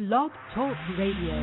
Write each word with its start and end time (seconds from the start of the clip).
Blog 0.00 0.30
Talk 0.54 0.72
Radio. 0.96 1.36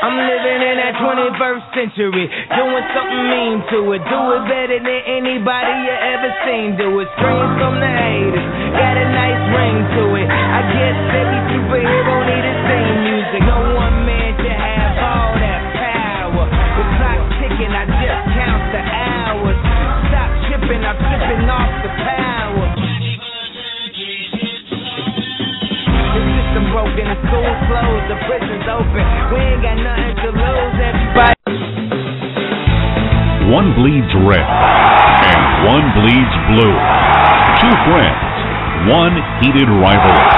I'm 0.00 0.16
living 0.16 0.64
in 0.64 0.80
that 0.80 0.96
21st 0.96 1.60
century, 1.76 2.24
doing 2.56 2.84
something 2.96 3.28
mean 3.28 3.60
to 3.68 3.92
it. 3.92 4.00
Do 4.08 4.20
it 4.32 4.48
better 4.48 4.80
than 4.80 5.00
anybody 5.12 5.72
you 5.76 5.92
ever 5.92 6.32
seen. 6.48 6.80
Do 6.80 6.88
it, 7.04 7.08
screams 7.20 7.60
from 7.60 7.76
the 7.84 7.92
haters, 8.00 8.48
got 8.80 8.96
a 8.96 9.06
nice 9.12 9.44
ring 9.60 9.76
to 9.76 10.04
it. 10.24 10.28
I 10.32 10.60
guess 10.72 10.96
every 11.20 11.40
superhero 11.52 12.16
need 12.32 12.48
a 12.48 12.54
theme 12.64 12.96
music. 13.12 13.44
No 13.44 13.76
one 13.76 14.08
man 14.08 14.31
I'm 20.92 21.00
tripping 21.00 21.48
off 21.48 21.72
the 21.80 21.88
power. 22.04 22.68
The 25.88 26.20
system 26.20 26.64
broken, 26.68 27.08
the 27.08 27.16
school's 27.16 27.60
closed, 27.64 28.06
the 28.12 28.18
prison's 28.28 28.68
open. 28.68 29.00
We 29.32 29.40
ain't 29.40 29.64
got 29.64 29.80
nothing 29.80 30.20
to 30.20 30.28
lose, 30.36 30.76
everybody. 30.84 31.40
One 33.48 33.72
bleeds 33.72 34.12
red 34.20 34.44
and 34.44 35.40
one 35.64 35.96
bleeds 35.96 36.36
blue. 36.52 36.76
Two 37.64 37.74
friends, 37.88 38.36
one 38.92 39.16
heated 39.40 39.72
rivalry. 39.72 40.28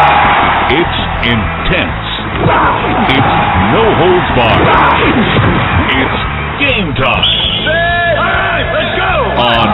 It's 0.70 0.98
intense. 1.34 2.06
It's 3.10 3.34
no 3.74 3.82
holds 3.90 4.30
barred. 4.38 4.70
It's 5.98 6.18
game 6.62 6.94
time. 6.94 7.26
let's 8.70 8.94
go! 9.02 9.14
On 9.34 9.73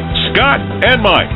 Scott 0.33 0.61
and 0.61 1.03
Mike. 1.03 1.27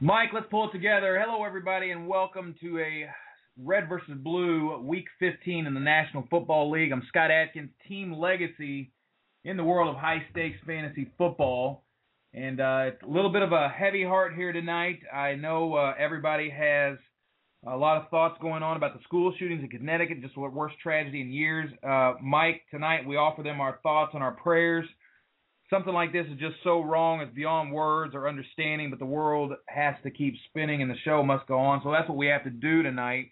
Mike, 0.00 0.28
let's 0.32 0.46
pull 0.50 0.68
it 0.68 0.72
together. 0.72 1.20
Hello, 1.20 1.44
everybody, 1.44 1.90
and 1.90 2.06
welcome 2.06 2.54
to 2.60 2.78
a 2.78 3.06
Red 3.58 3.88
versus 3.88 4.14
Blue 4.22 4.78
Week 4.78 5.06
15 5.18 5.66
in 5.66 5.74
the 5.74 5.80
National 5.80 6.24
Football 6.30 6.70
League. 6.70 6.92
I'm 6.92 7.02
Scott 7.08 7.32
Atkins, 7.32 7.70
Team 7.88 8.12
Legacy 8.12 8.92
in 9.44 9.56
the 9.56 9.64
world 9.64 9.88
of 9.88 9.96
high 10.00 10.22
stakes 10.30 10.58
fantasy 10.64 11.10
football. 11.18 11.82
And 12.32 12.60
uh, 12.60 12.82
it's 12.86 13.02
a 13.02 13.08
little 13.10 13.32
bit 13.32 13.42
of 13.42 13.50
a 13.50 13.68
heavy 13.68 14.04
heart 14.04 14.36
here 14.36 14.52
tonight. 14.52 15.00
I 15.12 15.34
know 15.34 15.74
uh, 15.74 15.94
everybody 15.98 16.50
has 16.50 16.98
a 17.66 17.76
lot 17.76 18.02
of 18.02 18.08
thoughts 18.08 18.38
going 18.40 18.62
on 18.62 18.76
about 18.76 18.94
the 18.94 19.02
school 19.04 19.34
shootings 19.38 19.62
in 19.62 19.68
Connecticut, 19.68 20.22
just 20.22 20.34
the 20.34 20.40
worst 20.40 20.76
tragedy 20.82 21.20
in 21.20 21.32
years. 21.32 21.70
Uh, 21.82 22.14
Mike, 22.22 22.62
tonight 22.70 23.06
we 23.06 23.16
offer 23.16 23.42
them 23.42 23.60
our 23.60 23.78
thoughts 23.82 24.12
and 24.14 24.22
our 24.22 24.32
prayers 24.32 24.86
something 25.70 25.94
like 25.94 26.12
this 26.12 26.26
is 26.26 26.38
just 26.38 26.56
so 26.64 26.80
wrong. 26.82 27.20
It's 27.20 27.34
beyond 27.34 27.72
words 27.72 28.14
or 28.14 28.28
understanding, 28.28 28.90
but 28.90 28.98
the 28.98 29.06
world 29.06 29.52
has 29.68 29.94
to 30.02 30.10
keep 30.10 30.34
spinning 30.48 30.82
and 30.82 30.90
the 30.90 30.96
show 31.04 31.22
must 31.22 31.46
go 31.46 31.58
on. 31.58 31.80
So 31.82 31.92
that's 31.92 32.08
what 32.08 32.18
we 32.18 32.26
have 32.26 32.44
to 32.44 32.50
do 32.50 32.82
tonight. 32.82 33.30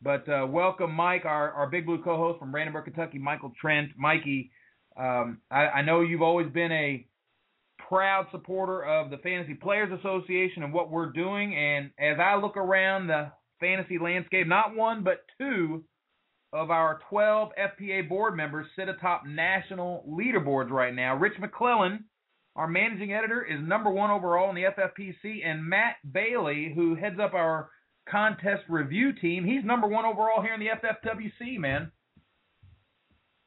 But 0.00 0.26
uh, 0.28 0.46
welcome, 0.46 0.94
Mike, 0.94 1.26
our, 1.26 1.50
our 1.52 1.68
Big 1.68 1.84
Blue 1.84 2.02
co 2.02 2.16
host 2.16 2.38
from 2.38 2.52
Brandenburg, 2.52 2.84
Kentucky, 2.84 3.18
Michael 3.18 3.52
Trent. 3.60 3.90
Mikey, 3.98 4.50
um, 4.96 5.40
I, 5.50 5.66
I 5.66 5.82
know 5.82 6.00
you've 6.00 6.22
always 6.22 6.50
been 6.50 6.72
a 6.72 7.06
proud 7.86 8.26
supporter 8.30 8.82
of 8.82 9.10
the 9.10 9.18
Fantasy 9.18 9.54
Players 9.54 9.92
Association 9.98 10.62
and 10.62 10.72
what 10.72 10.90
we're 10.90 11.12
doing. 11.12 11.54
And 11.54 11.90
as 11.98 12.18
I 12.18 12.36
look 12.36 12.56
around 12.56 13.08
the 13.08 13.32
fantasy 13.60 13.98
landscape, 13.98 14.46
not 14.46 14.74
one, 14.74 15.04
but 15.04 15.24
two 15.38 15.84
of 16.52 16.70
our 16.70 17.00
12 17.08 17.50
FPA 17.80 18.08
board 18.08 18.36
members 18.36 18.66
sit 18.76 18.88
atop 18.88 19.24
national 19.26 20.04
leaderboards 20.08 20.70
right 20.70 20.94
now. 20.94 21.16
Rich 21.16 21.34
McClellan, 21.38 22.04
our 22.56 22.66
managing 22.66 23.12
editor, 23.12 23.44
is 23.44 23.60
number 23.60 23.90
one 23.90 24.10
overall 24.10 24.50
in 24.50 24.56
the 24.56 24.64
FFPC, 24.64 25.46
and 25.46 25.64
Matt 25.64 25.96
Bailey, 26.12 26.72
who 26.74 26.96
heads 26.96 27.20
up 27.22 27.34
our 27.34 27.70
contest 28.08 28.62
review 28.68 29.12
team, 29.12 29.44
he's 29.44 29.64
number 29.64 29.86
one 29.86 30.04
overall 30.04 30.42
here 30.42 30.54
in 30.54 30.60
the 30.60 30.66
FFWC, 30.66 31.58
man. 31.58 31.92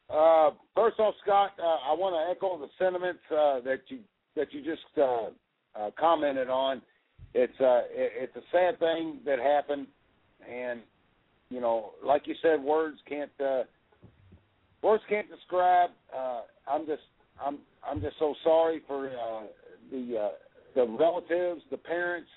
Uh, 0.09 0.51
first 0.75 0.99
off, 0.99 1.15
Scott, 1.23 1.51
uh, 1.59 1.91
I 1.91 1.93
want 1.93 2.13
to 2.13 2.31
echo 2.31 2.57
the 2.59 2.69
sentiments 2.77 3.21
uh, 3.31 3.59
that 3.61 3.81
you 3.87 3.99
that 4.35 4.53
you 4.53 4.63
just 4.63 4.81
uh, 4.97 5.29
uh, 5.79 5.89
commented 5.99 6.49
on. 6.49 6.81
It's 7.33 7.59
uh, 7.59 7.81
it, 7.89 8.29
it's 8.29 8.35
a 8.35 8.43
sad 8.51 8.79
thing 8.79 9.19
that 9.25 9.39
happened, 9.39 9.87
and 10.51 10.81
you 11.49 11.61
know, 11.61 11.91
like 12.03 12.27
you 12.27 12.35
said, 12.41 12.61
words 12.61 12.97
can't 13.07 13.31
uh, 13.39 13.63
words 14.81 15.03
can't 15.09 15.29
describe. 15.29 15.91
Uh, 16.15 16.41
I'm 16.67 16.85
just 16.85 17.03
I'm 17.43 17.59
I'm 17.87 18.01
just 18.01 18.17
so 18.19 18.35
sorry 18.43 18.81
for 18.87 19.09
uh, 19.09 19.43
the 19.91 20.17
uh, 20.17 20.29
the 20.75 20.87
relatives, 20.87 21.61
the 21.69 21.77
parents, 21.77 22.29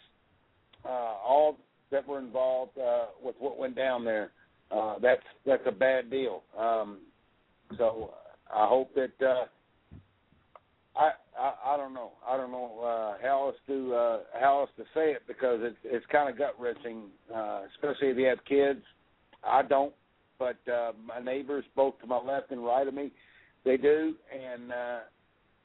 uh, 0.84 0.88
all 0.88 1.58
that 1.90 2.06
were 2.06 2.18
involved 2.18 2.76
uh, 2.78 3.06
with 3.22 3.36
what 3.38 3.58
went 3.58 3.76
down 3.76 4.04
there. 4.04 4.30
Uh, 4.70 4.98
that's 5.00 5.22
that's 5.44 5.62
a 5.66 5.72
bad 5.72 6.10
deal. 6.10 6.42
Um, 6.58 6.98
so 7.78 8.14
I 8.52 8.66
hope 8.66 8.94
that 8.94 9.26
uh, 9.26 9.44
I, 10.98 11.10
I 11.38 11.74
I 11.74 11.76
don't 11.76 11.94
know 11.94 12.12
I 12.26 12.36
don't 12.36 12.50
know 12.50 12.80
uh, 12.80 13.22
how 13.22 13.46
else 13.46 13.56
to 13.66 13.94
uh, 13.94 14.18
how 14.40 14.60
else 14.60 14.70
to 14.76 14.84
say 14.94 15.12
it 15.12 15.22
because 15.26 15.60
it's 15.62 15.76
it's 15.84 16.06
kind 16.10 16.30
of 16.30 16.38
gut 16.38 16.54
wrenching, 16.58 17.04
uh, 17.34 17.62
especially 17.74 18.08
if 18.08 18.16
you 18.16 18.26
have 18.26 18.44
kids. 18.44 18.80
I 19.44 19.62
don't, 19.62 19.92
but 20.38 20.56
uh, 20.72 20.92
my 21.04 21.20
neighbors, 21.20 21.64
both 21.74 22.00
to 22.00 22.06
my 22.06 22.18
left 22.18 22.50
and 22.50 22.64
right 22.64 22.86
of 22.86 22.94
me, 22.94 23.12
they 23.64 23.76
do, 23.76 24.14
and 24.32 24.72
uh, 24.72 24.98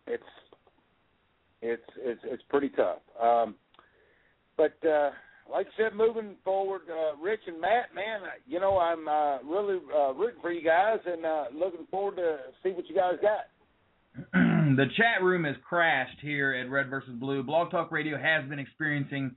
it's 0.08 0.24
it's 1.62 1.84
it's 1.98 2.22
it's 2.24 2.44
pretty 2.50 2.70
tough. 2.70 3.00
Um, 3.22 3.56
but 4.58 4.76
uh, 4.88 5.12
like 5.52 5.68
I 5.68 5.84
said, 5.84 5.96
moving 5.96 6.36
forward, 6.44 6.82
uh, 6.90 7.16
Rich 7.18 7.42
and 7.48 7.60
Matt, 7.60 7.94
man, 7.96 8.22
you 8.48 8.60
know 8.60 8.78
I'm 8.78 9.08
uh, 9.08 9.40
really 9.44 9.80
uh, 9.96 10.14
rooting 10.14 10.42
for 10.42 10.52
you 10.52 10.64
guys 10.64 11.00
and 11.06 11.26
uh, 11.26 11.46
looking 11.54 11.86
forward 11.90 12.18
to 12.18 12.38
see 12.64 12.72
what 12.72 12.88
you 12.90 12.96
guys 12.96 13.16
got. 13.22 13.51
the 14.34 14.86
chat 14.98 15.24
room 15.24 15.46
has 15.46 15.56
crashed 15.68 16.20
here 16.22 16.54
at 16.54 16.70
Red 16.70 16.90
versus 16.90 17.14
Blue. 17.14 17.44
Blog 17.44 17.72
Talk 17.72 17.92
Radio 17.92 18.18
has 18.18 18.48
been 18.50 18.60
experiencing 18.60 19.36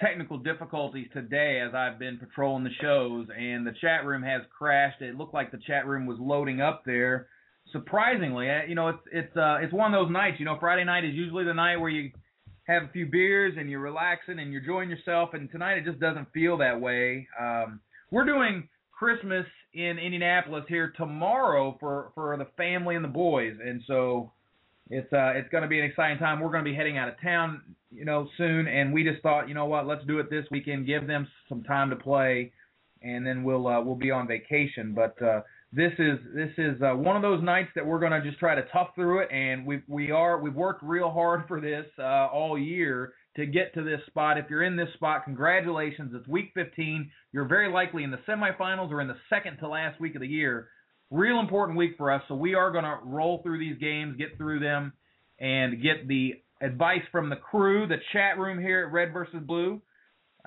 technical 0.00 0.38
difficulties 0.38 1.08
today 1.12 1.60
as 1.66 1.74
I've 1.74 1.98
been 1.98 2.18
patrolling 2.18 2.62
the 2.62 2.70
shows, 2.80 3.26
and 3.36 3.66
the 3.66 3.74
chat 3.80 4.04
room 4.04 4.22
has 4.22 4.42
crashed. 4.56 5.02
It 5.02 5.16
looked 5.16 5.34
like 5.34 5.50
the 5.50 5.60
chat 5.66 5.86
room 5.86 6.06
was 6.06 6.18
loading 6.20 6.60
up 6.60 6.82
there. 6.86 7.28
Surprisingly, 7.72 8.48
you 8.68 8.74
know, 8.74 8.88
it's 8.88 9.02
it's 9.12 9.36
uh 9.36 9.56
it's 9.60 9.72
one 9.72 9.92
of 9.92 10.00
those 10.00 10.12
nights. 10.12 10.36
You 10.38 10.46
know, 10.46 10.56
Friday 10.60 10.84
night 10.84 11.04
is 11.04 11.14
usually 11.14 11.44
the 11.44 11.52
night 11.52 11.76
where 11.76 11.90
you 11.90 12.12
have 12.68 12.84
a 12.84 12.88
few 12.92 13.06
beers 13.06 13.54
and 13.58 13.68
you're 13.68 13.80
relaxing 13.80 14.38
and 14.38 14.52
you're 14.52 14.62
enjoying 14.62 14.90
yourself. 14.90 15.30
And 15.32 15.50
tonight 15.50 15.78
it 15.78 15.84
just 15.84 16.00
doesn't 16.00 16.32
feel 16.32 16.56
that 16.58 16.80
way. 16.80 17.26
Um, 17.38 17.80
we're 18.10 18.24
doing 18.24 18.68
Christmas 18.92 19.44
in 19.74 19.98
Indianapolis 19.98 20.64
here 20.68 20.92
tomorrow 20.96 21.76
for 21.80 22.10
for 22.14 22.36
the 22.36 22.46
family 22.56 22.96
and 22.96 23.04
the 23.04 23.08
boys, 23.08 23.56
and 23.64 23.82
so 23.86 24.32
it's 24.90 25.12
uh 25.12 25.32
it's 25.34 25.48
going 25.50 25.62
to 25.62 25.68
be 25.68 25.78
an 25.78 25.84
exciting 25.84 26.18
time. 26.18 26.40
We're 26.40 26.50
going 26.50 26.64
to 26.64 26.70
be 26.70 26.76
heading 26.76 26.98
out 26.98 27.08
of 27.08 27.20
town, 27.20 27.62
you 27.90 28.04
know, 28.04 28.28
soon, 28.36 28.66
and 28.66 28.92
we 28.92 29.04
just 29.04 29.22
thought, 29.22 29.48
you 29.48 29.54
know 29.54 29.66
what, 29.66 29.86
let's 29.86 30.04
do 30.06 30.18
it 30.18 30.30
this 30.30 30.46
weekend, 30.50 30.86
give 30.86 31.06
them 31.06 31.28
some 31.48 31.62
time 31.62 31.90
to 31.90 31.96
play, 31.96 32.52
and 33.02 33.26
then 33.26 33.44
we'll 33.44 33.66
uh, 33.66 33.80
we'll 33.80 33.94
be 33.94 34.10
on 34.10 34.26
vacation. 34.26 34.94
But 34.94 35.20
uh, 35.22 35.42
this 35.72 35.92
is 35.98 36.18
this 36.34 36.50
is 36.56 36.80
uh, 36.80 36.94
one 36.94 37.16
of 37.16 37.22
those 37.22 37.42
nights 37.42 37.70
that 37.74 37.84
we're 37.84 38.00
going 38.00 38.12
to 38.12 38.22
just 38.22 38.38
try 38.38 38.54
to 38.54 38.62
tough 38.72 38.94
through 38.94 39.20
it, 39.20 39.30
and 39.30 39.66
we 39.66 39.82
we 39.86 40.10
are 40.10 40.38
we've 40.38 40.54
worked 40.54 40.82
real 40.82 41.10
hard 41.10 41.42
for 41.48 41.60
this 41.60 41.86
uh, 41.98 42.26
all 42.32 42.58
year 42.58 43.12
to 43.38 43.46
get 43.46 43.74
to 43.74 43.82
this 43.82 44.00
spot. 44.06 44.38
If 44.38 44.50
you're 44.50 44.62
in 44.62 44.76
this 44.76 44.92
spot, 44.94 45.24
congratulations! 45.24 46.12
It's 46.14 46.28
week 46.28 46.50
15. 46.54 47.10
You're 47.32 47.48
very 47.48 47.72
likely 47.72 48.04
in 48.04 48.10
the 48.10 48.20
semifinals 48.28 48.90
or 48.90 49.00
in 49.00 49.08
the 49.08 49.16
second 49.30 49.58
to 49.58 49.68
last 49.68 50.00
week 50.00 50.14
of 50.14 50.20
the 50.20 50.28
year 50.28 50.68
real 51.10 51.40
important 51.40 51.78
week 51.78 51.94
for 51.96 52.12
us. 52.12 52.22
So 52.28 52.34
we 52.34 52.54
are 52.54 52.70
going 52.70 52.84
to 52.84 52.98
roll 53.04 53.42
through 53.42 53.58
these 53.58 53.78
games, 53.78 54.16
get 54.16 54.36
through 54.36 54.60
them, 54.60 54.92
and 55.38 55.82
get 55.82 56.06
the 56.06 56.34
advice 56.60 57.02
from 57.12 57.30
the 57.30 57.36
crew, 57.36 57.86
the 57.86 57.96
chat 58.12 58.38
room 58.38 58.58
here 58.58 58.86
at 58.86 58.92
Red 58.92 59.12
versus 59.12 59.40
Blue. 59.46 59.80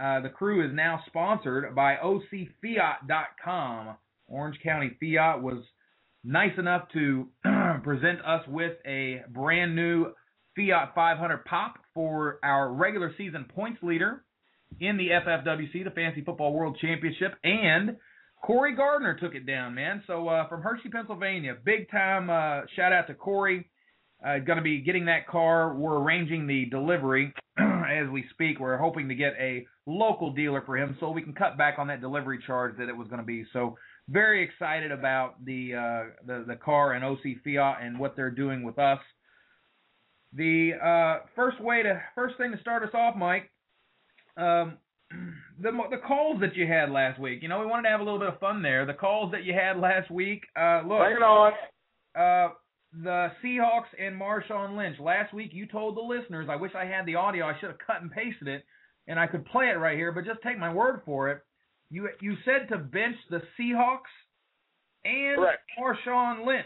Uh, 0.02 0.22
the 0.22 0.30
crew 0.30 0.66
is 0.66 0.72
now 0.74 1.02
sponsored 1.08 1.76
by 1.76 1.96
OCFiat.com. 2.04 3.96
Orange 4.28 4.60
County 4.64 4.92
Fiat 5.00 5.42
was 5.42 5.64
nice 6.24 6.58
enough 6.58 6.88
to 6.94 7.28
present 7.84 8.20
us 8.26 8.48
with 8.48 8.78
a 8.86 9.24
brand 9.30 9.76
new 9.76 10.14
Fiat 10.56 10.94
500 10.96 11.46
Pop 11.46 11.76
for 11.94 12.40
our 12.44 12.72
regular 12.72 13.14
season 13.18 13.46
points 13.56 13.80
leader 13.82 14.24
in 14.80 14.98
the 14.98 15.10
FFWC, 15.10 15.84
the 15.84 15.92
Fantasy 15.92 16.22
Football 16.22 16.54
World 16.54 16.78
Championship, 16.82 17.34
and 17.44 17.98
Corey 18.42 18.76
Gardner 18.76 19.18
took 19.20 19.36
it 19.36 19.46
down, 19.46 19.76
man. 19.76 20.04
So 20.08 20.28
uh, 20.28 20.48
from 20.48 20.62
Hershey, 20.62 20.90
Pennsylvania, 20.90 21.56
big 21.64 21.90
time 21.92 22.30
uh, 22.30 22.66
shout 22.76 22.92
out 22.92 23.08
to 23.08 23.14
Corey. 23.14 23.70
Uh, 24.26 24.38
going 24.40 24.58
to 24.58 24.64
be 24.64 24.82
getting 24.82 25.06
that 25.06 25.28
car. 25.28 25.74
We're 25.74 25.98
arranging 25.98 26.46
the 26.46 26.66
delivery 26.66 27.34
as 27.58 28.08
we 28.12 28.26
speak. 28.32 28.60
We're 28.60 28.78
hoping 28.78 29.10
to 29.10 29.16
get 29.16 29.34
a 29.40 29.66
local 29.88 30.32
dealer 30.32 30.62
for 30.66 30.78
him 30.78 30.96
so 31.00 31.10
we 31.10 31.24
can 31.24 31.34
cut 31.34 31.58
back 31.58 31.80
on 31.80 31.88
that 31.88 32.02
delivery 32.02 32.40
charge 32.46 32.78
that 32.78 32.88
it 32.88 32.96
was 32.96 33.08
going 33.08 33.20
to 33.20 33.26
be. 33.26 33.46
So 33.52 33.78
very 34.10 34.44
excited 34.44 34.92
about 34.92 35.44
the 35.44 35.74
uh, 35.76 36.04
the 36.26 36.46
the 36.48 36.56
car 36.56 36.94
and 36.94 37.04
OC 37.04 37.44
Fiat 37.44 37.78
and 37.82 37.98
what 37.98 38.16
they're 38.16 38.32
doing 38.32 38.64
with 38.64 38.78
us. 38.78 39.00
The 40.34 40.72
uh, 40.82 41.26
first 41.36 41.60
way 41.62 41.84
to 41.84 42.02
first 42.16 42.38
thing 42.38 42.52
to 42.52 42.60
start 42.60 42.84
us 42.84 42.94
off, 42.94 43.16
Mike. 43.16 43.50
Um, 44.38 44.78
the 45.62 45.72
the 45.90 45.98
calls 46.08 46.40
that 46.42 46.56
you 46.56 46.66
had 46.68 46.90
last 46.90 47.20
week. 47.20 47.40
You 47.42 47.50
know, 47.50 47.60
we 47.60 47.66
wanted 47.66 47.84
to 47.84 47.90
have 47.90 48.00
a 48.00 48.04
little 48.04 48.20
bit 48.20 48.30
of 48.30 48.40
fun 48.40 48.62
there. 48.62 48.86
The 48.86 48.94
calls 48.94 49.32
that 49.32 49.44
you 49.44 49.54
had 49.54 49.78
last 49.78 50.10
week. 50.10 50.44
Uh, 50.58 50.82
look, 50.88 51.00
Bring 51.00 51.18
it 51.18 51.24
on. 51.24 51.52
uh, 52.16 52.54
the 53.04 53.28
Seahawks 53.44 53.92
and 54.00 54.20
Marshawn 54.20 54.78
Lynch. 54.78 55.00
Last 55.00 55.34
week, 55.34 55.52
you 55.54 55.66
told 55.66 55.96
the 55.98 56.02
listeners. 56.02 56.48
I 56.50 56.56
wish 56.56 56.72
I 56.76 56.86
had 56.86 57.06
the 57.06 57.16
audio. 57.16 57.46
I 57.46 57.58
should 57.60 57.70
have 57.70 57.80
cut 57.86 58.02
and 58.02 58.12
pasted 58.12 58.48
it, 58.48 58.64
and 59.08 59.20
I 59.20 59.28
could 59.28 59.46
play 59.46 59.66
it 59.66 59.78
right 59.80 59.98
here. 59.98 60.12
But 60.14 60.26
just 60.26 60.42
take 60.44 60.58
my 60.58 60.74
word 60.74 61.02
for 61.06 61.30
it. 61.30 61.42
You 61.90 62.08
you 62.22 62.36
said 62.46 62.70
to 62.70 62.78
bench 62.78 63.18
the 63.30 63.42
Seahawks 63.60 64.12
and 65.04 65.36
Correct. 65.38 65.60
Marshawn 65.78 66.46
Lynch. 66.46 66.66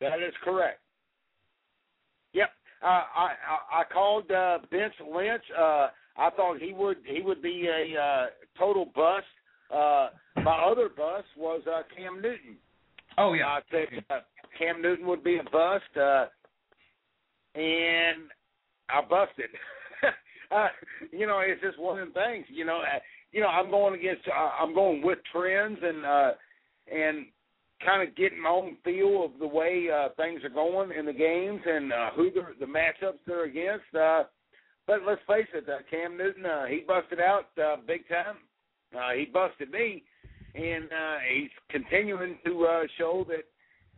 That 0.00 0.18
is 0.20 0.34
correct. 0.42 0.80
Uh, 2.82 2.86
I, 2.86 3.30
I 3.72 3.80
I 3.80 3.84
called 3.92 4.30
uh, 4.30 4.58
Vince 4.70 4.94
Lynch. 5.00 5.42
Uh, 5.56 5.88
I 6.16 6.30
thought 6.36 6.58
he 6.60 6.72
would 6.72 6.98
he 7.04 7.22
would 7.22 7.42
be 7.42 7.68
a 7.68 8.00
uh, 8.00 8.26
total 8.58 8.86
bust. 8.94 9.26
Uh, 9.72 10.08
my 10.42 10.64
other 10.70 10.88
bust 10.88 11.26
was 11.36 11.62
uh, 11.66 11.82
Cam 11.96 12.22
Newton. 12.22 12.56
Oh 13.18 13.32
yeah. 13.34 13.46
I 13.46 13.60
said 13.70 14.04
uh, 14.10 14.20
Cam 14.58 14.80
Newton 14.80 15.06
would 15.06 15.24
be 15.24 15.38
a 15.38 15.44
bust, 15.44 15.96
uh, 15.96 16.26
and 17.54 18.30
I 18.88 19.00
busted. 19.08 19.50
uh, 20.50 20.68
you 21.12 21.26
know, 21.26 21.40
it's 21.40 21.60
just 21.60 21.78
one 21.78 21.98
of 21.98 22.08
the 22.08 22.14
things. 22.14 22.46
You 22.48 22.64
know, 22.64 22.78
uh, 22.78 22.98
you 23.32 23.40
know, 23.40 23.48
I'm 23.48 23.70
going 23.70 23.98
against, 23.98 24.22
uh, 24.28 24.50
I'm 24.62 24.74
going 24.74 25.02
with 25.02 25.18
trends 25.32 25.78
and 25.82 26.04
uh, 26.04 26.30
and 26.92 27.26
kind 27.84 28.06
of 28.06 28.16
getting 28.16 28.42
my 28.42 28.50
own 28.50 28.76
feel 28.84 29.24
of 29.24 29.38
the 29.38 29.46
way 29.46 29.86
uh, 29.92 30.08
things 30.16 30.42
are 30.44 30.48
going 30.48 30.90
in 30.96 31.06
the 31.06 31.12
games 31.12 31.60
and 31.64 31.92
uh, 31.92 32.10
who 32.16 32.30
the, 32.30 32.42
the 32.60 32.66
matchups 32.66 33.18
they're 33.26 33.44
against. 33.44 33.94
Uh, 33.94 34.24
but 34.86 35.00
let's 35.06 35.20
face 35.28 35.46
it, 35.54 35.68
uh, 35.68 35.78
Cam 35.90 36.16
Newton, 36.16 36.46
uh, 36.46 36.66
he 36.66 36.80
busted 36.86 37.20
out 37.20 37.46
uh, 37.62 37.76
big 37.86 38.08
time. 38.08 38.36
Uh, 38.96 39.12
he 39.14 39.26
busted 39.26 39.70
me, 39.70 40.02
and 40.54 40.84
uh, 40.84 41.16
he's 41.30 41.50
continuing 41.70 42.38
to 42.44 42.64
uh, 42.64 42.82
show 42.96 43.24
that 43.28 43.44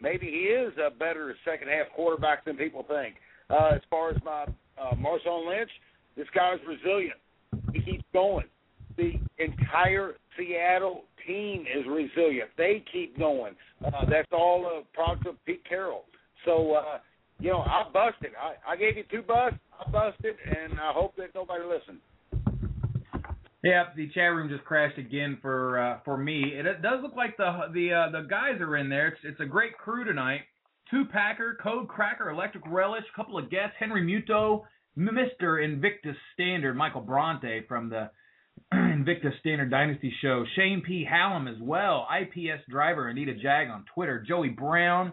maybe 0.01 0.27
he 0.27 0.53
is 0.53 0.73
a 0.85 0.91
better 0.91 1.35
second 1.45 1.69
half 1.69 1.87
quarterback 1.95 2.45
than 2.45 2.57
people 2.57 2.85
think. 2.89 3.15
Uh, 3.49 3.71
as 3.75 3.81
far 3.89 4.11
as 4.11 4.17
my 4.25 4.45
uh, 4.81 4.95
Marshawn 4.95 5.49
Lynch, 5.49 5.71
this 6.17 6.27
guy's 6.35 6.59
resilient. 6.67 7.19
He 7.73 7.81
keeps 7.81 8.05
going. 8.13 8.47
The 9.01 9.13
entire 9.43 10.17
Seattle 10.37 11.05
team 11.27 11.63
is 11.63 11.87
resilient. 11.89 12.51
They 12.59 12.85
keep 12.93 13.19
going. 13.19 13.55
Uh, 13.83 14.05
that's 14.11 14.29
all 14.31 14.67
a 14.67 14.95
product 14.95 15.27
of 15.27 15.43
Pete 15.47 15.63
Carroll. 15.67 16.05
So, 16.45 16.75
uh, 16.75 16.99
you 17.39 17.51
know, 17.51 17.61
I 17.61 17.85
busted. 17.91 18.33
I, 18.39 18.73
I 18.73 18.77
gave 18.77 18.99
you 18.99 19.05
two 19.11 19.23
busts. 19.23 19.59
I 19.73 19.91
busted, 19.91 20.35
and 20.45 20.79
I 20.79 20.93
hope 20.93 21.17
that 21.17 21.35
nobody 21.35 21.65
listened. 21.65 22.01
Yeah, 23.63 23.85
the 23.97 24.11
chat 24.11 24.33
room 24.33 24.51
just 24.51 24.65
crashed 24.65 24.99
again 24.99 25.39
for 25.41 25.79
uh, 25.79 25.99
for 26.05 26.19
me. 26.19 26.53
It, 26.55 26.67
it 26.67 26.83
does 26.83 27.01
look 27.03 27.17
like 27.17 27.39
the 27.39 27.69
the 27.73 27.93
uh, 27.93 28.11
the 28.11 28.27
guys 28.29 28.61
are 28.61 28.77
in 28.77 28.91
there. 28.91 29.09
It's 29.09 29.21
it's 29.25 29.41
a 29.41 29.47
great 29.47 29.79
crew 29.79 30.05
tonight. 30.05 30.43
Two 30.91 31.05
Packer, 31.11 31.57
Code 31.63 31.89
Cracker, 31.89 32.29
Electric 32.29 32.65
Relish, 32.67 33.05
a 33.11 33.17
couple 33.17 33.39
of 33.39 33.51
guests, 33.51 33.77
Henry 33.79 34.03
Muto, 34.03 34.65
Mister 34.95 35.61
Invictus 35.61 36.17
Standard, 36.35 36.75
Michael 36.75 37.01
Bronte 37.01 37.63
from 37.67 37.89
the 37.89 38.11
Invictus 38.73 39.35
Standard 39.41 39.71
Dynasty 39.71 40.13
show, 40.23 40.45
Shane 40.57 40.83
P. 40.87 41.07
Hallam 41.09 41.49
as 41.49 41.57
well, 41.61 42.07
IPS 42.21 42.63
driver 42.69 43.09
Anita 43.09 43.35
Jag 43.35 43.69
on 43.69 43.85
Twitter, 43.95 44.25
Joey 44.27 44.51
Brown, 44.51 45.13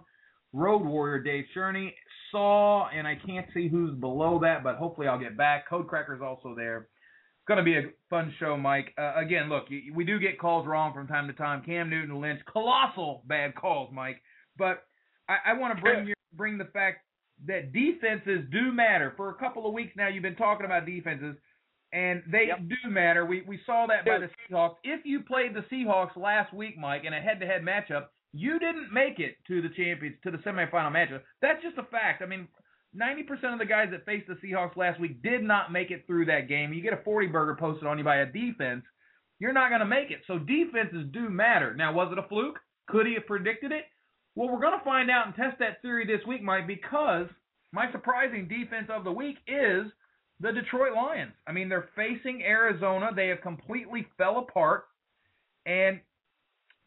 Road 0.53 0.83
Warrior 0.85 1.21
Dave 1.21 1.45
Sherney, 1.55 1.93
Saw, 2.31 2.87
and 2.89 3.07
I 3.07 3.15
can't 3.25 3.47
see 3.53 3.67
who's 3.67 3.95
below 3.99 4.39
that, 4.41 4.63
but 4.63 4.75
hopefully 4.75 5.07
I'll 5.07 5.19
get 5.19 5.37
back. 5.37 5.69
Code 5.69 5.87
Cracker's 5.87 6.21
also 6.21 6.55
there 6.55 6.77
It's 6.77 7.47
going 7.47 7.57
to 7.57 7.63
be 7.63 7.77
a 7.77 7.91
fun 8.09 8.33
show, 8.39 8.57
Mike. 8.57 8.93
Uh, 8.97 9.13
again, 9.15 9.49
look, 9.49 9.65
we 9.93 10.03
do 10.03 10.19
get 10.19 10.39
calls 10.39 10.67
wrong 10.67 10.93
from 10.93 11.07
time 11.07 11.27
to 11.27 11.33
time. 11.33 11.63
Cam 11.65 11.89
Newton, 11.89 12.19
Lynch, 12.19 12.41
colossal 12.51 13.23
bad 13.25 13.55
calls, 13.55 13.89
Mike. 13.93 14.21
But 14.57 14.83
I, 15.29 15.51
I 15.51 15.59
want 15.59 15.75
to 15.75 15.81
bring 15.81 16.07
your, 16.07 16.15
bring 16.33 16.57
the 16.57 16.65
fact 16.65 16.99
that 17.45 17.71
defenses 17.71 18.47
do 18.51 18.71
matter. 18.71 19.13
For 19.15 19.29
a 19.29 19.35
couple 19.35 19.67
of 19.67 19.73
weeks 19.73 19.93
now, 19.95 20.07
you've 20.07 20.23
been 20.23 20.35
talking 20.35 20.65
about 20.65 20.85
defenses, 20.85 21.35
and 21.93 22.23
they 22.27 22.47
Yep. 22.47 22.59
do 22.67 22.89
matter. 22.89 23.25
We 23.25 23.41
we 23.41 23.59
saw 23.65 23.87
that 23.87 24.05
by 24.05 24.17
the 24.19 24.29
Seahawks. 24.49 24.75
If 24.83 25.05
you 25.05 25.21
played 25.21 25.53
the 25.53 25.61
Seahawks 25.63 26.15
last 26.15 26.53
week, 26.53 26.77
Mike, 26.77 27.03
in 27.05 27.13
a 27.13 27.21
head-to-head 27.21 27.61
matchup, 27.63 28.07
you 28.33 28.59
didn't 28.59 28.91
make 28.91 29.19
it 29.19 29.37
to 29.47 29.61
the 29.61 29.69
champions 29.69 30.17
to 30.23 30.31
the 30.31 30.37
semifinal 30.39 30.91
matchup. 30.91 31.21
That's 31.41 31.61
just 31.63 31.77
a 31.77 31.83
fact. 31.83 32.21
I 32.21 32.25
mean, 32.25 32.47
90% 32.95 33.53
of 33.53 33.59
the 33.59 33.65
guys 33.65 33.89
that 33.91 34.05
faced 34.05 34.27
the 34.27 34.35
Seahawks 34.35 34.75
last 34.75 34.99
week 34.99 35.21
did 35.21 35.43
not 35.43 35.71
make 35.71 35.91
it 35.91 36.05
through 36.07 36.25
that 36.25 36.47
game. 36.47 36.73
You 36.73 36.81
get 36.81 36.93
a 36.93 37.03
40 37.03 37.27
burger 37.27 37.55
posted 37.55 37.87
on 37.87 37.97
you 37.97 38.03
by 38.03 38.17
a 38.17 38.25
defense, 38.25 38.83
you're 39.39 39.53
not 39.53 39.69
going 39.69 39.81
to 39.81 39.85
make 39.85 40.09
it. 40.11 40.21
So 40.27 40.39
defenses 40.39 41.05
do 41.11 41.29
matter. 41.29 41.73
Now, 41.75 41.93
was 41.93 42.11
it 42.11 42.17
a 42.17 42.27
fluke? 42.27 42.59
Could 42.87 43.05
he 43.05 43.13
have 43.15 43.27
predicted 43.27 43.71
it? 43.71 43.85
Well, 44.35 44.49
we're 44.49 44.61
going 44.61 44.77
to 44.77 44.83
find 44.83 45.09
out 45.09 45.25
and 45.27 45.35
test 45.35 45.59
that 45.59 45.81
theory 45.81 46.05
this 46.05 46.25
week, 46.27 46.41
Mike, 46.43 46.67
because 46.67 47.27
my 47.71 47.91
surprising 47.91 48.47
defense 48.47 48.87
of 48.89 49.03
the 49.03 49.11
week 49.11 49.37
is 49.47 49.91
the 50.39 50.51
Detroit 50.51 50.93
Lions. 50.95 51.33
I 51.47 51.51
mean, 51.51 51.69
they're 51.69 51.89
facing 51.95 52.43
Arizona. 52.43 53.09
They 53.15 53.27
have 53.27 53.41
completely 53.41 54.07
fell 54.17 54.39
apart, 54.39 54.85
and 55.65 55.99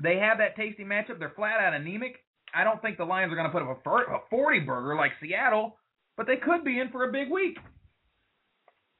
they 0.02 0.16
have 0.16 0.38
that 0.38 0.56
tasty 0.56 0.84
matchup. 0.84 1.18
They're 1.18 1.32
flat 1.34 1.60
out 1.60 1.74
anemic. 1.74 2.24
I 2.54 2.64
don't 2.64 2.80
think 2.82 2.96
the 2.96 3.04
Lions 3.04 3.32
are 3.32 3.36
going 3.36 3.46
to 3.46 3.52
put 3.52 3.62
up 3.62 3.78
a 3.78 3.82
fir- 3.82 4.12
a 4.12 4.20
40 4.28 4.60
burger 4.60 4.94
like 4.94 5.12
Seattle, 5.20 5.76
but 6.16 6.26
they 6.26 6.36
could 6.36 6.64
be 6.64 6.78
in 6.80 6.90
for 6.90 7.08
a 7.08 7.12
big 7.12 7.30
week. 7.30 7.58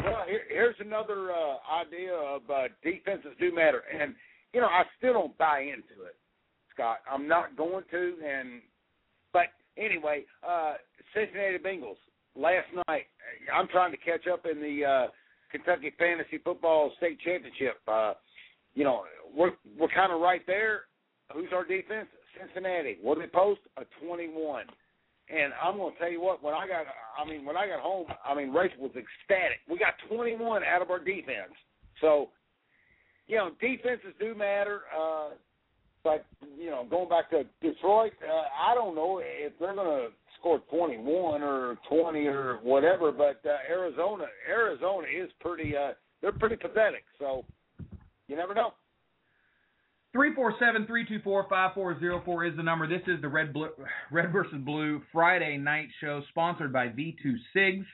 Well, 0.04 0.25
here, 0.26 0.42
here's 0.49 0.76
another 0.80 1.30
uh, 1.30 1.57
idea 1.83 2.14
of 2.14 2.42
uh, 2.50 2.69
defenses 2.83 3.33
do 3.38 3.54
matter, 3.54 3.83
and 3.92 4.14
you 4.54 4.61
know 4.61 4.66
I 4.66 4.85
still 4.99 5.12
don't 5.12 5.37
buy 5.37 5.61
into 5.61 6.04
it, 6.07 6.16
Scott. 6.73 6.99
I'm 7.11 7.28
not 7.28 7.57
going 7.57 7.85
to, 7.90 8.14
and 8.26 8.62
but 9.33 9.47
anyway, 9.76 10.25
uh, 10.49 10.75
Cincinnati 11.14 11.59
Bengals 11.59 11.99
last 12.35 12.69
night. 12.88 13.07
I'm 13.52 13.68
trying 13.68 13.92
to 13.92 13.99
catch 13.99 14.26
up 14.26 14.47
in 14.47 14.61
the 14.61 14.85
uh, 14.85 15.06
Kentucky 15.50 15.92
Fantasy 15.99 16.38
Football 16.38 16.92
State 16.99 17.18
Championship. 17.20 17.76
Uh, 17.88 18.14
you 18.75 18.85
know, 18.85 19.04
we're 19.35 19.52
we're 19.78 19.88
kind 19.88 20.12
of 20.12 20.20
right 20.20 20.42
there. 20.47 20.82
Who's 21.32 21.49
our 21.52 21.64
defense? 21.64 22.09
Cincinnati. 22.38 22.99
What 23.02 23.18
did 23.18 23.28
they 23.28 23.32
post? 23.32 23.61
A 23.76 23.82
21. 24.04 24.64
And 25.28 25.52
I'm 25.62 25.76
going 25.76 25.92
to 25.92 25.99
tell 25.99 26.11
you 26.11 26.20
what, 26.20 26.42
when 26.42 26.54
I 26.54 26.66
got, 26.66 26.87
I 27.18 27.28
mean, 27.28 27.44
when 27.44 27.56
I 27.56 27.66
got 27.68 27.80
home, 27.80 28.06
I 28.25 28.35
mean, 28.35 28.50
Rachel 28.52 28.82
was 28.82 28.90
ecstatic. 28.90 29.59
We 29.68 29.78
got 29.78 29.94
21 30.09 30.62
out 30.64 30.82
of 30.82 30.90
our 30.90 30.99
defense. 30.99 31.54
So, 32.00 32.30
you 33.28 33.37
know, 33.37 33.50
defenses 33.61 34.14
do 34.18 34.35
matter. 34.35 34.82
Uh, 34.90 35.30
but 36.02 36.25
you 36.59 36.70
know, 36.70 36.87
going 36.88 37.09
back 37.09 37.30
to 37.30 37.44
Detroit, 37.61 38.12
uh, 38.26 38.70
I 38.70 38.75
don't 38.75 38.94
know 38.94 39.20
if 39.23 39.52
they're 39.61 39.75
going 39.75 39.87
to 39.87 40.09
score 40.40 40.61
21 40.70 41.42
or 41.42 41.78
20 41.88 42.26
or 42.26 42.59
whatever. 42.62 43.12
But 43.12 43.40
uh, 43.49 43.59
Arizona, 43.70 44.25
Arizona 44.49 45.06
is 45.06 45.30
pretty. 45.40 45.76
Uh, 45.76 45.92
they're 46.20 46.32
pretty 46.32 46.56
pathetic. 46.56 47.04
So, 47.18 47.44
you 48.26 48.37
never 48.37 48.54
know. 48.54 48.73
347-324-5404 50.14 52.50
is 52.50 52.56
the 52.56 52.62
number. 52.62 52.87
This 52.88 53.02
is 53.06 53.20
the 53.23 53.28
Red 53.28 53.52
Blue, 53.52 53.68
Red 54.11 54.32
versus 54.32 54.59
Blue 54.64 55.00
Friday 55.12 55.56
night 55.56 55.87
show 56.00 56.23
sponsored 56.30 56.73
by 56.73 56.88
V2 56.88 57.37
Cigs. 57.54 57.87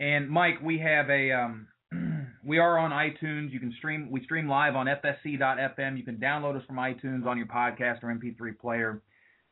And 0.00 0.28
Mike, 0.28 0.60
we 0.60 0.80
have 0.80 1.08
a 1.08 1.30
um, 1.30 1.68
we 2.44 2.58
are 2.58 2.78
on 2.78 2.90
iTunes. 2.90 3.52
You 3.52 3.60
can 3.60 3.72
stream 3.78 4.08
we 4.10 4.24
stream 4.24 4.48
live 4.48 4.74
on 4.74 4.86
fsc.fm. 4.86 5.96
You 5.96 6.02
can 6.02 6.16
download 6.16 6.56
us 6.56 6.64
from 6.66 6.76
iTunes 6.76 7.26
on 7.26 7.36
your 7.36 7.46
podcast 7.46 8.02
or 8.02 8.12
MP3 8.12 8.58
player. 8.58 9.00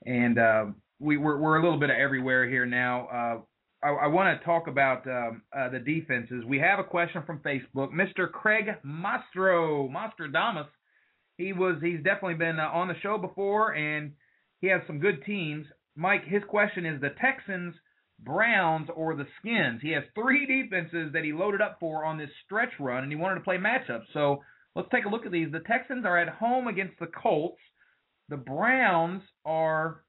And 0.04 0.38
uh, 0.38 0.64
we 1.02 1.16
we're, 1.16 1.36
we're 1.36 1.58
a 1.58 1.62
little 1.62 1.78
bit 1.78 1.90
of 1.90 1.96
everywhere 1.96 2.48
here 2.48 2.64
now. 2.64 3.08
Uh, 3.08 3.86
I, 3.86 4.04
I 4.04 4.06
want 4.06 4.38
to 4.38 4.44
talk 4.44 4.68
about 4.68 5.06
um, 5.06 5.42
uh, 5.56 5.68
the 5.68 5.80
defenses. 5.80 6.44
We 6.46 6.58
have 6.60 6.78
a 6.78 6.84
question 6.84 7.22
from 7.26 7.40
Facebook, 7.40 7.90
Mr. 7.92 8.30
Craig 8.30 8.66
Mastro, 8.84 9.88
Mastradamus. 9.88 10.68
He 11.36 11.52
was 11.52 11.76
he's 11.82 12.02
definitely 12.02 12.34
been 12.34 12.60
uh, 12.60 12.68
on 12.72 12.88
the 12.88 12.94
show 13.02 13.18
before, 13.18 13.72
and 13.74 14.12
he 14.60 14.68
has 14.68 14.82
some 14.86 15.00
good 15.00 15.24
teams. 15.26 15.66
Mike, 15.96 16.24
his 16.24 16.42
question 16.48 16.86
is 16.86 17.00
the 17.00 17.10
Texans, 17.20 17.74
Browns, 18.20 18.88
or 18.94 19.16
the 19.16 19.26
Skins. 19.40 19.80
He 19.82 19.90
has 19.90 20.04
three 20.14 20.46
defenses 20.62 21.12
that 21.12 21.24
he 21.24 21.32
loaded 21.32 21.60
up 21.60 21.78
for 21.80 22.04
on 22.04 22.18
this 22.18 22.30
stretch 22.44 22.72
run, 22.78 23.02
and 23.02 23.10
he 23.10 23.16
wanted 23.16 23.36
to 23.36 23.40
play 23.42 23.56
matchups. 23.56 24.06
So 24.12 24.42
let's 24.76 24.88
take 24.92 25.04
a 25.04 25.08
look 25.08 25.26
at 25.26 25.32
these. 25.32 25.50
The 25.50 25.60
Texans 25.60 26.06
are 26.06 26.18
at 26.18 26.28
home 26.28 26.68
against 26.68 26.98
the 27.00 27.08
Colts. 27.08 27.60
The 28.28 28.36
Browns 28.36 29.22
are 29.44 30.04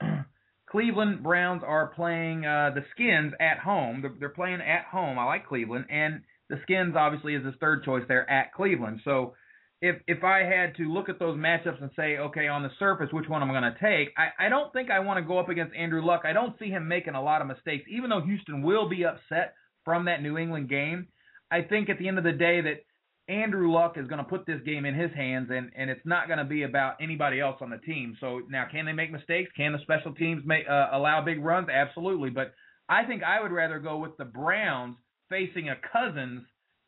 Cleveland 0.70 1.22
Browns 1.22 1.62
are 1.66 1.88
playing 1.88 2.46
uh, 2.46 2.70
the 2.74 2.84
Skins 2.92 3.34
at 3.40 3.58
home. 3.58 4.00
They're, 4.02 4.14
they're 4.18 4.28
playing 4.30 4.60
at 4.60 4.86
home. 4.90 5.18
I 5.18 5.24
like 5.24 5.46
Cleveland, 5.46 5.86
and 5.90 6.22
the 6.48 6.56
Skins 6.62 6.94
obviously 6.96 7.34
is 7.34 7.44
his 7.44 7.54
third 7.60 7.84
choice 7.84 8.04
there 8.08 8.28
at 8.28 8.52
Cleveland. 8.54 9.00
So 9.04 9.34
if 9.82 9.96
if 10.06 10.24
I 10.24 10.44
had 10.44 10.76
to 10.76 10.84
look 10.84 11.08
at 11.08 11.18
those 11.18 11.36
matchups 11.36 11.82
and 11.82 11.90
say, 11.96 12.16
okay, 12.16 12.48
on 12.48 12.62
the 12.62 12.70
surface, 12.78 13.08
which 13.12 13.28
one 13.28 13.42
I'm 13.42 13.48
going 13.48 13.62
to 13.62 13.74
take? 13.80 14.14
I, 14.16 14.46
I 14.46 14.48
don't 14.48 14.72
think 14.72 14.90
I 14.90 15.00
want 15.00 15.18
to 15.18 15.28
go 15.28 15.38
up 15.38 15.48
against 15.48 15.74
Andrew 15.74 16.04
Luck. 16.04 16.22
I 16.24 16.32
don't 16.32 16.58
see 16.58 16.68
him 16.68 16.88
making 16.88 17.14
a 17.14 17.22
lot 17.22 17.42
of 17.42 17.48
mistakes, 17.48 17.84
even 17.90 18.08
though 18.08 18.22
Houston 18.22 18.62
will 18.62 18.88
be 18.88 19.04
upset 19.04 19.54
from 19.84 20.04
that 20.06 20.22
New 20.22 20.38
England 20.38 20.70
game. 20.70 21.08
I 21.50 21.62
think 21.62 21.90
at 21.90 21.98
the 21.98 22.08
end 22.08 22.16
of 22.16 22.24
the 22.24 22.32
day 22.32 22.60
that 22.62 22.84
Andrew 23.28 23.72
Luck 23.72 23.96
is 23.96 24.08
going 24.08 24.18
to 24.18 24.28
put 24.28 24.46
this 24.46 24.60
game 24.64 24.84
in 24.84 24.94
his 24.94 25.12
hands, 25.14 25.48
and 25.52 25.70
and 25.76 25.88
it's 25.88 26.04
not 26.04 26.26
going 26.26 26.38
to 26.38 26.44
be 26.44 26.64
about 26.64 26.96
anybody 27.00 27.40
else 27.40 27.56
on 27.60 27.70
the 27.70 27.78
team. 27.78 28.16
So 28.20 28.42
now, 28.48 28.66
can 28.70 28.84
they 28.84 28.92
make 28.92 29.12
mistakes? 29.12 29.50
Can 29.56 29.72
the 29.72 29.78
special 29.82 30.12
teams 30.14 30.42
make 30.44 30.64
uh, 30.68 30.88
allow 30.92 31.22
big 31.24 31.42
runs? 31.42 31.68
Absolutely, 31.68 32.30
but 32.30 32.52
I 32.88 33.04
think 33.04 33.22
I 33.22 33.40
would 33.40 33.52
rather 33.52 33.78
go 33.78 33.98
with 33.98 34.16
the 34.16 34.24
Browns 34.24 34.96
facing 35.28 35.68
a 35.68 35.76
Cousins 35.92 36.42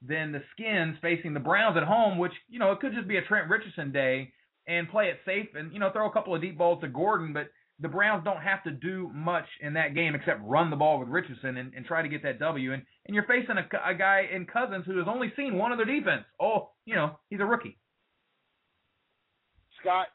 than 0.07 0.33
the 0.33 0.43
Skins 0.53 0.97
facing 1.01 1.35
the 1.35 1.41
Browns 1.41 1.77
at 1.77 1.85
home, 1.85 2.19
which 2.19 2.33
you 2.49 2.59
know 2.59 2.73
it 2.73 2.81
could 2.81 2.95
just 2.95 3.09
be 3.09 3.17
a 3.17 3.23
Trent 3.23 3.49
Richardson 3.49 3.93
day 3.93 4.33
and 4.67 4.89
play 4.89 5.07
it 5.07 5.19
safe 5.25 5.49
and 5.55 5.73
you 5.73 5.79
know 5.79 5.91
throw 5.93 6.09
a 6.09 6.13
couple 6.13 6.35
of 6.35 6.43
deep 6.43 6.59
balls 6.59 6.81
to 6.83 6.89
Gordon, 6.89 7.33
but 7.33 7.49
the 7.81 7.89
Browns 7.89 8.25
don't 8.25 8.41
have 8.41 8.63
to 8.65 8.71
do 8.71 9.11
much 9.13 9.47
in 9.61 9.75
that 9.75 9.95
game 9.95 10.15
except 10.15 10.41
run 10.45 10.71
the 10.71 10.77
ball 10.77 11.01
with 11.01 11.09
Richardson 11.09 11.57
and, 11.57 11.73
and 11.75 11.85
try 11.85 12.03
to 12.03 12.09
get 12.09 12.23
that 12.23 12.39
W. 12.39 12.73
And 12.73 12.83
and 13.07 13.15
you're 13.15 13.27
facing 13.27 13.57
a, 13.59 13.91
a 13.91 13.95
guy 13.95 14.29
in 14.33 14.47
Cousins 14.47 14.85
who 14.87 14.97
has 14.99 15.07
only 15.09 15.33
seen 15.37 15.59
one 15.59 15.73
other 15.73 15.85
defense. 15.85 16.25
Oh, 16.41 16.71
you 16.87 16.95
know, 16.95 17.19
he's 17.29 17.41
a 17.41 17.45
rookie. 17.45 17.79
Scott, 19.81 20.07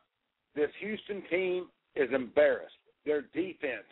this 0.56 0.70
Houston 0.80 1.22
team 1.30 1.68
is 1.96 2.10
embarrassed. 2.14 2.74
Their 3.06 3.24
defense, 3.34 3.86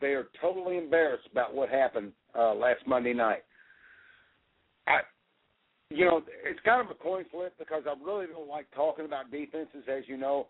they 0.00 0.08
are 0.08 0.26
totally 0.40 0.76
embarrassed 0.76 1.26
about 1.30 1.54
what 1.54 1.68
happened 1.70 2.12
uh, 2.38 2.54
last 2.54 2.80
Monday 2.86 3.14
night. 3.14 3.42
I, 4.86 4.98
you 5.90 6.04
know, 6.04 6.20
it's 6.44 6.60
kind 6.64 6.84
of 6.84 6.90
a 6.90 6.98
coin 6.98 7.24
flip 7.30 7.54
because 7.58 7.84
I 7.86 7.94
really 8.04 8.26
don't 8.26 8.48
like 8.48 8.66
talking 8.74 9.06
about 9.06 9.30
defenses, 9.30 9.84
as 9.88 10.04
you 10.06 10.16
know. 10.16 10.48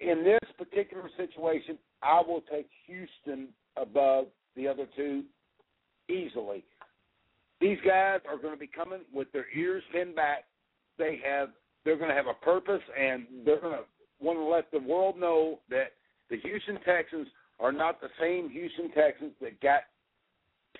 In 0.00 0.24
this 0.24 0.40
particular 0.56 1.08
situation, 1.16 1.78
I 2.02 2.22
will 2.26 2.42
take 2.50 2.68
Houston 2.86 3.48
above 3.76 4.26
the 4.56 4.66
other 4.66 4.86
two 4.96 5.24
easily. 6.08 6.64
These 7.60 7.78
guys 7.86 8.20
are 8.28 8.38
going 8.38 8.54
to 8.54 8.58
be 8.58 8.66
coming 8.66 9.00
with 9.12 9.30
their 9.32 9.46
ears 9.54 9.82
pinned 9.92 10.16
back. 10.16 10.44
They 10.98 11.20
have 11.26 11.50
they're 11.84 11.96
going 11.96 12.10
to 12.10 12.16
have 12.16 12.26
a 12.26 12.44
purpose, 12.44 12.82
and 12.98 13.26
they're 13.44 13.60
going 13.60 13.76
to 13.76 13.84
want 14.24 14.38
to 14.38 14.44
let 14.44 14.70
the 14.70 14.86
world 14.86 15.18
know 15.18 15.60
that 15.70 15.92
the 16.28 16.36
Houston 16.38 16.78
Texans 16.84 17.26
are 17.58 17.72
not 17.72 18.00
the 18.00 18.08
same 18.20 18.50
Houston 18.50 18.90
Texans 18.92 19.32
that 19.40 19.60
got 19.60 19.82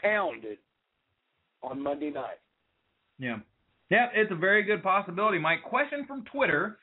pounded 0.02 0.58
on 1.62 1.82
Monday 1.82 2.10
night. 2.10 2.38
Yeah. 3.18 3.38
Yeah, 3.90 4.06
it's 4.14 4.30
a 4.30 4.36
very 4.36 4.62
good 4.62 4.82
possibility. 4.82 5.38
My 5.38 5.56
question 5.56 6.04
from 6.06 6.24
Twitter 6.32 6.78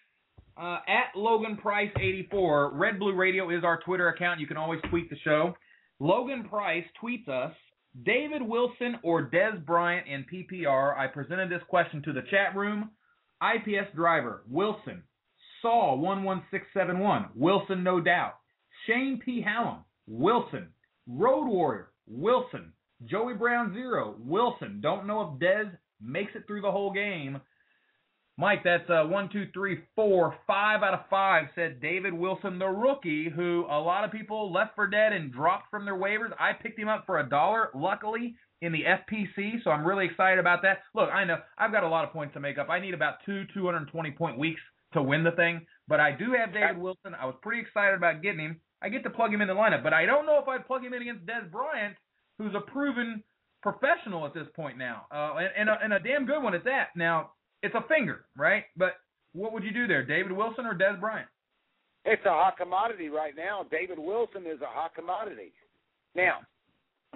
uh, 0.59 0.79
at 0.87 1.15
Logan 1.15 1.57
Price 1.57 1.91
84. 1.99 2.71
Red 2.73 2.99
Blue 2.99 3.15
Radio 3.15 3.49
is 3.55 3.63
our 3.63 3.79
Twitter 3.81 4.09
account. 4.09 4.39
You 4.39 4.47
can 4.47 4.57
always 4.57 4.81
tweet 4.89 5.09
the 5.09 5.17
show. 5.23 5.55
Logan 5.99 6.47
Price 6.49 6.85
tweets 7.01 7.27
us 7.27 7.53
David 8.05 8.41
Wilson 8.41 8.97
or 9.03 9.29
Dez 9.29 9.63
Bryant 9.65 10.07
in 10.07 10.25
PPR. 10.31 10.97
I 10.97 11.07
presented 11.07 11.49
this 11.49 11.61
question 11.67 12.01
to 12.03 12.13
the 12.13 12.23
chat 12.29 12.55
room. 12.55 12.91
IPS 13.41 13.95
driver 13.95 14.43
Wilson. 14.49 15.03
Saw 15.61 15.95
11671. 15.95 17.29
Wilson, 17.35 17.83
no 17.83 17.99
doubt. 17.99 18.35
Shane 18.85 19.19
P. 19.23 19.41
Hallam. 19.41 19.83
Wilson. 20.07 20.67
Road 21.07 21.47
Warrior. 21.47 21.89
Wilson. 22.07 22.73
Joey 23.05 23.33
Brown 23.33 23.73
zero. 23.73 24.15
Wilson. 24.19 24.79
Don't 24.81 25.07
know 25.07 25.21
if 25.21 25.41
Dez 25.41 25.71
makes 26.01 26.33
it 26.35 26.45
through 26.47 26.61
the 26.61 26.71
whole 26.71 26.91
game. 26.93 27.39
Mike, 28.39 28.63
that's 28.63 28.87
uh, 28.87 29.03
one, 29.03 29.29
two, 29.33 29.47
three, 29.51 29.79
four, 29.95 30.35
five 30.45 30.83
out 30.83 30.93
of 30.93 31.09
five 31.09 31.45
said 31.55 31.81
David 31.81 32.13
Wilson, 32.13 32.59
the 32.59 32.67
rookie, 32.67 33.29
who 33.29 33.65
a 33.67 33.79
lot 33.79 34.03
of 34.03 34.11
people 34.11 34.53
left 34.53 34.75
for 34.75 34.85
dead 34.85 35.11
and 35.11 35.33
dropped 35.33 35.71
from 35.71 35.85
their 35.85 35.95
waivers. 35.95 36.31
I 36.39 36.53
picked 36.53 36.77
him 36.77 36.87
up 36.87 37.05
for 37.07 37.19
a 37.19 37.27
dollar, 37.27 37.69
luckily, 37.73 38.35
in 38.61 38.71
the 38.71 38.83
FPC, 38.83 39.63
so 39.63 39.71
I'm 39.71 39.83
really 39.83 40.05
excited 40.05 40.39
about 40.39 40.61
that. 40.61 40.83
Look, 40.93 41.09
I 41.09 41.23
know 41.23 41.37
I've 41.57 41.71
got 41.71 41.83
a 41.83 41.89
lot 41.89 42.05
of 42.05 42.11
points 42.11 42.35
to 42.35 42.39
make 42.39 42.59
up. 42.59 42.69
I 42.69 42.79
need 42.79 42.93
about 42.93 43.15
two 43.25 43.45
220 43.55 44.11
point 44.11 44.37
weeks 44.37 44.61
to 44.93 45.01
win 45.01 45.23
the 45.23 45.31
thing, 45.31 45.65
but 45.87 45.99
I 45.99 46.11
do 46.11 46.33
have 46.33 46.53
David 46.53 46.77
Wilson. 46.77 47.15
I 47.19 47.25
was 47.25 47.35
pretty 47.41 47.61
excited 47.61 47.95
about 47.95 48.21
getting 48.21 48.39
him. 48.39 48.61
I 48.83 48.89
get 48.89 49.03
to 49.03 49.09
plug 49.09 49.33
him 49.33 49.41
in 49.41 49.47
the 49.47 49.55
lineup, 49.55 49.81
but 49.81 49.93
I 49.93 50.05
don't 50.05 50.27
know 50.27 50.39
if 50.39 50.47
I'd 50.47 50.67
plug 50.67 50.83
him 50.83 50.93
in 50.93 51.01
against 51.01 51.25
Dez 51.25 51.49
Bryant, 51.51 51.95
who's 52.37 52.53
a 52.53 52.61
proven 52.71 53.23
professional 53.63 54.27
at 54.27 54.35
this 54.35 54.47
point 54.55 54.77
now, 54.77 55.07
uh, 55.11 55.33
and, 55.37 55.49
and, 55.57 55.69
a, 55.69 55.77
and 55.83 55.93
a 55.93 55.99
damn 55.99 56.25
good 56.25 56.41
one 56.41 56.53
at 56.53 56.63
that. 56.65 56.89
Now, 56.95 57.31
it's 57.63 57.75
a 57.75 57.83
finger, 57.87 58.25
right? 58.35 58.63
But 58.75 58.97
what 59.33 59.53
would 59.53 59.63
you 59.63 59.71
do 59.71 59.87
there, 59.87 60.03
David 60.05 60.31
Wilson 60.31 60.65
or 60.65 60.73
Dez 60.73 60.99
Bryant? 60.99 61.27
It's 62.05 62.25
a 62.25 62.29
hot 62.29 62.57
commodity 62.57 63.09
right 63.09 63.33
now. 63.35 63.65
David 63.69 63.99
Wilson 63.99 64.43
is 64.47 64.61
a 64.61 64.67
hot 64.67 64.95
commodity. 64.95 65.51
Now, 66.15 66.39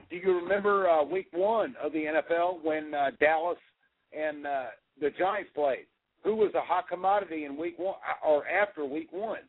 do 0.10 0.18
you 0.18 0.36
remember 0.36 0.90
uh, 0.90 1.04
Week 1.04 1.28
One 1.32 1.76
of 1.82 1.94
the 1.94 2.00
NFL 2.00 2.64
when 2.64 2.94
uh, 2.94 3.12
Dallas 3.20 3.58
and 4.18 4.46
uh, 4.46 4.66
the 5.00 5.10
Giants 5.18 5.50
played? 5.56 5.86
Who 6.24 6.36
was 6.36 6.52
a 6.56 6.62
hot 6.62 6.88
commodity 6.90 7.46
in 7.46 7.58
Week 7.58 7.80
One 7.80 7.96
uh, 7.96 8.28
or 8.28 8.48
after 8.48 8.86
Week 8.86 9.08
One? 9.12 9.40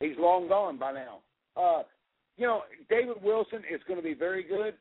He's 0.00 0.16
long 0.18 0.48
gone 0.48 0.78
by 0.78 0.92
now. 0.92 1.18
Uh, 1.56 1.82
you 2.36 2.46
know, 2.46 2.62
David 2.88 3.16
Wilson 3.22 3.62
is 3.72 3.80
going 3.86 3.98
to 3.98 4.04
be 4.04 4.14
very 4.14 4.42
good, 4.42 4.74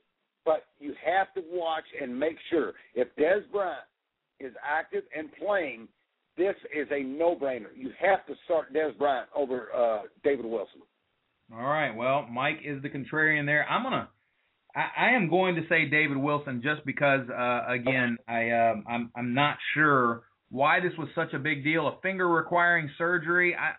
but 0.45 0.65
you 0.79 0.93
have 1.05 1.33
to 1.35 1.41
watch 1.51 1.83
and 2.01 2.17
make 2.17 2.37
sure 2.49 2.73
if 2.95 3.07
Dez 3.15 3.41
Bryant 3.51 3.83
is 4.39 4.53
active 4.63 5.03
and 5.15 5.29
playing, 5.33 5.87
this 6.37 6.55
is 6.75 6.87
a 6.91 7.03
no-brainer. 7.03 7.67
You 7.75 7.91
have 7.99 8.25
to 8.27 8.33
start 8.45 8.73
Dez 8.73 8.97
Bryant 8.97 9.29
over 9.35 9.67
uh, 9.75 10.01
David 10.23 10.45
Wilson. 10.45 10.81
All 11.53 11.63
right. 11.63 11.95
Well, 11.95 12.25
Mike 12.31 12.59
is 12.65 12.81
the 12.81 12.89
contrarian 12.89 13.45
there. 13.45 13.67
I'm 13.69 13.83
gonna. 13.83 14.09
I, 14.75 15.09
I 15.09 15.09
am 15.11 15.29
going 15.29 15.55
to 15.55 15.61
say 15.69 15.85
David 15.85 16.17
Wilson 16.17 16.61
just 16.63 16.83
because, 16.85 17.29
uh, 17.29 17.61
again, 17.67 18.17
I 18.27 18.49
um, 18.51 18.83
I'm 18.87 19.11
I'm 19.15 19.33
not 19.33 19.57
sure 19.75 20.23
why 20.49 20.79
this 20.79 20.93
was 20.97 21.09
such 21.13 21.33
a 21.33 21.39
big 21.39 21.63
deal. 21.63 21.87
A 21.87 21.99
finger 22.01 22.27
requiring 22.27 22.89
surgery. 22.97 23.55
I, 23.55 23.73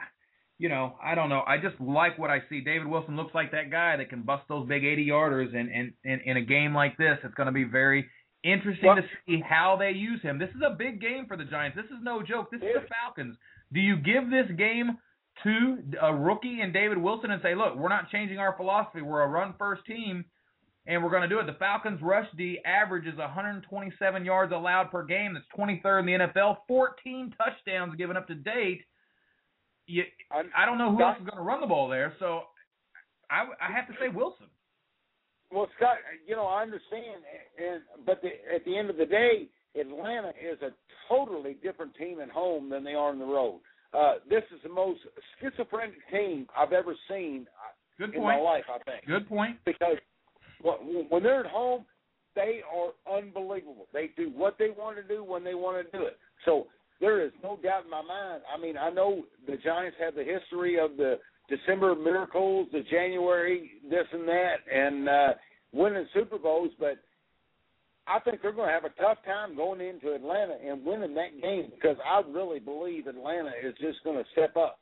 you 0.58 0.68
know, 0.68 0.94
I 1.02 1.16
don't 1.16 1.30
know. 1.30 1.42
I 1.46 1.56
just 1.58 1.80
like 1.80 2.18
what 2.18 2.30
I 2.30 2.42
see. 2.48 2.60
David 2.60 2.86
Wilson 2.86 3.16
looks 3.16 3.34
like 3.34 3.50
that 3.52 3.70
guy 3.70 3.96
that 3.96 4.08
can 4.08 4.22
bust 4.22 4.44
those 4.48 4.68
big 4.68 4.84
80 4.84 5.06
yarders, 5.06 5.56
and 5.56 5.68
and, 5.68 5.92
and 6.04 6.20
in 6.24 6.36
a 6.36 6.42
game 6.42 6.74
like 6.74 6.96
this, 6.96 7.18
it's 7.24 7.34
going 7.34 7.46
to 7.46 7.52
be 7.52 7.64
very 7.64 8.06
Interesting 8.44 8.86
well, 8.86 8.96
to 8.96 9.02
see 9.26 9.40
how 9.40 9.76
they 9.78 9.90
use 9.90 10.20
him. 10.20 10.38
This 10.38 10.50
is 10.50 10.60
a 10.64 10.74
big 10.74 11.00
game 11.00 11.24
for 11.26 11.36
the 11.36 11.44
Giants. 11.44 11.76
This 11.76 11.86
is 11.86 12.02
no 12.02 12.22
joke. 12.22 12.50
This 12.50 12.60
is 12.60 12.68
the 12.74 12.86
Falcons. 13.02 13.36
Do 13.72 13.80
you 13.80 13.96
give 13.96 14.30
this 14.30 14.46
game 14.58 14.98
to 15.42 15.78
a 16.00 16.14
rookie 16.14 16.60
and 16.60 16.72
David 16.72 16.98
Wilson 16.98 17.30
and 17.30 17.40
say, 17.42 17.54
look, 17.54 17.74
we're 17.74 17.88
not 17.88 18.10
changing 18.10 18.38
our 18.38 18.54
philosophy. 18.56 19.00
We're 19.00 19.22
a 19.22 19.28
run 19.28 19.54
first 19.58 19.86
team, 19.86 20.26
and 20.86 21.02
we're 21.02 21.10
going 21.10 21.22
to 21.22 21.28
do 21.28 21.38
it. 21.40 21.46
The 21.46 21.54
Falcons' 21.58 22.00
rush 22.02 22.26
D 22.36 22.60
averages 22.66 23.16
127 23.16 24.24
yards 24.24 24.52
allowed 24.52 24.90
per 24.90 25.04
game. 25.04 25.32
That's 25.32 25.46
23rd 25.58 26.00
in 26.00 26.06
the 26.06 26.26
NFL. 26.26 26.58
14 26.68 27.34
touchdowns 27.38 27.96
given 27.96 28.16
up 28.16 28.26
to 28.28 28.34
date. 28.34 28.82
You, 29.86 30.04
I 30.30 30.66
don't 30.66 30.78
know 30.78 30.94
who 30.94 31.02
else 31.02 31.16
is 31.18 31.26
going 31.26 31.36
to 31.36 31.42
run 31.42 31.60
the 31.60 31.66
ball 31.66 31.88
there, 31.88 32.14
so 32.18 32.42
I, 33.30 33.46
I 33.60 33.72
have 33.72 33.86
to 33.88 33.94
say 34.00 34.08
Wilson. 34.08 34.46
Well, 35.54 35.68
Scott, 35.76 35.98
you 36.26 36.34
know 36.34 36.46
I 36.46 36.62
understand, 36.62 37.22
and 37.56 37.80
but 38.04 38.20
the, 38.22 38.30
at 38.52 38.64
the 38.64 38.76
end 38.76 38.90
of 38.90 38.96
the 38.96 39.06
day, 39.06 39.46
Atlanta 39.80 40.30
is 40.30 40.60
a 40.62 40.70
totally 41.08 41.56
different 41.62 41.94
team 41.94 42.20
at 42.20 42.28
home 42.28 42.68
than 42.68 42.82
they 42.82 42.94
are 42.94 43.10
on 43.10 43.20
the 43.20 43.24
road. 43.24 43.60
Uh, 43.92 44.14
this 44.28 44.42
is 44.52 44.60
the 44.64 44.68
most 44.68 44.98
schizophrenic 45.40 45.94
team 46.10 46.48
I've 46.58 46.72
ever 46.72 46.94
seen 47.08 47.46
uh, 47.52 47.72
Good 47.98 48.14
in 48.16 48.20
point. 48.22 48.38
my 48.38 48.42
life. 48.42 48.64
I 48.68 48.78
think. 48.82 49.06
Good 49.06 49.28
point. 49.28 49.58
Because 49.64 49.96
when 51.08 51.22
they're 51.22 51.44
at 51.44 51.50
home, 51.50 51.84
they 52.34 52.60
are 52.74 53.16
unbelievable. 53.16 53.86
They 53.92 54.10
do 54.16 54.32
what 54.34 54.56
they 54.58 54.70
want 54.70 54.96
to 54.96 55.04
do 55.04 55.22
when 55.22 55.44
they 55.44 55.54
want 55.54 55.86
to 55.86 55.96
do 55.96 56.04
it. 56.04 56.18
So 56.44 56.66
there 57.00 57.24
is 57.24 57.30
no 57.44 57.58
doubt 57.62 57.84
in 57.84 57.90
my 57.90 58.02
mind. 58.02 58.42
I 58.52 58.60
mean, 58.60 58.76
I 58.76 58.90
know 58.90 59.22
the 59.46 59.56
Giants 59.56 59.96
have 60.00 60.16
the 60.16 60.24
history 60.24 60.80
of 60.80 60.96
the 60.96 61.18
December 61.48 61.94
miracles, 61.94 62.68
the 62.72 62.82
January 62.90 63.72
this 63.88 64.06
and 64.12 64.26
that, 64.26 64.56
and 64.72 65.08
uh, 65.08 65.28
winning 65.72 66.06
Super 66.14 66.38
Bowls, 66.38 66.70
but 66.78 66.98
I 68.06 68.18
think 68.20 68.42
they're 68.42 68.52
going 68.52 68.68
to 68.68 68.72
have 68.72 68.84
a 68.84 69.00
tough 69.00 69.18
time 69.24 69.56
going 69.56 69.80
into 69.80 70.14
Atlanta 70.14 70.54
and 70.66 70.84
winning 70.84 71.14
that 71.14 71.40
game 71.40 71.70
because 71.74 71.96
I 72.04 72.22
really 72.30 72.60
believe 72.60 73.06
Atlanta 73.06 73.50
is 73.62 73.74
just 73.80 74.02
going 74.04 74.16
to 74.16 74.24
step 74.32 74.56
up. 74.56 74.78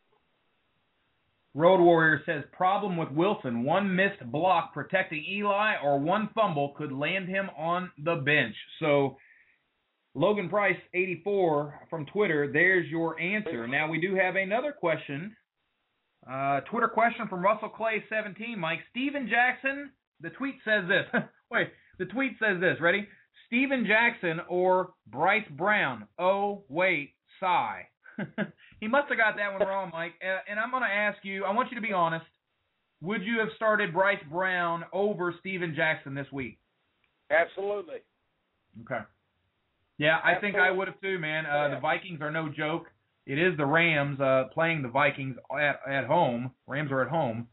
Road 1.54 1.81
Warrior 1.81 2.23
says 2.25 2.45
problem 2.52 2.97
with 2.97 3.11
Wilson: 3.11 3.62
one 3.64 3.95
missed 3.95 4.25
block 4.31 4.73
protecting 4.73 5.25
Eli 5.28 5.75
or 5.83 6.00
one 6.00 6.31
fumble 6.35 6.75
could 6.76 6.92
land 6.92 7.28
him 7.28 7.50
on 7.57 7.90
the 8.02 8.16
bench. 8.16 8.54
So. 8.81 9.16
Logan 10.14 10.50
Price 10.50 10.76
84 10.92 11.87
from 11.88 12.04
Twitter, 12.04 12.52
there's 12.52 12.87
your 12.90 13.19
answer. 13.19 13.66
Now 13.66 13.88
we 13.88 13.99
do 13.99 14.14
have 14.14 14.37
another 14.37 14.71
question. 14.71 15.35
Uh, 16.31 16.61
Twitter 16.71 16.88
question 16.88 17.26
from 17.29 17.43
Russell 17.43 17.69
Clay 17.69 18.05
17, 18.09 18.59
Mike. 18.59 18.81
Steven 18.91 19.29
Jackson, 19.29 19.91
the 20.21 20.31
tweet 20.31 20.57
says 20.64 20.85
this. 20.88 21.23
Wait, 21.50 21.69
the 21.99 22.07
tweet 22.07 22.33
says 22.38 22.61
this. 22.61 22.81
Ready? 22.81 23.07
Steven 23.47 23.87
Jackson 23.87 24.41
or 24.49 24.95
Bryce 25.07 25.47
Brown? 25.50 26.07
Oh, 26.19 26.64
wait, 26.71 27.11
sigh. 27.38 27.87
he 28.81 28.88
must 28.88 29.09
have 29.11 29.19
got 29.19 29.37
that 29.37 29.52
one 29.52 29.69
wrong, 29.69 29.91
Mike. 29.93 30.14
Uh, 30.25 30.38
and 30.49 30.59
I'm 30.59 30.71
going 30.71 30.83
to 30.83 30.88
ask 30.88 31.19
you, 31.23 31.45
I 31.45 31.52
want 31.52 31.71
you 31.71 31.75
to 31.76 31.87
be 31.87 31.93
honest. 31.93 32.25
Would 33.02 33.23
you 33.25 33.41
have 33.41 33.49
started 33.57 33.93
Bryce 33.93 34.23
Brown 34.31 34.85
over 34.93 35.35
Steven 35.41 35.75
Jackson 35.76 36.14
this 36.14 36.29
week? 36.33 36.59
Absolutely. 37.31 37.97
Okay. 38.83 39.02
Yeah, 39.99 40.19
I 40.25 40.41
think 40.41 40.57
I 40.57 40.71
would 40.71 40.88
have 40.88 41.00
too, 41.00 41.19
man. 41.19 41.45
Uh, 41.45 41.75
the 41.75 41.81
Vikings 41.81 42.21
are 42.23 42.31
no 42.31 42.49
joke. 42.49 42.87
It 43.26 43.38
is 43.38 43.57
the 43.57 43.67
Rams 43.67 44.21
uh, 44.21 44.45
playing 44.52 44.83
the 44.83 44.88
Vikings 44.88 45.37
at 45.52 45.81
at 45.87 46.05
home. 46.07 46.52
Rams 46.67 46.91
are 46.91 47.02
at 47.02 47.09
home, 47.09 47.49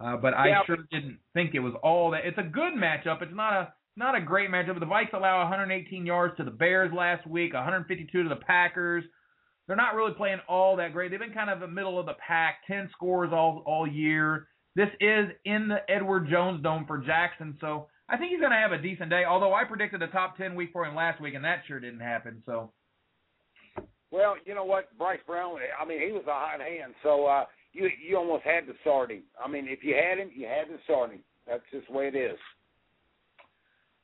uh, 0.00 0.16
but 0.16 0.34
I 0.34 0.48
Yeah. 0.48 0.64
sure 0.64 0.76
didn't 0.90 1.18
think 1.34 1.54
it 1.54 1.60
was 1.60 1.74
all 1.82 2.10
that. 2.12 2.24
It's 2.24 2.38
a 2.38 2.42
good 2.44 2.74
matchup. 2.74 3.22
It's 3.22 3.34
not 3.34 3.52
a 3.54 3.72
not 3.96 4.14
a 4.14 4.20
great 4.20 4.50
matchup. 4.50 4.78
The 4.78 4.86
Vikes 4.86 5.12
allow 5.12 5.40
118 5.40 6.06
yards 6.06 6.36
to 6.36 6.44
the 6.44 6.50
Bears 6.50 6.92
last 6.92 7.26
week, 7.26 7.54
152 7.54 8.22
to 8.22 8.28
the 8.28 8.36
Packers. 8.36 9.04
They're 9.66 9.76
not 9.76 9.94
really 9.94 10.14
playing 10.14 10.40
all 10.48 10.76
that 10.76 10.92
great. 10.92 11.10
They've 11.10 11.20
been 11.20 11.32
kind 11.32 11.50
of 11.50 11.60
the 11.60 11.68
middle 11.68 11.98
of 11.98 12.06
the 12.06 12.14
pack, 12.14 12.66
10 12.66 12.88
scores 12.92 13.32
all 13.32 13.62
all 13.66 13.86
year. 13.86 14.46
This 14.76 14.88
is 15.00 15.28
in 15.44 15.66
the 15.68 15.88
Edward 15.90 16.28
Jones 16.28 16.62
Dome 16.62 16.86
for 16.86 16.98
Jackson, 16.98 17.56
so 17.60 17.88
I 18.08 18.16
think 18.16 18.30
he's 18.30 18.40
going 18.40 18.52
to 18.52 18.56
have 18.56 18.72
a 18.72 18.78
decent 18.78 19.10
day. 19.10 19.24
Although 19.24 19.54
I 19.54 19.64
predicted 19.64 20.02
a 20.02 20.08
top 20.08 20.36
10 20.36 20.54
week 20.54 20.70
for 20.72 20.84
him 20.84 20.94
last 20.94 21.20
week, 21.20 21.34
and 21.34 21.44
that 21.44 21.62
sure 21.66 21.80
didn't 21.80 22.00
happen. 22.00 22.42
So 22.46 22.72
Well, 24.10 24.34
you 24.44 24.54
know 24.54 24.64
what, 24.64 24.96
Bryce 24.98 25.20
Brown. 25.26 25.58
I 25.80 25.84
mean, 25.86 26.00
he 26.04 26.12
was 26.12 26.24
a 26.26 26.32
hot 26.32 26.60
hand, 26.60 26.94
so 27.02 27.26
uh, 27.26 27.44
you 27.72 27.88
you 28.04 28.16
almost 28.16 28.44
had 28.44 28.66
to 28.66 28.72
start 28.80 29.10
him. 29.10 29.22
I 29.42 29.48
mean, 29.48 29.66
if 29.68 29.84
you 29.84 29.94
had 29.94 30.18
him, 30.18 30.30
you 30.34 30.46
had 30.46 30.68
to 30.68 30.82
start 30.84 31.12
him. 31.12 31.20
That's 31.46 31.62
just 31.72 31.86
the 31.86 31.92
way 31.92 32.08
it 32.08 32.16
is. 32.16 32.38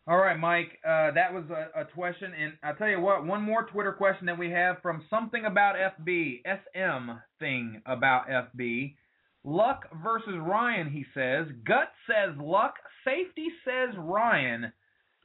All 0.09 0.19
right, 0.19 0.39
Mike. 0.39 0.79
Uh, 0.85 1.11
that 1.13 1.35
was 1.35 1.45
a, 1.51 1.81
a 1.81 1.85
question, 1.85 2.33
and 2.41 2.53
I'll 2.63 2.77
tell 2.77 2.89
you 2.89 3.01
what, 3.01 3.27
one 3.27 3.43
more 3.43 3.65
Twitter 3.65 3.93
question 3.93 4.27
that 4.27 4.39
we 4.39 4.51
have 4.51 4.77
from 4.81 5.05
something 5.11 5.45
about 5.45 5.75
FB, 5.75 6.43
SM 6.45 7.11
thing 7.41 7.83
about 7.87 8.29
FB. 8.29 8.95
Luck 9.43 9.87
versus 10.03 10.35
Ryan, 10.41 10.91
he 10.91 11.05
says. 11.13 11.47
Gut 11.67 11.91
says 12.07 12.37
Luck. 12.39 12.75
Safety 13.05 13.47
says 13.65 13.97
Ryan. 13.99 14.73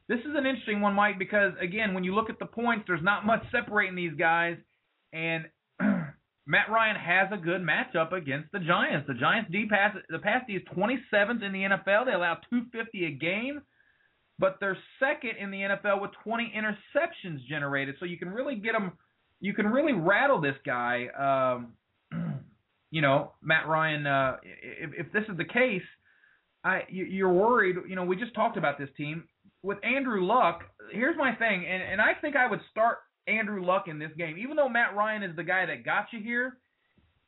This 0.08 0.20
is 0.20 0.36
an 0.36 0.46
interesting 0.48 0.82
one, 0.82 0.94
Mike, 0.94 1.20
because 1.20 1.54
again, 1.62 1.94
when 1.94 2.04
you 2.04 2.16
look 2.16 2.30
at 2.32 2.40
the 2.40 2.46
points, 2.46 2.86
there's 2.88 3.04
not 3.04 3.26
much 3.26 3.44
separating 3.52 3.96
these 3.96 4.16
guys, 4.18 4.58
and 5.14 5.46
Matt 6.48 6.70
Ryan 6.70 6.96
has 6.96 7.30
a 7.32 7.38
good 7.38 7.62
matchup 7.62 8.14
against 8.14 8.52
the 8.52 8.60
Giants. 8.60 9.08
The 9.08 9.14
Giants 9.14 9.52
D 9.52 9.68
pass 9.70 9.96
the 10.10 10.20
pass 10.20 10.44
D 10.48 10.54
is 10.54 10.64
27th 10.76 11.44
in 11.44 11.52
the 11.52 11.64
NFL. 11.64 12.06
They 12.06 12.14
allow 12.14 12.38
250 12.50 13.06
a 13.06 13.12
game 13.12 13.62
but 14.42 14.58
they're 14.60 14.78
second 15.00 15.38
in 15.40 15.52
the 15.52 15.60
NFL 15.60 16.02
with 16.02 16.10
20 16.24 16.52
interceptions 16.58 17.46
generated. 17.48 17.96
So 18.00 18.06
you 18.06 18.18
can 18.18 18.30
really 18.30 18.56
get 18.56 18.74
them, 18.74 18.94
you 19.40 19.54
can 19.54 19.68
really 19.68 19.94
rattle 19.94 20.42
this 20.42 20.56
guy. 20.66 21.06
Um, 21.18 21.74
you 22.92 23.02
know, 23.02 23.34
Matt 23.44 23.68
Ryan. 23.68 24.08
Uh, 24.08 24.38
if, 24.44 25.06
if 25.06 25.14
this 25.14 25.24
is 25.30 25.38
the 25.38 25.46
case, 25.46 25.84
I 26.64 26.82
you, 26.90 27.06
you're 27.06 27.32
worried. 27.32 27.76
You 27.88 27.96
know, 27.96 28.04
we 28.04 28.16
just 28.16 28.34
talked 28.34 28.58
about 28.58 28.80
this 28.80 28.90
team 28.98 29.26
with 29.62 29.78
Andrew 29.84 30.26
Luck. 30.26 30.64
Here's 30.92 31.18
my 31.18 31.34
thing, 31.36 31.66
and 31.70 31.84
and 31.84 32.02
I 32.02 32.14
think 32.20 32.36
I 32.36 32.50
would 32.50 32.62
start 32.72 32.98
Andrew 33.28 33.64
Luck 33.64 33.88
in 33.88 34.00
this 34.00 34.12
game, 34.18 34.38
even 34.38 34.56
though 34.56 34.70
Matt 34.70 34.96
Ryan 34.96 35.24
is 35.24 35.36
the 35.36 35.44
guy 35.44 35.66
that 35.66 35.86
got 35.86 36.08
you 36.12 36.22
here. 36.22 36.58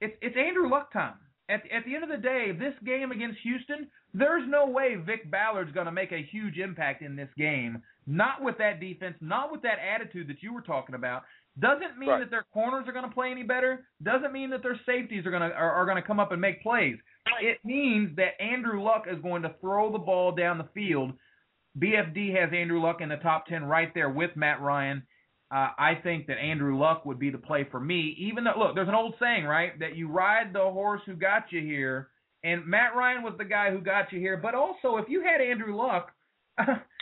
It's 0.01 0.15
it's 0.21 0.35
Andrew 0.37 0.69
Luck 0.69 0.91
time. 0.91 1.13
At 1.49 1.61
at 1.71 1.85
the 1.85 1.95
end 1.95 2.03
of 2.03 2.09
the 2.09 2.17
day, 2.17 2.51
this 2.57 2.73
game 2.85 3.11
against 3.11 3.39
Houston, 3.43 3.87
there's 4.13 4.43
no 4.49 4.65
way 4.67 4.95
Vick 4.95 5.29
Ballard's 5.29 5.71
going 5.71 5.85
to 5.85 5.91
make 5.91 6.11
a 6.11 6.23
huge 6.31 6.57
impact 6.57 7.01
in 7.01 7.15
this 7.15 7.29
game. 7.37 7.81
Not 8.05 8.41
with 8.41 8.57
that 8.57 8.79
defense, 8.79 9.15
not 9.21 9.51
with 9.51 9.61
that 9.61 9.77
attitude 9.79 10.27
that 10.29 10.41
you 10.43 10.53
were 10.53 10.61
talking 10.61 10.95
about. 10.95 11.23
Doesn't 11.59 11.97
mean 11.99 12.09
Right. 12.09 12.19
that 12.19 12.31
their 12.31 12.45
corners 12.53 12.87
are 12.87 12.91
going 12.93 13.07
to 13.07 13.13
play 13.13 13.29
any 13.31 13.43
better. 13.43 13.85
Doesn't 14.01 14.33
mean 14.33 14.49
that 14.49 14.63
their 14.63 14.79
safeties 14.85 15.25
are 15.25 15.31
going 15.31 15.47
to 15.49 15.55
are, 15.55 15.71
are 15.71 15.85
going 15.85 15.97
to 16.01 16.07
come 16.07 16.19
up 16.19 16.31
and 16.31 16.41
make 16.41 16.63
plays. 16.63 16.97
It 17.41 17.59
means 17.63 18.15
that 18.17 18.41
Andrew 18.41 18.81
Luck 18.81 19.05
is 19.09 19.21
going 19.21 19.43
to 19.43 19.53
throw 19.61 19.91
the 19.91 19.99
ball 19.99 20.31
down 20.33 20.57
the 20.57 20.67
field. 20.73 21.13
BFD 21.79 22.35
has 22.39 22.51
Andrew 22.53 22.81
Luck 22.81 23.01
in 23.01 23.09
the 23.09 23.17
top 23.17 23.45
ten 23.47 23.63
right 23.65 23.93
there 23.93 24.09
with 24.09 24.35
Matt 24.35 24.61
Ryan. 24.61 25.03
Uh, 25.53 25.69
I 25.77 25.95
think 26.01 26.27
that 26.27 26.37
Andrew 26.37 26.79
Luck 26.79 27.05
would 27.05 27.19
be 27.19 27.29
the 27.29 27.37
play 27.37 27.67
for 27.69 27.79
me. 27.79 28.15
Even 28.19 28.43
though, 28.43 28.53
look, 28.57 28.75
there's 28.75 28.87
an 28.87 28.95
old 28.95 29.15
saying, 29.19 29.45
right, 29.45 29.77
that 29.79 29.95
you 29.95 30.09
ride 30.09 30.51
the 30.51 30.59
horse 30.59 31.01
who 31.05 31.13
got 31.13 31.51
you 31.51 31.61
here, 31.61 32.09
and 32.43 32.65
Matt 32.65 32.95
Ryan 32.95 33.23
was 33.23 33.35
the 33.37 33.45
guy 33.45 33.69
who 33.69 33.79
got 33.79 34.11
you 34.11 34.19
here. 34.19 34.37
But 34.37 34.55
also, 34.55 34.97
if 34.97 35.07
you 35.09 35.21
had 35.21 35.41
Andrew 35.41 35.75
Luck, 35.77 36.11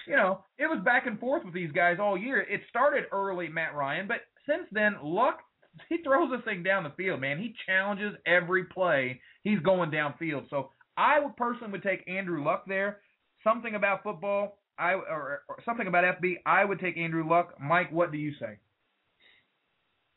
you 0.08 0.16
know, 0.16 0.44
it 0.58 0.66
was 0.66 0.84
back 0.84 1.08
and 1.08 1.20
forth 1.20 1.46
with 1.46 1.54
these 1.54 1.72
guys 1.72 1.98
all 2.00 2.18
year. 2.18 2.42
It 2.42 2.62
started 2.70 3.06
early, 3.12 3.48
Matt 3.48 3.74
Ryan, 3.74 4.08
but 4.08 4.18
since 4.46 4.68
then, 4.72 4.98
Luck 5.02 5.40
he 5.90 5.98
throws 6.04 6.32
this 6.32 6.44
thing 6.46 6.64
down 6.64 6.84
the 6.84 6.92
field, 6.98 7.22
man. 7.22 7.40
He 7.40 7.56
challenges 7.66 8.14
every 8.26 8.66
play. 8.66 9.22
He's 9.44 9.60
going 9.60 9.92
downfield. 9.92 10.50
So 10.50 10.72
I 10.98 11.20
would 11.20 11.36
personally 11.38 11.72
would 11.72 11.84
take 11.84 12.08
Andrew 12.08 12.44
Luck 12.44 12.66
there. 12.68 13.00
Something 13.44 13.76
about 13.76 14.04
football, 14.04 14.60
I 14.78 14.94
or, 14.94 15.44
or 15.48 15.58
something 15.66 15.88
about 15.88 16.22
FB, 16.22 16.36
I 16.46 16.66
would 16.66 16.80
take 16.80 16.98
Andrew 16.98 17.28
Luck. 17.28 17.56
Mike, 17.60 17.92
what 17.92 18.12
do 18.12 18.18
you 18.18 18.34
say? 18.40 18.58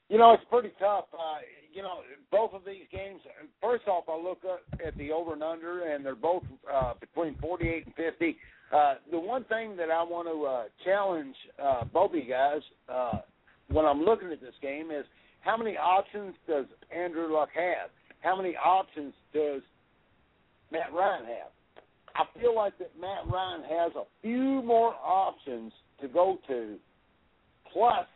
You 0.09 0.19
know, 0.19 0.33
it's 0.33 0.45
pretty 0.51 0.73
tough. 0.79 1.07
Uh, 1.13 1.39
you 1.73 1.83
know, 1.83 2.01
both 2.31 2.53
of 2.53 2.63
these 2.65 2.87
games. 2.93 3.21
First 3.61 3.89
off, 3.89 4.05
I 4.09 4.17
look 4.17 4.39
up 4.51 4.61
at 4.85 4.97
the 4.97 5.11
over 5.11 5.33
and 5.33 5.43
under, 5.43 5.93
and 5.93 6.05
they're 6.05 6.15
both 6.15 6.45
uh, 6.73 6.95
between 7.01 7.37
48 7.41 7.87
and 7.87 7.95
50. 7.95 8.37
Uh, 8.73 8.95
the 9.11 9.19
one 9.19 9.45
thing 9.45 9.77
that 9.77 9.91
I 9.91 10.03
want 10.03 10.29
to 10.29 10.45
uh, 10.45 10.65
challenge 10.85 11.35
uh, 11.63 11.85
both 11.85 12.11
of 12.11 12.17
you 12.17 12.29
guys 12.29 12.61
uh, 12.89 13.19
when 13.71 13.85
I'm 13.85 14.03
looking 14.03 14.31
at 14.31 14.41
this 14.41 14.55
game 14.63 14.91
is 14.91 15.05
how 15.41 15.57
many 15.57 15.77
options 15.77 16.35
does 16.47 16.67
Andrew 16.95 17.33
Luck 17.33 17.51
have? 17.55 17.91
How 18.21 18.37
many 18.37 18.57
options 18.57 19.13
does 19.33 19.63
Matt 20.73 20.93
Ryan 20.93 21.25
have? 21.27 21.53
I 22.17 22.25
feel 22.39 22.55
like 22.55 22.79
that 22.79 22.93
Matt 23.01 23.27
Ryan 23.31 23.63
has 23.69 23.93
a 23.97 24.05
few 24.23 24.63
more 24.63 24.95
options 25.05 25.73
to 26.01 26.09
go 26.09 26.39
to. 26.49 26.77
Plus, 27.73 28.07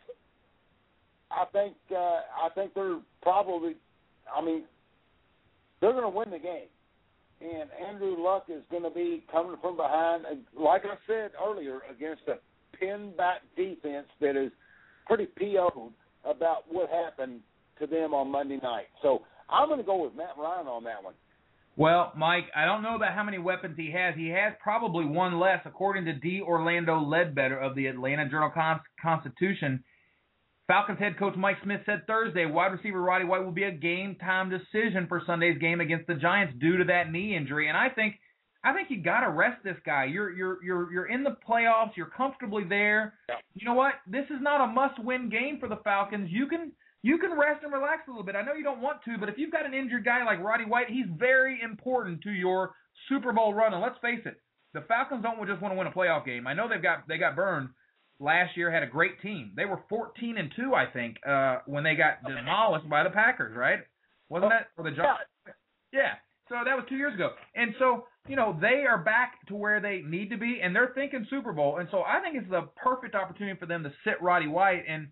I 1.31 1.45
think 1.51 1.75
uh, 1.91 1.95
I 1.97 2.49
think 2.55 2.73
they're 2.73 2.99
probably. 3.21 3.75
I 4.35 4.41
mean, 4.41 4.63
they're 5.81 5.91
going 5.91 6.03
to 6.03 6.09
win 6.09 6.29
the 6.29 6.39
game, 6.39 6.69
and 7.41 7.69
Andrew 7.87 8.15
Luck 8.17 8.45
is 8.47 8.61
going 8.71 8.83
to 8.83 8.89
be 8.89 9.23
coming 9.31 9.57
from 9.61 9.75
behind. 9.75 10.25
And 10.25 10.41
Like 10.57 10.83
I 10.85 10.95
said 11.07 11.31
earlier, 11.43 11.79
against 11.93 12.21
a 12.27 12.35
pin 12.77 13.11
back 13.17 13.41
defense 13.57 14.07
that 14.21 14.35
is 14.35 14.51
pretty 15.07 15.25
PO'd 15.25 15.91
about 16.25 16.63
what 16.69 16.89
happened 16.89 17.41
to 17.79 17.87
them 17.87 18.13
on 18.13 18.31
Monday 18.31 18.59
night. 18.61 18.87
So 19.01 19.23
I'm 19.49 19.67
going 19.67 19.79
to 19.79 19.85
go 19.85 20.03
with 20.03 20.15
Matt 20.15 20.35
Ryan 20.37 20.67
on 20.67 20.83
that 20.83 21.03
one. 21.03 21.13
Well, 21.79 22.11
Mike, 22.17 22.47
I 22.53 22.65
don't 22.65 22.83
know 22.83 22.97
about 22.97 23.13
how 23.13 23.23
many 23.23 23.37
weapons 23.37 23.77
he 23.77 23.89
has. 23.91 24.13
He 24.13 24.27
has 24.31 24.51
probably 24.61 25.05
one 25.05 25.39
less, 25.39 25.61
according 25.63 26.03
to 26.05 26.13
D. 26.13 26.41
Orlando 26.45 26.99
Ledbetter 26.99 27.57
of 27.57 27.73
the 27.73 27.85
Atlanta 27.85 28.27
Journal 28.27 28.51
Constitution. 29.01 29.85
Falcons 30.67 30.99
head 30.99 31.17
coach 31.17 31.35
Mike 31.37 31.55
Smith 31.63 31.79
said 31.85 32.05
Thursday 32.05 32.45
wide 32.45 32.73
receiver 32.73 33.01
Roddy 33.01 33.23
White 33.23 33.45
will 33.45 33.53
be 33.53 33.63
a 33.63 33.71
game 33.71 34.17
time 34.19 34.49
decision 34.49 35.07
for 35.07 35.23
Sunday's 35.25 35.57
game 35.57 35.79
against 35.79 36.07
the 36.07 36.15
Giants 36.15 36.53
due 36.59 36.75
to 36.79 36.83
that 36.83 37.13
knee 37.13 37.33
injury. 37.33 37.69
And 37.69 37.77
I 37.77 37.87
think 37.87 38.15
I 38.61 38.73
think 38.73 38.89
you 38.91 39.01
got 39.01 39.21
to 39.21 39.29
rest 39.29 39.63
this 39.63 39.77
guy. 39.85 40.03
You're 40.03 40.35
you're 40.35 40.61
you're 40.61 40.91
you're 40.91 41.05
in 41.05 41.23
the 41.23 41.37
playoffs. 41.49 41.95
You're 41.95 42.07
comfortably 42.07 42.65
there. 42.65 43.13
Yeah. 43.29 43.35
You 43.55 43.65
know 43.65 43.73
what? 43.73 43.93
This 44.05 44.25
is 44.25 44.41
not 44.41 44.59
a 44.59 44.67
must-win 44.67 45.29
game 45.29 45.59
for 45.61 45.69
the 45.69 45.79
Falcons. 45.85 46.29
You 46.29 46.47
can 46.47 46.73
you 47.01 47.17
can 47.17 47.31
rest 47.37 47.63
and 47.63 47.71
relax 47.71 48.07
a 48.07 48.11
little 48.11 48.25
bit. 48.25 48.35
I 48.35 48.41
know 48.41 48.53
you 48.53 48.63
don't 48.63 48.81
want 48.81 49.03
to, 49.05 49.17
but 49.17 49.29
if 49.29 49.35
you've 49.37 49.51
got 49.51 49.65
an 49.65 49.73
injured 49.73 50.03
guy 50.03 50.23
like 50.25 50.43
Roddy 50.43 50.65
White, 50.65 50.89
he's 50.89 51.05
very 51.17 51.59
important 51.63 52.21
to 52.23 52.31
your 52.31 52.71
Super 53.07 53.31
Bowl 53.31 53.53
run. 53.53 53.73
And 53.73 53.81
let's 53.81 53.97
face 54.01 54.19
it, 54.25 54.35
the 54.73 54.81
Falcons 54.81 55.23
don't 55.23 55.45
just 55.47 55.61
want 55.61 55.73
to 55.73 55.77
win 55.77 55.87
a 55.87 55.91
playoff 55.91 56.25
game. 56.25 56.45
I 56.45 56.53
know 56.53 56.67
they've 56.67 56.81
got 56.81 57.07
they 57.07 57.17
got 57.17 57.35
burned 57.35 57.69
last 58.19 58.57
year. 58.57 58.69
Had 58.71 58.83
a 58.83 58.87
great 58.87 59.21
team. 59.21 59.53
They 59.55 59.65
were 59.65 59.79
14 59.89 60.37
and 60.37 60.51
two, 60.55 60.75
I 60.75 60.85
think, 60.85 61.17
uh, 61.27 61.59
when 61.65 61.83
they 61.83 61.95
got 61.95 62.23
demolished 62.27 62.89
by 62.89 63.03
the 63.03 63.09
Packers. 63.09 63.55
Right? 63.55 63.79
Wasn't 64.29 64.51
that 64.51 64.67
for 64.75 64.83
the 64.83 64.91
Giants? 64.91 65.31
Yeah. 65.91 66.13
So 66.49 66.55
that 66.65 66.75
was 66.75 66.85
two 66.89 66.97
years 66.97 67.13
ago. 67.13 67.29
And 67.55 67.75
so, 67.77 68.05
you 68.27 68.35
know, 68.35 68.57
they 68.59 68.85
are 68.89 68.97
back 68.97 69.35
to 69.47 69.55
where 69.55 69.79
they 69.79 70.01
need 70.05 70.31
to 70.31 70.37
be, 70.37 70.59
and 70.61 70.75
they're 70.75 70.91
thinking 70.95 71.25
Super 71.29 71.53
Bowl. 71.53 71.77
And 71.77 71.87
so 71.91 72.01
I 72.01 72.19
think 72.21 72.35
it's 72.35 72.49
the 72.49 72.67
perfect 72.75 73.13
opportunity 73.15 73.57
for 73.59 73.67
them 73.67 73.83
to 73.83 73.91
sit 74.03 74.21
Roddy 74.21 74.47
White. 74.47 74.83
And 74.87 75.09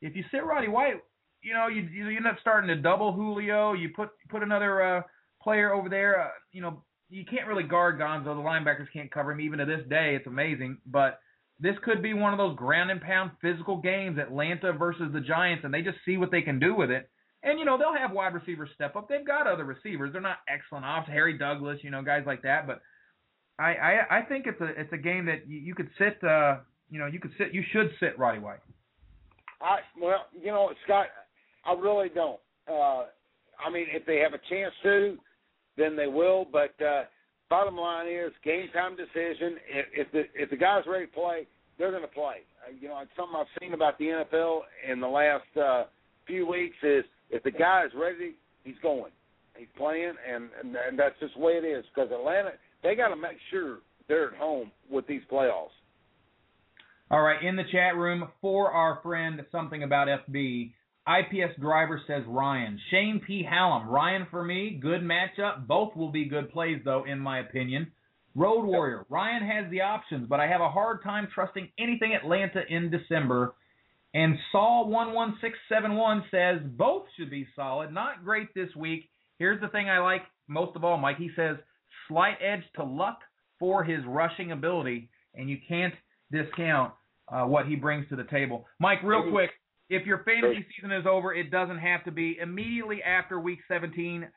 if 0.00 0.14
you 0.14 0.22
sit 0.30 0.44
Roddy 0.44 0.68
White, 0.68 1.02
you 1.46 1.54
know, 1.54 1.68
you, 1.68 1.82
you 1.82 2.16
end 2.16 2.26
up 2.26 2.38
starting 2.40 2.66
to 2.68 2.76
double 2.76 3.12
Julio. 3.12 3.72
You 3.72 3.90
put 3.94 4.10
put 4.28 4.42
another 4.42 4.82
uh, 4.82 5.02
player 5.40 5.72
over 5.72 5.88
there. 5.88 6.20
Uh, 6.20 6.28
you 6.50 6.60
know, 6.60 6.82
you 7.08 7.24
can't 7.24 7.46
really 7.46 7.62
guard 7.62 8.00
Gonzo. 8.00 8.24
The 8.24 8.32
linebackers 8.34 8.88
can't 8.92 9.10
cover 9.12 9.30
him 9.30 9.40
even 9.40 9.60
to 9.60 9.64
this 9.64 9.86
day. 9.88 10.16
It's 10.16 10.26
amazing, 10.26 10.78
but 10.86 11.20
this 11.60 11.76
could 11.84 12.02
be 12.02 12.14
one 12.14 12.32
of 12.32 12.38
those 12.38 12.56
ground 12.56 12.90
and 12.90 13.00
pound 13.00 13.30
physical 13.40 13.76
games, 13.76 14.18
Atlanta 14.18 14.72
versus 14.72 15.12
the 15.12 15.20
Giants, 15.20 15.64
and 15.64 15.72
they 15.72 15.82
just 15.82 15.98
see 16.04 16.16
what 16.16 16.32
they 16.32 16.42
can 16.42 16.58
do 16.58 16.74
with 16.74 16.90
it. 16.90 17.08
And 17.44 17.60
you 17.60 17.64
know 17.64 17.78
they'll 17.78 17.94
have 17.96 18.10
wide 18.10 18.34
receivers 18.34 18.70
step 18.74 18.96
up. 18.96 19.08
They've 19.08 19.24
got 19.24 19.46
other 19.46 19.64
receivers. 19.64 20.12
They're 20.12 20.20
not 20.20 20.38
excellent 20.48 20.84
off. 20.84 21.06
Harry 21.06 21.38
Douglas, 21.38 21.78
you 21.82 21.92
know, 21.92 22.02
guys 22.02 22.24
like 22.26 22.42
that. 22.42 22.66
But 22.66 22.80
I 23.56 23.74
I, 23.74 24.18
I 24.18 24.22
think 24.22 24.46
it's 24.48 24.60
a 24.60 24.80
it's 24.80 24.92
a 24.92 24.98
game 24.98 25.26
that 25.26 25.46
you, 25.46 25.58
you 25.58 25.74
could 25.76 25.90
sit. 25.96 26.18
Uh, 26.24 26.56
you 26.90 26.98
know, 26.98 27.06
you 27.06 27.20
could 27.20 27.32
sit. 27.38 27.54
You 27.54 27.62
should 27.72 27.92
sit 28.00 28.18
Roddy 28.18 28.40
White. 28.40 28.58
I 29.62 29.78
well, 30.00 30.26
you 30.32 30.48
know, 30.48 30.70
Scott, 30.84 31.06
I 31.66 31.72
really 31.74 32.08
don't. 32.08 32.40
Uh, 32.68 33.04
I 33.58 33.70
mean, 33.72 33.86
if 33.92 34.06
they 34.06 34.18
have 34.18 34.34
a 34.34 34.40
chance 34.48 34.74
to, 34.82 35.16
then 35.76 35.96
they 35.96 36.06
will. 36.06 36.46
But 36.50 36.74
uh, 36.84 37.04
bottom 37.48 37.76
line 37.76 38.08
is 38.08 38.32
game 38.44 38.68
time 38.72 38.96
decision. 38.96 39.56
If, 39.68 39.86
if 40.06 40.12
the 40.12 40.22
if 40.34 40.50
the 40.50 40.56
guy's 40.56 40.84
ready 40.86 41.06
to 41.06 41.12
play, 41.12 41.46
they're 41.78 41.90
going 41.90 42.02
to 42.02 42.08
play. 42.08 42.44
Uh, 42.66 42.72
you 42.78 42.88
know, 42.88 42.98
it's 43.00 43.10
something 43.16 43.36
I've 43.38 43.46
seen 43.60 43.74
about 43.74 43.98
the 43.98 44.06
NFL 44.06 44.60
in 44.90 45.00
the 45.00 45.08
last 45.08 45.56
uh, 45.56 45.84
few 46.26 46.46
weeks 46.46 46.76
is 46.82 47.04
if 47.30 47.42
the 47.42 47.50
guy 47.50 47.84
is 47.84 47.92
ready, 47.94 48.34
he's 48.64 48.78
going. 48.82 49.12
He's 49.56 49.68
playing, 49.76 50.14
and 50.30 50.48
and, 50.62 50.76
and 50.76 50.98
that's 50.98 51.18
just 51.20 51.34
the 51.34 51.40
way 51.40 51.52
it 51.52 51.64
is. 51.64 51.84
Because 51.94 52.10
Atlanta, 52.12 52.50
they 52.82 52.94
got 52.94 53.08
to 53.08 53.16
make 53.16 53.38
sure 53.50 53.78
they're 54.08 54.32
at 54.32 54.38
home 54.38 54.70
with 54.90 55.06
these 55.06 55.22
playoffs. 55.30 55.74
All 57.10 57.22
right, 57.22 57.42
in 57.42 57.54
the 57.54 57.62
chat 57.70 57.96
room 57.96 58.28
for 58.40 58.72
our 58.72 58.98
friend 59.02 59.40
something 59.52 59.82
about 59.82 60.08
FB. 60.08 60.72
IPS 61.06 61.58
driver 61.60 62.00
says 62.06 62.24
Ryan. 62.26 62.80
Shane 62.90 63.20
P. 63.24 63.46
Hallam. 63.48 63.88
Ryan 63.88 64.26
for 64.30 64.42
me. 64.42 64.78
Good 64.80 65.02
matchup. 65.02 65.66
Both 65.66 65.94
will 65.94 66.10
be 66.10 66.24
good 66.24 66.50
plays, 66.50 66.80
though, 66.84 67.04
in 67.04 67.18
my 67.18 67.40
opinion. 67.40 67.92
Road 68.34 68.64
Warrior. 68.64 69.06
Ryan 69.08 69.46
has 69.46 69.70
the 69.70 69.82
options, 69.82 70.28
but 70.28 70.40
I 70.40 70.46
have 70.48 70.60
a 70.60 70.68
hard 70.68 71.02
time 71.02 71.28
trusting 71.32 71.70
anything 71.78 72.12
Atlanta 72.12 72.62
in 72.68 72.90
December. 72.90 73.54
And 74.14 74.36
Saul11671 74.54 76.22
says 76.30 76.60
both 76.76 77.04
should 77.16 77.30
be 77.30 77.46
solid. 77.54 77.92
Not 77.92 78.24
great 78.24 78.48
this 78.54 78.74
week. 78.74 79.08
Here's 79.38 79.60
the 79.60 79.68
thing 79.68 79.88
I 79.88 79.98
like 79.98 80.22
most 80.48 80.76
of 80.76 80.84
all, 80.84 80.96
Mike. 80.96 81.18
He 81.18 81.30
says 81.36 81.56
slight 82.08 82.36
edge 82.40 82.62
to 82.76 82.84
luck 82.84 83.20
for 83.58 83.84
his 83.84 84.00
rushing 84.06 84.52
ability, 84.52 85.08
and 85.34 85.48
you 85.48 85.58
can't 85.68 85.94
discount 86.30 86.92
uh, 87.28 87.44
what 87.44 87.66
he 87.66 87.76
brings 87.76 88.08
to 88.08 88.16
the 88.16 88.24
table. 88.24 88.66
Mike, 88.78 89.02
real 89.02 89.30
quick, 89.30 89.50
if 89.88 90.06
your 90.06 90.24
fantasy 90.24 90.66
season 90.74 90.92
is 90.92 91.06
over, 91.06 91.34
it 91.34 91.50
doesn't 91.50 91.78
have 91.78 92.04
to 92.04 92.10
be 92.10 92.38
immediately 92.40 93.02
after 93.02 93.38
week 93.38 93.60
17. 93.68 94.28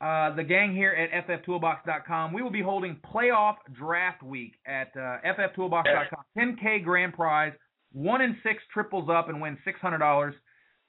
Uh, 0.00 0.34
the 0.34 0.42
gang 0.42 0.74
here 0.74 0.90
at 0.90 1.28
fftoolbox.com, 1.28 2.32
we 2.32 2.42
will 2.42 2.50
be 2.50 2.60
holding 2.60 2.96
playoff 3.14 3.54
draft 3.72 4.22
week 4.22 4.54
at 4.66 4.88
uh, 4.96 5.18
fftoolbox.com. 5.24 6.24
10K 6.36 6.82
grand 6.82 7.14
prize, 7.14 7.52
one 7.92 8.20
in 8.20 8.36
six 8.42 8.62
triples 8.72 9.08
up 9.08 9.28
and 9.28 9.40
win 9.40 9.56
$600. 9.66 10.32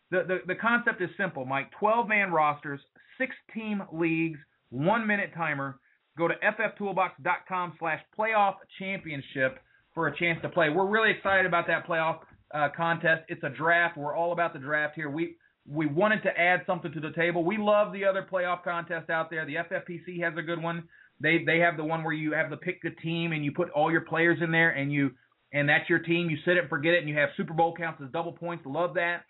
The, 0.09 0.23
the, 0.27 0.37
the 0.47 0.55
concept 0.55 1.01
is 1.01 1.09
simple, 1.15 1.45
Mike. 1.45 1.71
12 1.79 2.07
man 2.07 2.31
rosters, 2.31 2.79
six 3.17 3.35
team 3.53 3.83
leagues, 3.93 4.39
one 4.69 5.05
minute 5.05 5.31
timer. 5.35 5.79
Go 6.17 6.27
to 6.27 6.33
fftoolbox.com 6.35 7.73
slash 7.79 8.01
playoff 8.17 8.55
championship 8.79 9.59
for 9.93 10.07
a 10.07 10.17
chance 10.17 10.39
to 10.41 10.49
play. 10.49 10.69
We're 10.69 10.87
really 10.87 11.11
excited 11.11 11.45
about 11.45 11.67
that 11.67 11.87
playoff 11.87 12.19
uh, 12.53 12.69
contest. 12.75 13.23
It's 13.27 13.43
a 13.43 13.49
draft. 13.49 13.97
We're 13.97 14.15
all 14.15 14.31
about 14.31 14.53
the 14.53 14.59
draft 14.59 14.95
here. 14.95 15.09
We 15.09 15.35
we 15.65 15.85
wanted 15.85 16.23
to 16.23 16.37
add 16.37 16.63
something 16.67 16.91
to 16.91 16.99
the 16.99 17.11
table. 17.11 17.45
We 17.45 17.57
love 17.57 17.93
the 17.93 18.05
other 18.05 18.27
playoff 18.29 18.63
contests 18.63 19.09
out 19.09 19.29
there. 19.29 19.45
The 19.45 19.55
FFPC 19.55 20.21
has 20.21 20.37
a 20.37 20.41
good 20.41 20.61
one. 20.61 20.83
They 21.19 21.43
they 21.45 21.59
have 21.59 21.77
the 21.77 21.83
one 21.83 22.03
where 22.03 22.13
you 22.13 22.33
have 22.33 22.49
the 22.49 22.57
pick 22.57 22.81
the 22.81 22.91
team 23.01 23.31
and 23.31 23.43
you 23.45 23.51
put 23.51 23.69
all 23.71 23.91
your 23.91 24.01
players 24.01 24.39
in 24.41 24.51
there 24.51 24.71
and 24.71 24.91
you 24.91 25.11
and 25.53 25.69
that's 25.69 25.89
your 25.89 25.99
team. 25.99 26.29
You 26.29 26.37
sit 26.45 26.57
it 26.57 26.61
and 26.61 26.69
forget 26.69 26.93
it 26.93 26.99
and 26.99 27.09
you 27.09 27.15
have 27.17 27.29
Super 27.37 27.53
Bowl 27.53 27.73
counts 27.75 28.01
as 28.03 28.11
double 28.11 28.33
points. 28.33 28.65
Love 28.65 28.95
that. 28.95 29.23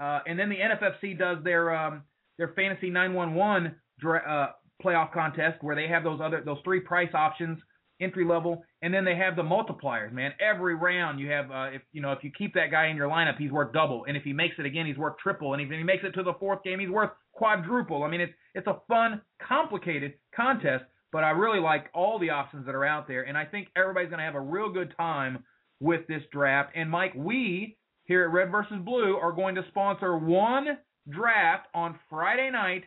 Uh, 0.00 0.20
and 0.26 0.38
then 0.38 0.48
the 0.48 0.56
NFFC 0.56 1.18
does 1.18 1.38
their 1.44 1.74
um, 1.74 2.02
their 2.36 2.48
fantasy 2.48 2.90
911 2.90 3.74
uh, 4.04 4.46
playoff 4.84 5.12
contest 5.12 5.62
where 5.62 5.76
they 5.76 5.88
have 5.88 6.04
those 6.04 6.20
other 6.22 6.42
those 6.44 6.58
three 6.64 6.80
price 6.80 7.14
options 7.14 7.58
entry 8.00 8.24
level, 8.24 8.64
and 8.82 8.92
then 8.92 9.04
they 9.04 9.16
have 9.16 9.36
the 9.36 9.42
multipliers. 9.42 10.12
Man, 10.12 10.32
every 10.40 10.74
round 10.74 11.18
you 11.20 11.30
have, 11.30 11.50
uh, 11.50 11.70
if 11.72 11.82
you 11.92 12.02
know, 12.02 12.12
if 12.12 12.22
you 12.22 12.30
keep 12.36 12.54
that 12.54 12.70
guy 12.70 12.86
in 12.86 12.96
your 12.96 13.08
lineup, 13.08 13.38
he's 13.38 13.50
worth 13.50 13.72
double, 13.72 14.04
and 14.06 14.16
if 14.16 14.22
he 14.22 14.32
makes 14.32 14.56
it 14.58 14.66
again, 14.66 14.86
he's 14.86 14.98
worth 14.98 15.16
triple, 15.22 15.52
and 15.52 15.62
if 15.62 15.70
he 15.70 15.82
makes 15.82 16.04
it 16.04 16.12
to 16.12 16.22
the 16.22 16.34
fourth 16.38 16.62
game, 16.62 16.78
he's 16.78 16.90
worth 16.90 17.10
quadruple. 17.32 18.02
I 18.02 18.10
mean, 18.10 18.20
it's 18.20 18.32
it's 18.54 18.66
a 18.66 18.80
fun, 18.88 19.20
complicated 19.46 20.14
contest, 20.34 20.84
but 21.12 21.24
I 21.24 21.30
really 21.30 21.60
like 21.60 21.86
all 21.94 22.18
the 22.18 22.30
options 22.30 22.66
that 22.66 22.74
are 22.74 22.84
out 22.84 23.08
there, 23.08 23.22
and 23.22 23.36
I 23.36 23.44
think 23.44 23.68
everybody's 23.76 24.10
going 24.10 24.18
to 24.18 24.24
have 24.24 24.34
a 24.34 24.40
real 24.40 24.70
good 24.70 24.94
time 24.96 25.44
with 25.80 26.06
this 26.06 26.22
draft. 26.32 26.72
And 26.74 26.90
Mike, 26.90 27.12
we 27.14 27.76
here 28.04 28.24
at 28.24 28.32
Red 28.32 28.50
versus 28.50 28.78
Blue 28.84 29.16
are 29.16 29.32
going 29.32 29.54
to 29.56 29.64
sponsor 29.68 30.16
one 30.16 30.78
draft 31.08 31.66
on 31.74 31.98
Friday 32.08 32.50
night. 32.50 32.84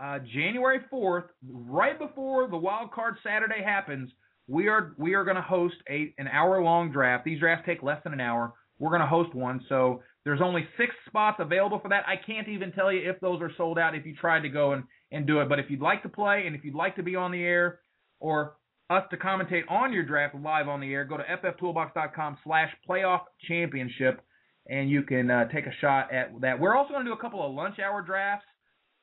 Uh, 0.00 0.18
January 0.32 0.80
4th, 0.92 1.26
right 1.48 1.98
before 1.98 2.48
the 2.48 2.56
wild 2.56 2.90
card 2.90 3.14
Saturday 3.22 3.62
happens, 3.62 4.10
we 4.48 4.68
are 4.68 4.94
we 4.98 5.14
are 5.14 5.24
going 5.24 5.36
to 5.36 5.42
host 5.42 5.76
a 5.88 6.14
an 6.18 6.28
hour 6.28 6.62
long 6.62 6.92
draft. 6.92 7.24
These 7.24 7.40
drafts 7.40 7.64
take 7.66 7.82
less 7.82 8.02
than 8.04 8.12
an 8.12 8.20
hour. 8.20 8.52
We're 8.78 8.90
going 8.90 9.02
to 9.02 9.06
host 9.06 9.34
one, 9.34 9.64
so 9.68 10.02
there's 10.24 10.40
only 10.42 10.66
six 10.76 10.94
spots 11.06 11.36
available 11.40 11.78
for 11.78 11.88
that. 11.88 12.04
I 12.08 12.16
can't 12.16 12.48
even 12.48 12.72
tell 12.72 12.92
you 12.92 13.08
if 13.08 13.20
those 13.20 13.40
are 13.40 13.50
sold 13.56 13.78
out 13.78 13.94
if 13.94 14.04
you 14.04 14.14
tried 14.14 14.40
to 14.40 14.48
go 14.48 14.72
and 14.72 14.84
and 15.12 15.26
do 15.26 15.40
it. 15.40 15.48
But 15.48 15.58
if 15.58 15.66
you'd 15.70 15.80
like 15.80 16.02
to 16.02 16.08
play 16.08 16.44
and 16.46 16.56
if 16.56 16.64
you'd 16.64 16.74
like 16.74 16.96
to 16.96 17.02
be 17.02 17.16
on 17.16 17.30
the 17.30 17.42
air 17.42 17.80
or 18.20 18.56
us 18.90 19.04
to 19.10 19.16
commentate 19.16 19.62
on 19.70 19.92
your 19.92 20.04
draft 20.04 20.34
live 20.34 20.68
on 20.68 20.80
the 20.80 20.92
air, 20.92 21.04
go 21.04 21.16
to 21.16 21.22
fftoolbox.com 21.22 22.38
slash 22.44 22.70
playoff 22.88 23.20
championship 23.48 24.20
and 24.68 24.90
you 24.90 25.02
can 25.02 25.30
uh, 25.30 25.46
take 25.48 25.66
a 25.66 25.72
shot 25.80 26.12
at 26.12 26.40
that. 26.40 26.58
We're 26.58 26.74
also 26.74 26.92
going 26.92 27.04
to 27.04 27.10
do 27.10 27.14
a 27.14 27.20
couple 27.20 27.44
of 27.46 27.54
lunch 27.54 27.78
hour 27.78 28.02
drafts. 28.02 28.46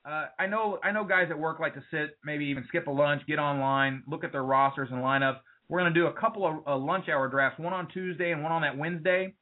Uh, 0.03 0.25
I 0.39 0.47
know 0.47 0.79
I 0.83 0.91
know 0.91 1.03
guys 1.03 1.27
at 1.29 1.37
work 1.37 1.59
like 1.59 1.75
to 1.75 1.83
sit, 1.91 2.17
maybe 2.25 2.45
even 2.45 2.65
skip 2.67 2.87
a 2.87 2.91
lunch, 2.91 3.21
get 3.27 3.37
online, 3.37 4.03
look 4.07 4.23
at 4.23 4.31
their 4.31 4.43
rosters 4.43 4.89
and 4.91 4.99
lineups. 4.99 5.37
We're 5.69 5.79
going 5.79 5.93
to 5.93 5.99
do 5.99 6.07
a 6.07 6.13
couple 6.13 6.45
of 6.45 6.67
uh, 6.67 6.77
lunch 6.77 7.07
hour 7.07 7.29
drafts, 7.29 7.59
one 7.59 7.71
on 7.71 7.87
Tuesday 7.89 8.31
and 8.31 8.41
one 8.41 8.51
on 8.51 8.63
that 8.63 8.77
Wednesday. 8.77 9.35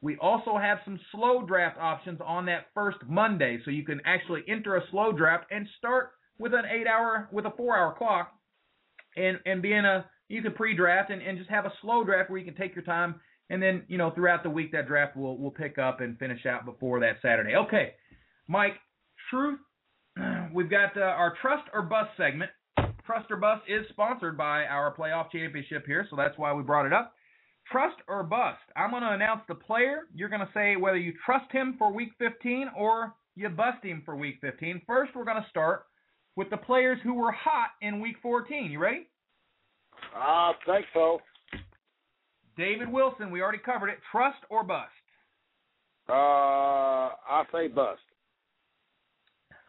We 0.00 0.16
also 0.18 0.56
have 0.56 0.78
some 0.84 1.00
slow 1.10 1.44
draft 1.44 1.78
options 1.78 2.20
on 2.24 2.46
that 2.46 2.66
first 2.72 2.98
Monday, 3.08 3.58
so 3.64 3.70
you 3.70 3.84
can 3.84 4.00
actually 4.04 4.42
enter 4.48 4.76
a 4.76 4.82
slow 4.90 5.10
draft 5.10 5.46
and 5.50 5.66
start 5.76 6.12
with 6.38 6.54
an 6.54 6.64
eight 6.70 6.86
hour 6.86 7.28
with 7.32 7.44
a 7.46 7.50
four 7.56 7.76
hour 7.76 7.94
clock, 7.98 8.32
and 9.16 9.40
and 9.44 9.60
be 9.60 9.72
in 9.72 9.84
a 9.84 10.04
you 10.28 10.42
can 10.42 10.52
pre-draft 10.52 11.10
and, 11.10 11.22
and 11.22 11.38
just 11.38 11.50
have 11.50 11.66
a 11.66 11.72
slow 11.82 12.04
draft 12.04 12.30
where 12.30 12.38
you 12.38 12.44
can 12.44 12.54
take 12.54 12.74
your 12.76 12.84
time, 12.84 13.16
and 13.50 13.60
then 13.60 13.82
you 13.88 13.98
know 13.98 14.12
throughout 14.12 14.44
the 14.44 14.50
week 14.50 14.70
that 14.70 14.86
draft 14.86 15.16
will 15.16 15.36
will 15.36 15.50
pick 15.50 15.78
up 15.78 16.00
and 16.00 16.16
finish 16.18 16.46
out 16.46 16.64
before 16.64 17.00
that 17.00 17.16
Saturday. 17.22 17.56
Okay, 17.56 17.94
Mike, 18.46 18.74
truth 19.30 19.58
we've 20.56 20.70
got 20.70 20.96
uh, 20.96 21.00
our 21.00 21.34
Trust 21.42 21.68
or 21.74 21.82
Bust 21.82 22.10
segment. 22.16 22.50
Trust 23.04 23.30
or 23.30 23.36
Bust 23.36 23.62
is 23.68 23.86
sponsored 23.90 24.36
by 24.36 24.64
our 24.64 24.94
playoff 24.96 25.30
championship 25.30 25.84
here, 25.86 26.06
so 26.10 26.16
that's 26.16 26.36
why 26.38 26.52
we 26.52 26.62
brought 26.62 26.86
it 26.86 26.92
up. 26.92 27.12
Trust 27.70 27.96
or 28.08 28.22
Bust. 28.22 28.58
I'm 28.74 28.90
going 28.90 29.02
to 29.02 29.12
announce 29.12 29.42
the 29.48 29.54
player. 29.54 30.08
You're 30.14 30.30
going 30.30 30.40
to 30.40 30.48
say 30.54 30.76
whether 30.76 30.96
you 30.96 31.12
trust 31.24 31.52
him 31.52 31.74
for 31.78 31.92
week 31.92 32.10
15 32.18 32.70
or 32.76 33.14
you 33.36 33.48
bust 33.50 33.84
him 33.84 34.02
for 34.04 34.16
week 34.16 34.38
15. 34.40 34.82
First, 34.86 35.12
we're 35.14 35.24
going 35.24 35.42
to 35.42 35.48
start 35.50 35.84
with 36.36 36.48
the 36.48 36.56
players 36.56 36.98
who 37.04 37.14
were 37.14 37.32
hot 37.32 37.70
in 37.82 38.00
week 38.00 38.16
14. 38.22 38.70
You 38.70 38.78
ready? 38.78 39.08
I 40.14 40.52
uh, 40.52 40.72
think 40.72 40.86
so. 40.94 41.20
David 42.56 42.90
Wilson, 42.90 43.30
we 43.30 43.42
already 43.42 43.58
covered 43.58 43.88
it. 43.88 43.98
Trust 44.10 44.38
or 44.48 44.64
bust? 44.64 44.88
Uh, 46.08 46.12
I 46.12 47.44
say 47.52 47.68
bust. 47.68 48.00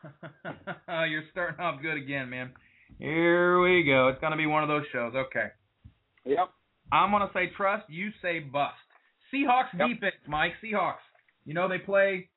You're 0.87 1.23
starting 1.31 1.59
off 1.59 1.81
good 1.81 1.97
again, 1.97 2.29
man. 2.29 2.51
Here 2.99 3.59
we 3.59 3.83
go. 3.83 4.07
It's 4.09 4.21
gonna 4.21 4.37
be 4.37 4.45
one 4.45 4.63
of 4.63 4.69
those 4.69 4.83
shows. 4.91 5.13
Okay. 5.15 5.47
Yep. 6.25 6.49
I'm 6.91 7.11
gonna 7.11 7.29
say 7.33 7.51
trust. 7.55 7.89
You 7.89 8.09
say 8.21 8.39
bust. 8.39 8.75
Seahawks 9.33 9.77
yep. 9.77 9.89
defense, 9.89 10.15
Mike. 10.27 10.53
Seahawks. 10.63 11.03
You 11.45 11.53
know 11.53 11.67
they 11.67 11.79
play. 11.79 12.29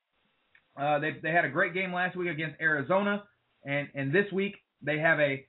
Uh, 0.80 0.98
they 0.98 1.12
they 1.22 1.30
had 1.30 1.44
a 1.44 1.48
great 1.48 1.74
game 1.74 1.92
last 1.92 2.16
week 2.16 2.28
against 2.28 2.60
Arizona, 2.60 3.24
and 3.64 3.88
and 3.94 4.12
this 4.12 4.30
week 4.32 4.54
they 4.82 4.98
have 4.98 5.18
a 5.20 5.46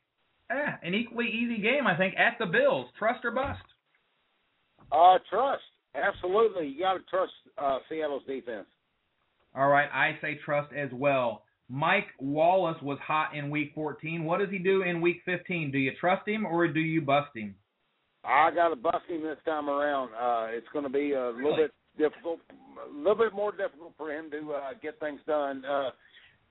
eh, 0.52 0.72
an 0.84 0.94
equally 0.94 1.28
easy 1.28 1.62
game, 1.62 1.88
I 1.88 1.98
think, 1.98 2.16
at 2.18 2.38
the 2.40 2.46
Bills. 2.46 2.88
Trust 2.98 3.26
or 3.26 3.32
bust? 3.32 3.62
Uh, 4.92 5.18
trust. 5.30 5.64
Absolutely. 5.96 6.68
You 6.68 6.80
got 6.80 6.94
to 6.94 7.00
trust 7.10 7.34
uh, 7.58 7.80
Seattle's 7.90 8.24
defense. 8.28 8.68
All 9.56 9.68
right, 9.68 9.90
I 9.94 10.18
say 10.22 10.40
trust 10.46 10.72
as 10.74 10.90
well. 10.94 11.44
Mike 11.72 12.08
Wallace 12.20 12.82
was 12.82 12.98
hot 13.02 13.34
in 13.34 13.50
week 13.50 13.72
14. 13.74 14.26
What 14.26 14.40
does 14.40 14.50
he 14.50 14.58
do 14.58 14.82
in 14.82 15.00
week 15.00 15.22
15? 15.24 15.72
Do 15.72 15.78
you 15.78 15.92
trust 16.02 16.28
him 16.28 16.46
or 16.46 16.68
do 16.68 16.82
you 16.82 17.00
bust 17.00 17.30
him? 17.34 17.56
I 18.26 18.52
got 18.54 18.70
to 18.70 18.76
bust 18.76 19.06
him 19.08 19.24
this 19.24 19.38
time 19.46 19.70
around. 19.70 20.10
Uh, 20.10 20.48
it's 20.52 20.68
going 20.74 20.84
to 20.84 20.92
be 20.92 21.14
a 21.14 21.30
little 21.30 21.56
bit 21.56 21.72
difficult, 21.98 22.40
a 22.52 22.94
little 22.94 23.16
bit 23.16 23.34
more 23.34 23.52
difficult 23.52 23.94
for 23.98 24.12
him 24.12 24.30
to 24.32 24.52
uh, 24.52 24.74
get 24.82 25.00
things 25.00 25.22
done 25.26 25.64
uh, 25.64 25.92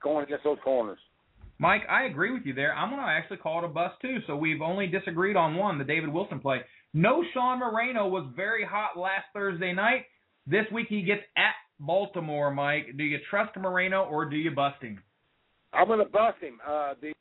going 0.01 0.25
against 0.25 0.43
those 0.43 0.57
corners. 0.63 0.97
Mike, 1.59 1.83
I 1.87 2.05
agree 2.05 2.31
with 2.31 2.41
you 2.47 2.55
there. 2.55 2.73
I'm 2.73 2.89
going 2.89 3.03
to 3.03 3.07
actually 3.07 3.37
call 3.37 3.59
it 3.59 3.65
a 3.65 3.67
bust 3.67 4.01
too. 4.01 4.17
So 4.25 4.35
we've 4.35 4.63
only 4.63 4.87
disagreed 4.87 5.35
on 5.35 5.55
one, 5.55 5.77
the 5.77 5.83
David 5.83 6.09
Wilson 6.09 6.39
play. 6.39 6.61
Knowshon 6.95 7.59
Moreno 7.59 8.07
was 8.07 8.27
very 8.35 8.65
hot 8.65 8.97
last 8.97 9.25
Thursday 9.33 9.71
night. 9.71 10.05
This 10.47 10.65
week 10.73 10.87
he 10.89 11.03
gets 11.03 11.21
at 11.37 11.53
Baltimore. 11.79 12.49
Mike, 12.49 12.97
do 12.97 13.03
you 13.03 13.19
trust 13.29 13.55
Moreno 13.55 14.05
or 14.05 14.25
do 14.25 14.35
you 14.35 14.49
bust 14.49 14.81
him? 14.81 14.99
I'm 15.73 15.87
going 15.87 15.99
to 15.99 16.05
bust 16.05 16.37
him. 16.41 16.59
Uh, 16.67 16.93
the 17.01 17.13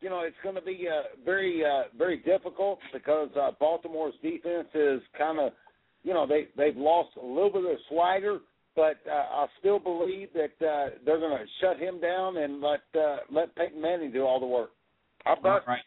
you 0.00 0.10
know, 0.10 0.20
it's 0.20 0.36
going 0.42 0.54
to 0.54 0.62
be 0.62 0.86
uh, 0.88 1.16
very, 1.24 1.64
uh, 1.64 1.84
very 1.96 2.18
difficult 2.18 2.78
because 2.92 3.30
uh, 3.40 3.52
Baltimore's 3.58 4.14
defense 4.22 4.68
is 4.74 5.00
kind 5.16 5.40
of, 5.40 5.52
you 6.02 6.12
know, 6.12 6.26
they 6.26 6.48
they've 6.56 6.76
lost 6.76 7.10
a 7.20 7.26
little 7.26 7.50
bit 7.50 7.64
of 7.64 7.78
swagger, 7.88 8.38
but 8.76 8.98
uh, 9.10 9.14
I 9.14 9.46
still 9.58 9.78
believe 9.78 10.28
that 10.34 10.64
uh, 10.64 10.90
they're 11.04 11.18
going 11.18 11.36
to 11.36 11.44
shut 11.60 11.78
him 11.78 12.00
down 12.00 12.36
and 12.36 12.60
let 12.60 12.80
uh, 12.94 13.16
let 13.32 13.56
Peyton 13.56 13.80
Manning 13.80 14.12
do 14.12 14.22
all 14.22 14.38
the 14.38 14.46
work. 14.46 14.70
I 15.24 15.34
bust. 15.34 15.66
Right. 15.66 15.80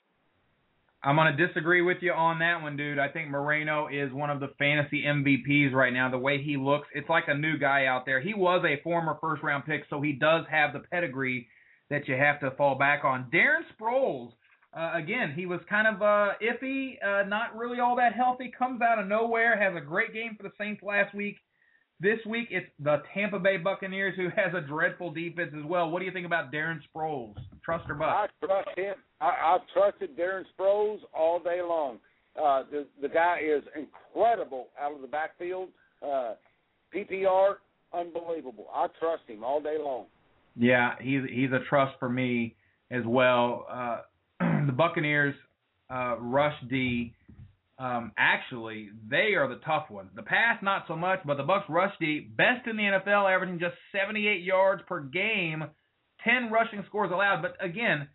I'm 1.01 1.15
going 1.15 1.33
to 1.33 1.47
disagree 1.47 1.81
with 1.81 1.99
you 2.01 2.11
on 2.11 2.39
that 2.39 2.61
one, 2.61 2.75
dude. 2.75 2.99
I 2.99 3.07
think 3.07 3.29
Moreno 3.29 3.87
is 3.87 4.11
one 4.11 4.29
of 4.29 4.41
the 4.41 4.49
fantasy 4.59 5.03
MVPs 5.07 5.71
right 5.71 5.93
now. 5.93 6.11
The 6.11 6.17
way 6.17 6.43
he 6.43 6.57
looks, 6.57 6.89
it's 6.93 7.07
like 7.07 7.23
a 7.29 7.33
new 7.33 7.57
guy 7.57 7.85
out 7.85 8.05
there. 8.05 8.19
He 8.19 8.33
was 8.33 8.65
a 8.65 8.83
former 8.83 9.17
first 9.21 9.41
round 9.41 9.63
pick, 9.65 9.83
so 9.89 10.01
he 10.01 10.11
does 10.11 10.43
have 10.51 10.73
the 10.73 10.79
pedigree 10.79 11.47
that 11.89 12.07
you 12.07 12.15
have 12.15 12.39
to 12.41 12.51
fall 12.51 12.75
back 12.75 13.03
on. 13.03 13.29
Darren 13.33 13.63
Sproles, 13.79 14.31
uh, 14.73 14.91
again, 14.93 15.33
he 15.35 15.45
was 15.45 15.59
kind 15.69 15.87
of 15.87 16.01
uh, 16.01 16.33
iffy, 16.41 17.03
uh, 17.03 17.27
not 17.27 17.55
really 17.57 17.79
all 17.79 17.95
that 17.95 18.13
healthy. 18.13 18.51
Comes 18.57 18.81
out 18.81 18.99
of 18.99 19.07
nowhere, 19.07 19.59
has 19.59 19.75
a 19.75 19.85
great 19.85 20.13
game 20.13 20.35
for 20.37 20.43
the 20.43 20.51
Saints 20.57 20.83
last 20.83 21.13
week. 21.15 21.37
This 22.01 22.19
week 22.25 22.47
it's 22.49 22.69
the 22.79 23.01
Tampa 23.13 23.39
Bay 23.39 23.57
Buccaneers 23.57 24.15
who 24.15 24.29
has 24.35 24.53
a 24.55 24.61
dreadful 24.61 25.11
defense 25.11 25.51
as 25.57 25.65
well. 25.65 25.89
What 25.89 25.99
do 25.99 26.05
you 26.05 26.13
think 26.13 26.25
about 26.25 26.51
Darren 26.51 26.79
Sproles? 26.95 27.35
Trust 27.63 27.89
or 27.89 27.95
bust? 27.95 28.31
I 28.41 28.45
trust 28.45 28.69
him. 28.77 28.95
I, 29.19 29.55
I've 29.55 29.67
trusted 29.73 30.17
Darren 30.17 30.43
Sproles 30.57 30.99
all 31.13 31.39
day 31.39 31.61
long. 31.61 31.99
Uh, 32.41 32.63
the 32.71 32.87
the 33.01 33.09
guy 33.09 33.39
is 33.43 33.63
incredible 33.75 34.67
out 34.79 34.93
of 34.93 35.01
the 35.01 35.07
backfield. 35.07 35.69
Uh, 36.01 36.35
PPR, 36.95 37.55
unbelievable. 37.93 38.67
I 38.73 38.87
trust 38.99 39.23
him 39.27 39.43
all 39.43 39.61
day 39.61 39.77
long. 39.77 40.05
Yeah, 40.57 40.95
he's 41.01 41.21
he's 41.29 41.51
a 41.51 41.59
trust 41.69 41.95
for 41.99 42.09
me 42.09 42.55
as 42.91 43.03
well. 43.05 43.65
Uh, 43.71 43.97
the 44.65 44.73
Buccaneers 44.75 45.35
uh, 45.89 46.17
rush 46.19 46.55
D. 46.69 47.13
Um, 47.77 48.11
actually, 48.17 48.89
they 49.09 49.35
are 49.35 49.47
the 49.47 49.61
tough 49.65 49.85
one. 49.89 50.09
The 50.13 50.21
pass, 50.21 50.61
not 50.61 50.83
so 50.87 50.97
much, 50.97 51.19
but 51.25 51.37
the 51.37 51.43
Bucks 51.43 51.65
rush 51.69 51.93
D, 51.99 52.19
best 52.19 52.67
in 52.67 52.75
the 52.75 52.83
NFL, 52.83 53.33
averaging 53.33 53.57
just 53.57 53.75
78 53.93 54.43
yards 54.43 54.81
per 54.85 54.99
game, 54.99 55.63
10 56.25 56.51
rushing 56.51 56.83
scores 56.87 57.09
allowed. 57.09 57.41
But 57.41 57.55
again, 57.63 58.09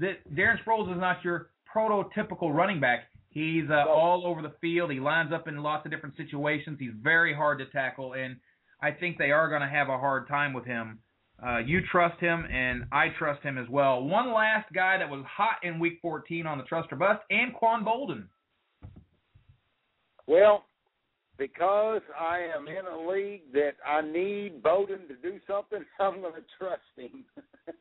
the, 0.00 0.14
Darren 0.34 0.56
Sproles 0.66 0.92
is 0.92 0.98
not 0.98 1.22
your 1.22 1.50
prototypical 1.72 2.52
running 2.52 2.80
back. 2.80 3.04
He's 3.30 3.70
uh, 3.70 3.88
all 3.88 4.26
over 4.26 4.42
the 4.42 4.52
field. 4.60 4.90
He 4.90 4.98
lines 4.98 5.32
up 5.32 5.46
in 5.46 5.62
lots 5.62 5.86
of 5.86 5.92
different 5.92 6.16
situations. 6.16 6.78
He's 6.80 6.92
very 7.00 7.34
hard 7.34 7.58
to 7.58 7.66
tackle, 7.66 8.14
and 8.14 8.36
I 8.82 8.90
think 8.90 9.18
they 9.18 9.30
are 9.30 9.48
going 9.48 9.62
to 9.62 9.68
have 9.68 9.88
a 9.88 9.98
hard 9.98 10.26
time 10.26 10.52
with 10.52 10.64
him 10.64 10.98
uh, 11.42 11.58
you 11.58 11.80
trust 11.90 12.20
him, 12.20 12.44
and 12.50 12.84
I 12.92 13.08
trust 13.18 13.42
him 13.42 13.58
as 13.58 13.68
well. 13.68 14.02
One 14.02 14.32
last 14.32 14.72
guy 14.72 14.98
that 14.98 15.08
was 15.10 15.24
hot 15.28 15.56
in 15.62 15.78
Week 15.78 15.98
14 16.00 16.46
on 16.46 16.58
the 16.58 16.64
trust 16.64 16.92
or 16.92 16.96
bust, 16.96 17.20
Anquan 17.30 17.84
Boldin. 17.84 18.24
Well, 20.26 20.64
because 21.36 22.00
I 22.18 22.46
am 22.56 22.68
in 22.68 22.86
a 22.86 23.10
league 23.10 23.52
that 23.52 23.72
I 23.86 24.00
need 24.00 24.62
Boldin 24.62 25.08
to 25.08 25.16
do 25.22 25.38
something, 25.46 25.84
I'm 26.00 26.20
going 26.20 26.34
to 26.34 26.44
trust 26.58 26.82
him. 26.96 27.24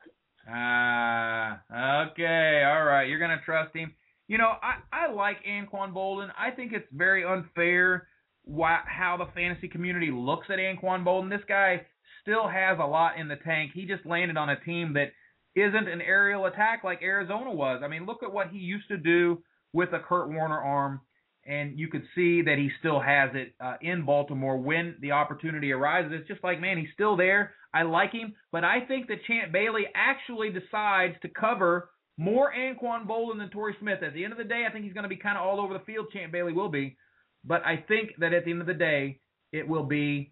Ah, 0.46 1.62
uh, 1.74 2.12
okay, 2.12 2.64
all 2.68 2.84
right. 2.84 3.08
You're 3.08 3.18
going 3.18 3.32
to 3.32 3.42
trust 3.46 3.74
him. 3.74 3.94
You 4.28 4.38
know, 4.38 4.52
I 4.62 4.76
I 4.92 5.10
like 5.10 5.38
Anquan 5.48 5.94
Boldin. 5.94 6.32
I 6.38 6.52
think 6.52 6.74
it's 6.74 6.86
very 6.92 7.24
unfair 7.24 8.08
why, 8.44 8.82
how 8.86 9.16
the 9.16 9.28
fantasy 9.34 9.70
community 9.70 10.12
looks 10.12 10.48
at 10.50 10.60
Anquan 10.60 11.06
Boldin. 11.06 11.30
This 11.30 11.46
guy 11.48 11.86
still 12.24 12.48
has 12.48 12.80
a 12.82 12.86
lot 12.86 13.20
in 13.20 13.28
the 13.28 13.36
tank. 13.36 13.72
He 13.76 13.86
just 13.86 14.06
landed 14.06 14.38
on 14.38 14.50
a 14.50 14.60
team 14.62 14.94
that 14.94 15.12
isn't 15.56 15.88
an 15.88 16.02
aerial 16.02 16.48
attack 16.48 16.84
like 16.84 17.04
Arizona 17.04 17.52
was. 17.52 17.82
I 17.84 17.88
mean, 17.88 18.06
look 18.06 18.24
at 18.24 18.34
what 18.34 18.50
he 18.50 18.58
used 18.58 18.88
to 18.88 18.98
do 18.98 19.44
with 19.72 19.94
a 19.94 20.00
Kurt 20.00 20.30
Warner 20.30 20.60
arm, 20.60 21.02
and 21.46 21.78
you 21.78 21.90
could 21.90 22.04
see 22.16 22.42
that 22.42 22.58
he 22.58 22.70
still 22.80 23.00
has 23.00 23.32
it 23.34 23.54
uh, 23.60 23.76
in 23.82 24.06
Baltimore 24.06 24.58
when 24.58 24.96
the 25.02 25.12
opportunity 25.12 25.72
arises. 25.72 26.12
It's 26.14 26.28
just 26.28 26.44
like, 26.44 26.60
man, 26.60 26.78
he's 26.78 26.94
still 26.94 27.16
there. 27.16 27.54
I 27.74 27.84
like 27.84 28.12
him, 28.12 28.34
but 28.52 28.64
I 28.64 28.86
think 28.88 29.08
that 29.08 29.26
Champ 29.26 29.52
Bailey 29.52 29.86
actually 29.96 30.50
decides 30.50 31.16
to 31.22 31.30
cover 31.30 31.90
more 32.18 32.54
Anquan 32.54 33.08
Boldin 33.08 33.40
than 33.40 33.50
Torrey 33.50 33.76
Smith. 33.80 34.04
At 34.04 34.14
the 34.14 34.24
end 34.24 34.32
of 34.32 34.38
the 34.38 34.44
day, 34.44 34.66
I 34.68 34.72
think 34.72 34.86
he's 34.86 34.94
going 34.94 35.04
to 35.04 35.10
be 35.10 35.18
kind 35.18 35.38
of 35.38 35.44
all 35.44 35.60
over 35.60 35.74
the 35.74 35.84
field. 35.84 36.08
Champ 36.14 36.32
Bailey 36.32 36.54
will 36.54 36.70
be, 36.70 36.96
but 37.44 37.66
I 37.66 37.84
think 37.88 38.12
that 38.20 38.34
at 38.34 38.46
the 38.46 38.52
end 38.52 38.62
of 38.62 38.68
the 38.68 38.76
day, 38.76 39.20
it 39.52 39.68
will 39.68 39.84
be 39.84 40.32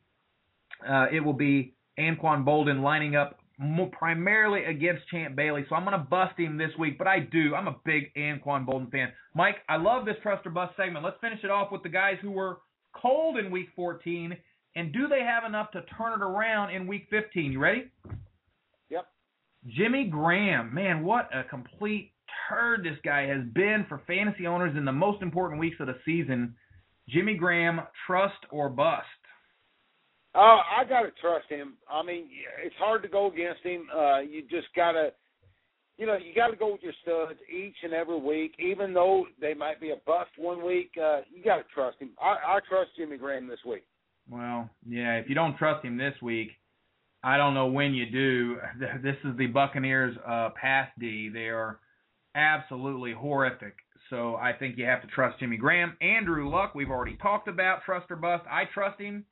uh, 0.88 1.08
it 1.12 1.20
will 1.20 1.34
be 1.34 1.74
Anquan 2.02 2.44
Boldin 2.44 2.82
lining 2.82 3.16
up 3.16 3.38
primarily 3.92 4.64
against 4.66 5.08
Champ 5.10 5.36
Bailey. 5.36 5.66
So 5.70 5.76
I'm 5.76 5.86
going 5.86 5.98
to 5.98 6.08
bust 6.10 6.38
him 6.38 6.58
this 6.58 6.72
week, 6.80 6.98
but 6.98 7.08
I 7.08 7.20
do. 7.20 7.54
I'm 7.54 7.68
a 7.68 7.76
big 7.86 8.12
Anquan 8.16 8.66
Boldin 8.66 8.90
fan. 8.92 9.10
Mike, 9.36 9.58
I 9.70 9.78
love 9.78 10.06
this 10.06 10.16
trust 10.24 10.48
or 10.48 10.50
bust 10.50 10.76
segment. 10.76 11.06
Let's 11.06 11.20
finish 11.22 11.40
it 11.44 11.52
off 11.52 11.72
with 11.72 11.84
the 11.84 11.90
guys 11.90 12.18
who 12.22 12.32
were 12.32 12.58
cold 13.00 13.38
in 13.38 13.52
week 13.52 13.68
14, 13.76 14.36
and 14.76 14.92
do 14.92 15.08
they 15.08 15.22
have 15.22 15.44
enough 15.44 15.70
to 15.72 15.84
turn 15.98 16.20
it 16.20 16.24
around 16.24 16.72
in 16.72 16.88
week 16.88 17.08
15? 17.12 17.52
You 17.52 17.60
ready? 17.60 17.92
Yep. 18.90 19.06
Jimmy 19.68 20.06
Graham. 20.06 20.74
Man, 20.74 21.04
what 21.04 21.30
a 21.34 21.44
complete 21.44 22.14
turd 22.50 22.84
this 22.84 22.98
guy 23.06 23.28
has 23.28 23.46
been 23.54 23.86
for 23.88 24.02
fantasy 24.08 24.48
owners 24.48 24.76
in 24.76 24.86
the 24.86 24.92
most 24.92 25.22
important 25.22 25.60
weeks 25.60 25.78
of 25.80 25.88
the 25.88 25.98
season. 26.04 26.56
Jimmy 27.08 27.36
Graham, 27.36 27.82
trust 28.08 28.44
or 28.50 28.70
bust? 28.70 29.06
Uh, 30.34 30.40
I 30.78 30.84
gotta 30.88 31.10
trust 31.20 31.50
him. 31.50 31.74
I 31.92 32.04
mean, 32.04 32.30
it's 32.64 32.76
hard 32.78 33.04
to 33.04 33.10
go 33.10 33.32
against 33.32 33.64
him. 33.64 33.88
Uh, 33.94 34.20
you 34.20 34.44
just 34.44 34.68
gotta, 34.76 35.12
you 35.98 36.06
know, 36.06 36.16
you 36.16 36.34
gotta 36.34 36.56
go 36.56 36.72
with 36.72 36.82
your 36.82 36.94
studs 37.02 37.38
each 37.54 37.76
and 37.84 37.94
every 37.94 38.20
week, 38.20 38.54
even 38.58 38.94
though 38.94 39.26
they 39.42 39.54
might 39.54 39.82
be 39.82 39.92
a 39.92 39.98
bust 40.08 40.32
one 40.38 40.66
week. 40.66 40.92
Uh, 40.98 41.20
you 41.34 41.44
gotta 41.44 41.66
trust 41.74 42.00
him. 42.00 42.12
I, 42.22 42.56
I 42.56 42.60
trust 42.68 42.92
Jimmy 42.98 43.18
Graham 43.18 43.48
this 43.48 43.60
week. 43.68 43.84
Well, 44.30 44.70
yeah. 44.88 45.16
If 45.16 45.28
you 45.28 45.36
don't 45.36 45.58
trust 45.58 45.84
him 45.84 45.98
this 45.98 46.16
week, 46.22 46.52
I 47.24 47.38
don't 47.38 47.54
know 47.54 47.68
when 47.68 47.94
you 47.94 48.10
do. 48.10 48.58
This 49.04 49.18
is 49.26 49.38
the 49.38 49.48
Buccaneers' 49.48 50.16
uh, 50.26 50.50
pass 50.60 50.90
D. 50.98 51.30
They 51.30 51.50
are 51.50 51.80
absolutely 52.36 53.14
horrific. 53.14 53.76
So 54.10 54.36
I 54.36 54.54
think 54.54 54.78
you 54.78 54.86
have 54.86 55.02
to 55.02 55.08
trust 55.08 55.40
Jimmy 55.40 55.58
Graham. 55.58 55.98
Andrew 56.02 56.50
Luck, 56.50 56.74
we've 56.74 56.90
already 56.90 57.18
talked 57.22 57.48
about 57.48 57.84
trust 57.84 58.10
or 58.10 58.16
bust. 58.16 58.44
I 58.50 58.64
trust 58.74 59.00
him. 59.00 59.26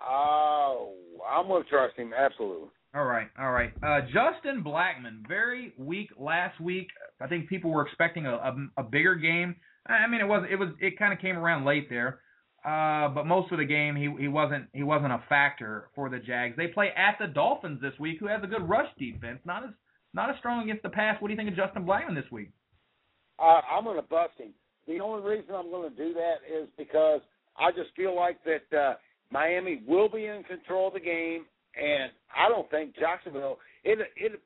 Oh, 0.00 0.92
I'm 1.28 1.48
to 1.48 1.62
trust 1.68 1.96
him 1.96 2.12
absolutely. 2.16 2.68
All 2.94 3.04
right, 3.04 3.28
all 3.38 3.52
right. 3.52 3.72
Uh, 3.82 4.00
Justin 4.06 4.64
Blackmon, 4.64 5.26
very 5.28 5.74
weak 5.76 6.08
last 6.18 6.60
week. 6.60 6.88
I 7.20 7.26
think 7.26 7.48
people 7.48 7.70
were 7.70 7.86
expecting 7.86 8.26
a, 8.26 8.34
a, 8.34 8.56
a 8.78 8.82
bigger 8.82 9.14
game. 9.14 9.56
I 9.86 10.06
mean, 10.06 10.20
it 10.20 10.26
was 10.26 10.46
it 10.50 10.56
was 10.56 10.70
it 10.80 10.98
kind 10.98 11.12
of 11.12 11.18
came 11.20 11.36
around 11.36 11.64
late 11.64 11.88
there, 11.90 12.20
uh, 12.64 13.08
but 13.08 13.26
most 13.26 13.52
of 13.52 13.58
the 13.58 13.64
game 13.64 13.96
he 13.96 14.10
he 14.18 14.28
wasn't 14.28 14.66
he 14.72 14.82
wasn't 14.82 15.12
a 15.12 15.22
factor 15.28 15.88
for 15.94 16.08
the 16.08 16.18
Jags. 16.18 16.56
They 16.56 16.68
play 16.68 16.88
at 16.96 17.16
the 17.20 17.26
Dolphins 17.26 17.80
this 17.80 17.92
week, 18.00 18.18
who 18.18 18.26
has 18.28 18.42
a 18.42 18.46
good 18.46 18.68
rush 18.68 18.88
defense, 18.98 19.40
not 19.44 19.64
as 19.64 19.70
not 20.14 20.30
as 20.30 20.36
strong 20.38 20.64
against 20.64 20.82
the 20.82 20.88
pass. 20.88 21.20
What 21.20 21.28
do 21.28 21.34
you 21.34 21.36
think 21.36 21.50
of 21.50 21.56
Justin 21.56 21.84
Blackmon 21.84 22.14
this 22.14 22.30
week? 22.32 22.50
Uh, 23.38 23.60
I'm 23.70 23.84
going 23.84 23.96
to 23.96 24.08
bust 24.08 24.32
him. 24.38 24.52
The 24.88 25.00
only 25.00 25.28
reason 25.28 25.54
I'm 25.54 25.70
going 25.70 25.90
to 25.90 25.96
do 25.96 26.14
that 26.14 26.36
is 26.48 26.68
because 26.78 27.20
I 27.58 27.70
just 27.72 27.94
feel 27.94 28.16
like 28.16 28.38
that 28.44 28.76
uh, 28.76 28.94
Miami 29.30 29.82
will 29.86 30.08
be 30.08 30.26
in 30.26 30.44
control 30.44 30.88
of 30.88 30.94
the 30.94 31.00
game, 31.00 31.44
and 31.76 32.12
I 32.34 32.48
don't 32.48 32.70
think 32.70 32.94
Jacksonville. 32.96 33.58
It 33.84 33.98
it 34.16 34.40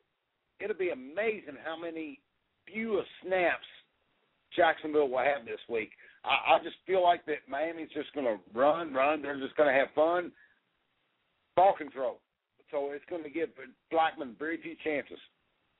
it'll 0.61 0.77
be 0.77 0.91
amazing 0.91 1.57
how 1.65 1.79
many 1.79 2.21
fewer 2.67 3.03
snaps 3.23 3.67
Jacksonville 4.55 5.09
will 5.09 5.19
have 5.19 5.45
this 5.45 5.61
week. 5.69 5.91
I, 6.25 6.55
I 6.55 6.59
just 6.63 6.77
feel 6.87 7.03
like 7.03 7.25
that 7.27 7.49
Miami's 7.49 7.89
just 7.95 8.13
going 8.15 8.27
to 8.27 8.39
run, 8.59 8.93
run. 8.93 9.23
They're 9.23 9.41
just 9.41 9.57
going 9.57 9.73
to 9.73 9.79
have 9.79 9.89
fun, 9.95 10.33
ball 11.57 11.75
control. 11.77 12.21
So 12.71 12.91
it's 12.93 13.05
going 13.09 13.23
to 13.25 13.31
give 13.31 13.49
Blackmon 13.93 14.39
very 14.39 14.61
few 14.63 14.75
chances. 14.85 15.19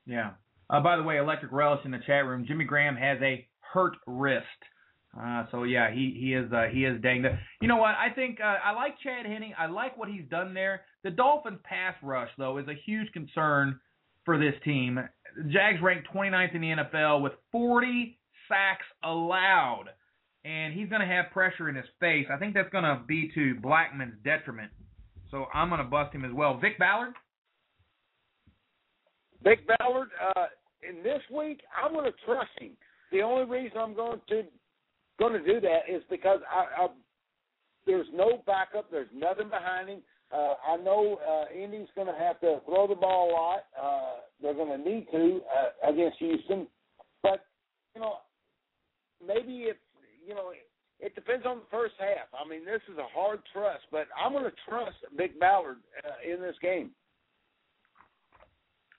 Yeah. 0.07 0.31
Uh, 0.69 0.81
by 0.81 0.97
the 0.97 1.03
way, 1.03 1.19
Electric 1.19 1.53
Relish 1.53 1.85
in 1.85 1.91
the 1.91 2.01
chat 2.07 2.25
room. 2.27 2.45
Jimmy 2.47 2.65
Graham 2.65 2.97
has 2.97 3.19
a 3.23 3.47
hurt 3.61 3.97
wrist. 4.07 4.47
Uh, 5.19 5.45
so 5.51 5.65
yeah, 5.65 5.91
he 5.93 6.17
he 6.19 6.35
is 6.35 6.53
uh, 6.53 6.67
he 6.73 6.85
is 6.85 7.01
dang. 7.03 7.25
You 7.61 7.69
know 7.69 7.79
what? 7.79 7.95
I 7.97 8.11
think 8.15 8.39
uh, 8.41 8.57
I 8.65 8.73
like 8.73 8.95
Chad 9.03 9.27
Henne. 9.27 9.53
I 9.59 9.67
like 9.67 9.99
what 9.99 10.09
he's 10.09 10.25
done 10.31 10.55
there. 10.55 10.83
The 11.03 11.11
Dolphins' 11.11 11.59
pass 11.65 11.95
rush 12.03 12.31
though 12.39 12.59
is 12.59 12.69
a 12.69 12.75
huge 12.87 13.11
concern 13.13 13.81
for 14.25 14.39
this 14.39 14.55
team. 14.65 15.01
Jags 15.49 15.83
ranked 15.83 16.09
29th 16.15 16.55
in 16.55 16.61
the 16.61 16.69
NFL 16.69 17.23
with 17.23 17.33
40 17.51 18.19
sacks 18.49 18.85
allowed, 19.03 19.87
and 20.45 20.75
he's 20.75 20.89
going 20.89 21.01
to 21.01 21.07
have 21.07 21.31
pressure 21.33 21.69
in 21.69 21.75
his 21.75 21.87
face. 21.99 22.27
I 22.33 22.37
think 22.37 22.55
that's 22.55 22.71
going 22.71 22.85
to 22.85 23.01
be 23.07 23.31
to 23.35 23.55
Blackmon's 23.57 24.17
detriment. 24.25 24.71
So 25.31 25.47
I'm 25.55 25.69
going 25.69 25.79
to 25.79 25.89
bust 25.89 26.15
him 26.15 26.25
as 26.25 26.33
well. 26.33 26.59
Vick 26.59 26.79
Ballard. 26.79 27.15
Vick 29.43 29.61
Ballard. 29.67 30.09
Uh, 30.37 30.47
in 30.89 31.03
this 31.03 31.21
week, 31.35 31.61
I'm 31.83 31.93
going 31.93 32.11
to 32.11 32.17
trust 32.25 32.51
him. 32.61 32.73
The 33.13 33.23
only 33.23 33.45
reason 33.45 33.79
I'm 33.79 33.95
going 33.95 34.21
to 34.29 34.43
going 35.21 35.35
to 35.35 35.45
do 35.45 35.61
that 35.61 35.81
is 35.89 36.03
because 36.11 36.41
I, 36.51 36.85
I 36.85 36.89
there's 37.87 38.07
no 38.13 38.43
backup. 38.47 38.91
There's 38.91 39.09
nothing 39.15 39.49
behind 39.49 39.89
him. 39.89 40.01
Uh, 40.33 40.55
I 40.69 40.77
know 40.77 41.19
uh, 41.29 41.55
Indy's 41.55 41.89
going 41.95 42.07
to 42.07 42.19
have 42.19 42.41
to 42.41 42.61
throw 42.65 42.87
the 42.87 42.95
ball 42.95 43.31
a 43.31 43.33
lot. 43.33 43.61
Uh, 43.81 44.21
they're 44.43 44.55
going 44.55 44.77
to 44.77 44.91
need 44.91 45.07
to 45.13 45.41
uh, 45.47 45.91
against 45.91 46.19
Houston, 46.19 46.67
but 47.23 47.45
you 47.95 48.01
know, 48.01 48.15
maybe 49.25 49.65
it's 49.69 49.79
you 50.27 50.35
know, 50.35 50.53
it 51.01 51.15
depends 51.15 51.45
on 51.47 51.59
the 51.59 51.71
first 51.71 51.95
half. 51.99 52.29
I 52.35 52.49
mean, 52.49 52.65
this 52.65 52.81
is 52.93 52.99
a 52.99 53.07
hard 53.13 53.41
trust, 53.53 53.85
but 53.91 54.07
I'm 54.17 54.33
going 54.33 54.45
to 54.45 54.53
trust 54.69 54.97
Vick 55.17 55.39
Ballard 55.41 55.79
uh, 56.05 56.33
in 56.33 56.41
this 56.41 56.55
game. 56.63 56.91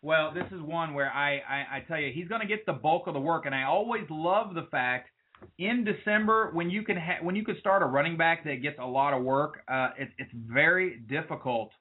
Well, 0.02 0.34
this 0.34 0.48
is 0.52 0.62
one 0.62 0.96
where 0.96 1.12
I, 1.12 1.36
I, 1.48 1.78
I 1.78 1.86
tell 1.88 2.00
you, 2.00 2.12
he's 2.12 2.28
going 2.28 2.42
to 2.42 2.48
get 2.48 2.66
the 2.66 2.74
bulk 2.74 3.06
of 3.06 3.14
the 3.14 3.20
work, 3.20 3.46
and 3.46 3.54
I 3.54 3.64
always 3.64 4.04
love 4.10 4.56
the 4.56 4.68
fact 4.72 5.10
in 5.58 5.84
December 5.84 6.52
when 6.54 6.70
you 6.70 6.84
can 6.84 6.98
ha- 6.98 7.20
when 7.22 7.36
you 7.36 7.44
can 7.44 7.58
start 7.60 7.84
a 7.84 7.86
running 7.86 8.18
back 8.18 8.44
that 8.46 8.62
gets 8.62 8.78
a 8.80 8.86
lot 8.86 9.14
of 9.14 9.24
work, 9.24 9.64
uh, 9.68 9.90
it, 9.98 10.10
it's 10.18 10.32
very 10.34 11.00
difficult. 11.10 11.72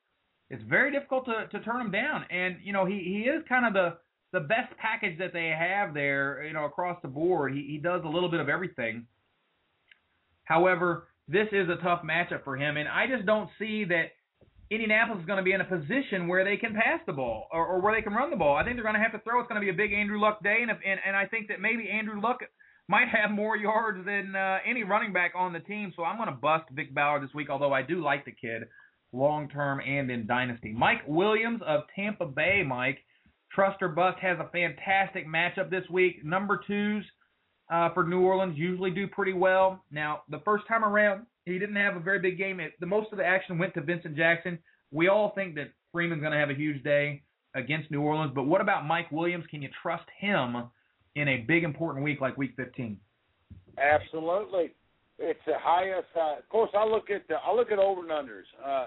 It's 0.50 0.62
very 0.64 0.90
difficult 0.90 1.26
to, 1.26 1.46
to 1.46 1.64
turn 1.64 1.80
him 1.80 1.90
down, 1.90 2.24
and 2.30 2.56
you 2.62 2.72
know 2.72 2.84
he, 2.84 2.98
he 2.98 3.30
is 3.30 3.42
kind 3.48 3.66
of 3.66 3.72
the 3.72 3.96
the 4.32 4.40
best 4.40 4.76
package 4.78 5.18
that 5.18 5.32
they 5.32 5.48
have 5.48 5.92
there, 5.92 6.44
you 6.44 6.52
know, 6.52 6.64
across 6.64 6.98
the 7.02 7.08
board. 7.08 7.52
He 7.52 7.66
he 7.68 7.78
does 7.78 8.02
a 8.04 8.08
little 8.08 8.30
bit 8.30 8.40
of 8.40 8.48
everything. 8.48 9.06
However, 10.44 11.08
this 11.28 11.46
is 11.52 11.68
a 11.68 11.76
tough 11.82 12.02
matchup 12.02 12.44
for 12.44 12.56
him, 12.56 12.76
and 12.76 12.88
I 12.88 13.06
just 13.06 13.24
don't 13.24 13.48
see 13.58 13.84
that 13.84 14.10
Indianapolis 14.70 15.20
is 15.20 15.26
going 15.26 15.38
to 15.38 15.42
be 15.42 15.52
in 15.52 15.60
a 15.60 15.64
position 15.64 16.28
where 16.28 16.44
they 16.44 16.56
can 16.56 16.74
pass 16.74 17.00
the 17.06 17.12
ball 17.12 17.48
or, 17.52 17.66
or 17.66 17.80
where 17.80 17.94
they 17.94 18.02
can 18.02 18.12
run 18.12 18.30
the 18.30 18.36
ball. 18.36 18.56
I 18.56 18.64
think 18.64 18.76
they're 18.76 18.84
going 18.84 18.94
to 18.94 19.00
have 19.00 19.12
to 19.12 19.18
throw. 19.20 19.40
It's 19.40 19.48
going 19.48 19.60
to 19.60 19.64
be 19.64 19.70
a 19.70 19.76
big 19.76 19.92
Andrew 19.92 20.20
Luck 20.20 20.42
day, 20.42 20.58
and 20.62 20.70
if, 20.70 20.78
and, 20.84 20.98
and 21.06 21.16
I 21.16 21.26
think 21.26 21.48
that 21.48 21.60
maybe 21.60 21.88
Andrew 21.88 22.20
Luck 22.20 22.40
might 22.90 23.08
have 23.08 23.30
more 23.30 23.56
yards 23.56 24.04
than 24.04 24.34
uh, 24.34 24.58
any 24.68 24.82
running 24.82 25.12
back 25.12 25.32
on 25.36 25.52
the 25.52 25.60
team. 25.60 25.92
So 25.94 26.02
I'm 26.02 26.16
going 26.16 26.28
to 26.28 26.34
bust 26.34 26.64
Vick 26.72 26.92
Ballard 26.92 27.22
this 27.22 27.32
week, 27.32 27.48
although 27.48 27.72
I 27.72 27.82
do 27.82 28.02
like 28.02 28.24
the 28.24 28.32
kid 28.32 28.64
long 29.12 29.48
term 29.48 29.80
and 29.80 30.10
in 30.10 30.26
dynasty. 30.26 30.72
Mike 30.72 31.02
Williams 31.06 31.60
of 31.64 31.82
Tampa 31.94 32.26
Bay, 32.26 32.64
Mike. 32.66 32.98
Trust 33.52 33.80
or 33.80 33.88
bust 33.88 34.18
has 34.20 34.38
a 34.40 34.50
fantastic 34.50 35.26
matchup 35.26 35.70
this 35.70 35.84
week. 35.88 36.24
Number 36.24 36.60
twos 36.66 37.04
uh, 37.72 37.94
for 37.94 38.04
New 38.04 38.20
Orleans 38.22 38.58
usually 38.58 38.90
do 38.90 39.06
pretty 39.06 39.32
well. 39.34 39.84
Now, 39.92 40.22
the 40.28 40.40
first 40.44 40.66
time 40.66 40.84
around, 40.84 41.26
he 41.46 41.58
didn't 41.58 41.76
have 41.76 41.96
a 41.96 42.00
very 42.00 42.18
big 42.18 42.38
game. 42.38 42.58
It, 42.58 42.72
the 42.80 42.86
most 42.86 43.12
of 43.12 43.18
the 43.18 43.24
action 43.24 43.56
went 43.56 43.74
to 43.74 43.82
Vincent 43.82 44.16
Jackson. 44.16 44.58
We 44.90 45.08
all 45.08 45.32
think 45.34 45.54
that 45.54 45.72
Freeman's 45.92 46.20
going 46.22 46.32
to 46.32 46.38
have 46.38 46.50
a 46.50 46.54
huge 46.54 46.82
day 46.82 47.22
against 47.54 47.90
New 47.90 48.00
Orleans, 48.00 48.32
but 48.34 48.44
what 48.44 48.60
about 48.60 48.86
Mike 48.86 49.10
Williams? 49.10 49.44
Can 49.50 49.62
you 49.62 49.68
trust 49.82 50.04
him 50.20 50.56
in 51.14 51.28
a 51.28 51.38
big 51.38 51.64
important 51.64 52.04
week 52.04 52.20
like 52.20 52.36
Week 52.36 52.52
15? 52.56 52.98
Absolutely, 53.78 54.72
it's 55.18 55.40
the 55.46 55.58
highest. 55.58 56.08
Uh, 56.16 56.38
of 56.38 56.48
course, 56.48 56.70
I 56.76 56.84
look 56.84 57.10
at 57.10 57.26
the, 57.28 57.36
I 57.36 57.54
look 57.54 57.70
at 57.72 57.78
over 57.78 58.00
and 58.00 58.10
unders. 58.10 58.48
Uh, 58.64 58.86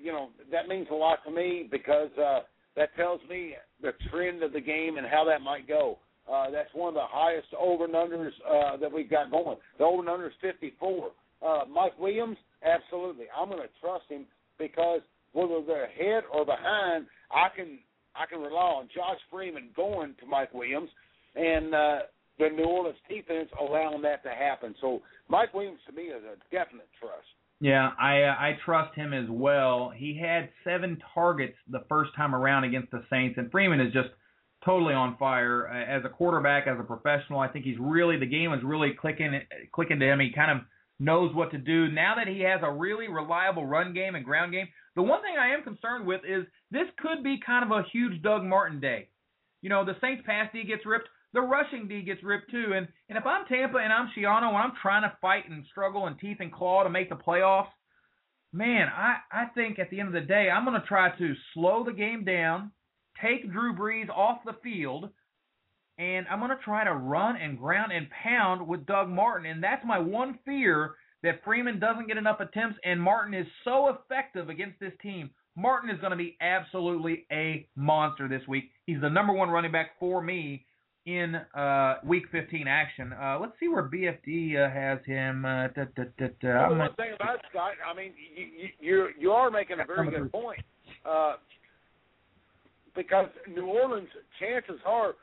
you 0.00 0.12
know 0.12 0.28
that 0.52 0.68
means 0.68 0.86
a 0.90 0.94
lot 0.94 1.18
to 1.24 1.30
me 1.30 1.68
because 1.70 2.10
uh, 2.18 2.40
that 2.76 2.94
tells 2.96 3.20
me 3.28 3.54
the 3.82 3.92
trend 4.10 4.42
of 4.42 4.52
the 4.52 4.60
game 4.60 4.96
and 4.96 5.06
how 5.06 5.24
that 5.24 5.40
might 5.40 5.66
go. 5.66 5.98
Uh, 6.30 6.50
that's 6.50 6.72
one 6.74 6.88
of 6.88 6.94
the 6.94 7.00
highest 7.02 7.48
over 7.58 7.84
and 7.84 7.94
unders 7.94 8.32
uh, 8.48 8.76
that 8.76 8.92
we've 8.92 9.10
got 9.10 9.30
going. 9.30 9.56
The 9.78 9.84
over 9.84 10.00
and 10.00 10.08
under 10.08 10.26
is 10.26 10.34
54. 10.42 11.10
Uh, 11.40 11.60
Mike 11.72 11.98
Williams, 11.98 12.36
absolutely. 12.62 13.24
I'm 13.36 13.48
going 13.48 13.62
to 13.62 13.68
trust 13.80 14.04
him 14.08 14.26
because 14.58 15.00
whether 15.32 15.62
they're 15.66 15.84
ahead 15.84 16.24
or 16.32 16.44
behind, 16.44 17.06
I 17.30 17.48
can 17.54 17.78
I 18.14 18.26
can 18.26 18.40
rely 18.40 18.82
on 18.82 18.88
Josh 18.94 19.18
Freeman 19.30 19.70
going 19.76 20.14
to 20.20 20.26
Mike 20.26 20.52
Williams 20.52 20.90
and 21.38 21.74
uh, 21.74 21.98
the 22.38 22.48
New 22.50 22.64
Orleans 22.64 22.98
defense 23.08 23.48
allowing 23.60 24.02
that 24.02 24.22
to 24.24 24.30
happen. 24.30 24.74
So 24.80 25.02
Mike 25.28 25.54
Williams 25.54 25.80
to 25.86 25.92
me 25.92 26.04
is 26.04 26.22
a 26.22 26.36
definite 26.54 26.88
trust. 27.00 27.26
Yeah, 27.60 27.90
I 28.00 28.22
uh, 28.22 28.34
I 28.38 28.56
trust 28.64 28.94
him 28.94 29.12
as 29.12 29.26
well. 29.28 29.92
He 29.94 30.16
had 30.16 30.48
seven 30.62 30.98
targets 31.14 31.56
the 31.68 31.84
first 31.88 32.14
time 32.16 32.34
around 32.34 32.64
against 32.64 32.90
the 32.92 33.02
Saints, 33.10 33.36
and 33.36 33.50
Freeman 33.50 33.80
is 33.80 33.92
just 33.92 34.10
totally 34.64 34.94
on 34.94 35.16
fire 35.16 35.68
uh, 35.68 35.96
as 35.96 36.04
a 36.04 36.08
quarterback, 36.08 36.68
as 36.68 36.78
a 36.78 36.84
professional. 36.84 37.40
I 37.40 37.48
think 37.48 37.64
he's 37.64 37.78
really 37.80 38.18
the 38.18 38.26
game 38.26 38.52
is 38.52 38.60
really 38.62 38.92
clicking 39.00 39.40
clicking 39.72 39.98
to 39.98 40.06
him. 40.06 40.20
He 40.20 40.30
kind 40.32 40.52
of 40.52 40.66
knows 41.00 41.34
what 41.34 41.50
to 41.50 41.58
do 41.58 41.88
now 41.88 42.14
that 42.16 42.28
he 42.28 42.40
has 42.40 42.60
a 42.62 42.72
really 42.72 43.08
reliable 43.08 43.66
run 43.66 43.92
game 43.92 44.14
and 44.14 44.24
ground 44.24 44.52
game. 44.52 44.68
The 44.94 45.02
one 45.02 45.22
thing 45.22 45.34
I 45.38 45.54
am 45.54 45.62
concerned 45.62 46.06
with 46.06 46.20
is 46.28 46.44
this 46.70 46.86
could 46.98 47.24
be 47.24 47.40
kind 47.44 47.64
of 47.64 47.70
a 47.70 47.84
huge 47.92 48.22
Doug 48.22 48.44
Martin 48.44 48.80
day. 48.80 49.08
You 49.62 49.68
know, 49.68 49.84
the 49.84 49.96
Saints 50.00 50.22
pass 50.26 50.48
D 50.52 50.62
gets 50.64 50.86
ripped 50.86 51.08
the 51.32 51.40
rushing 51.40 51.88
D 51.88 52.02
gets 52.02 52.22
ripped 52.22 52.50
too. 52.50 52.72
And 52.74 52.88
and 53.08 53.18
if 53.18 53.26
I'm 53.26 53.46
Tampa 53.46 53.78
and 53.78 53.92
I'm 53.92 54.10
Schiano 54.16 54.48
and 54.48 54.56
I'm 54.56 54.72
trying 54.80 55.02
to 55.02 55.16
fight 55.20 55.48
and 55.48 55.64
struggle 55.70 56.06
and 56.06 56.18
teeth 56.18 56.38
and 56.40 56.52
claw 56.52 56.84
to 56.84 56.90
make 56.90 57.08
the 57.08 57.16
playoffs, 57.16 57.68
man, 58.52 58.88
I 58.88 59.16
I 59.30 59.46
think 59.54 59.78
at 59.78 59.90
the 59.90 60.00
end 60.00 60.08
of 60.08 60.14
the 60.14 60.26
day 60.26 60.48
I'm 60.50 60.64
going 60.64 60.80
to 60.80 60.86
try 60.86 61.10
to 61.16 61.34
slow 61.54 61.84
the 61.84 61.92
game 61.92 62.24
down, 62.24 62.72
take 63.20 63.50
Drew 63.50 63.74
Brees 63.74 64.08
off 64.08 64.38
the 64.44 64.56
field, 64.62 65.10
and 65.98 66.26
I'm 66.28 66.38
going 66.38 66.56
to 66.56 66.64
try 66.64 66.84
to 66.84 66.94
run 66.94 67.36
and 67.36 67.58
ground 67.58 67.92
and 67.92 68.08
pound 68.10 68.66
with 68.66 68.86
Doug 68.86 69.08
Martin. 69.08 69.50
And 69.50 69.62
that's 69.62 69.84
my 69.84 69.98
one 69.98 70.38
fear 70.44 70.94
that 71.22 71.42
Freeman 71.44 71.80
doesn't 71.80 72.06
get 72.06 72.16
enough 72.16 72.40
attempts 72.40 72.78
and 72.84 73.02
Martin 73.02 73.34
is 73.34 73.46
so 73.64 73.88
effective 73.88 74.48
against 74.48 74.78
this 74.78 74.92
team. 75.02 75.30
Martin 75.56 75.90
is 75.90 75.98
going 75.98 76.12
to 76.12 76.16
be 76.16 76.36
absolutely 76.40 77.26
a 77.32 77.68
monster 77.74 78.28
this 78.28 78.46
week. 78.46 78.70
He's 78.86 79.00
the 79.00 79.10
number 79.10 79.32
one 79.32 79.50
running 79.50 79.72
back 79.72 79.98
for 79.98 80.22
me 80.22 80.64
in 81.08 81.36
uh, 81.58 81.94
Week 82.04 82.24
15 82.30 82.68
action. 82.68 83.14
Uh, 83.14 83.38
let's 83.40 83.54
see 83.58 83.68
where 83.68 83.84
BFD 83.84 84.56
uh, 84.56 84.70
has 84.70 84.98
him. 85.06 85.44
Uh, 85.44 85.68
da, 85.68 85.84
da, 85.96 86.04
da, 86.18 86.26
da. 86.42 86.68
Well, 86.68 86.78
one 86.78 86.94
thing 86.96 87.12
about 87.18 87.38
Scott, 87.48 87.72
I 87.80 87.96
mean, 87.96 88.12
you 88.36 88.68
you 88.78 89.08
you 89.18 89.30
are 89.32 89.50
making 89.50 89.78
a 89.80 89.86
very 89.86 90.10
good 90.10 90.30
point 90.30 90.60
uh, 91.08 91.36
because 92.94 93.28
New 93.48 93.66
Orleans, 93.66 94.08
chances 94.38 94.80
are 94.84 95.14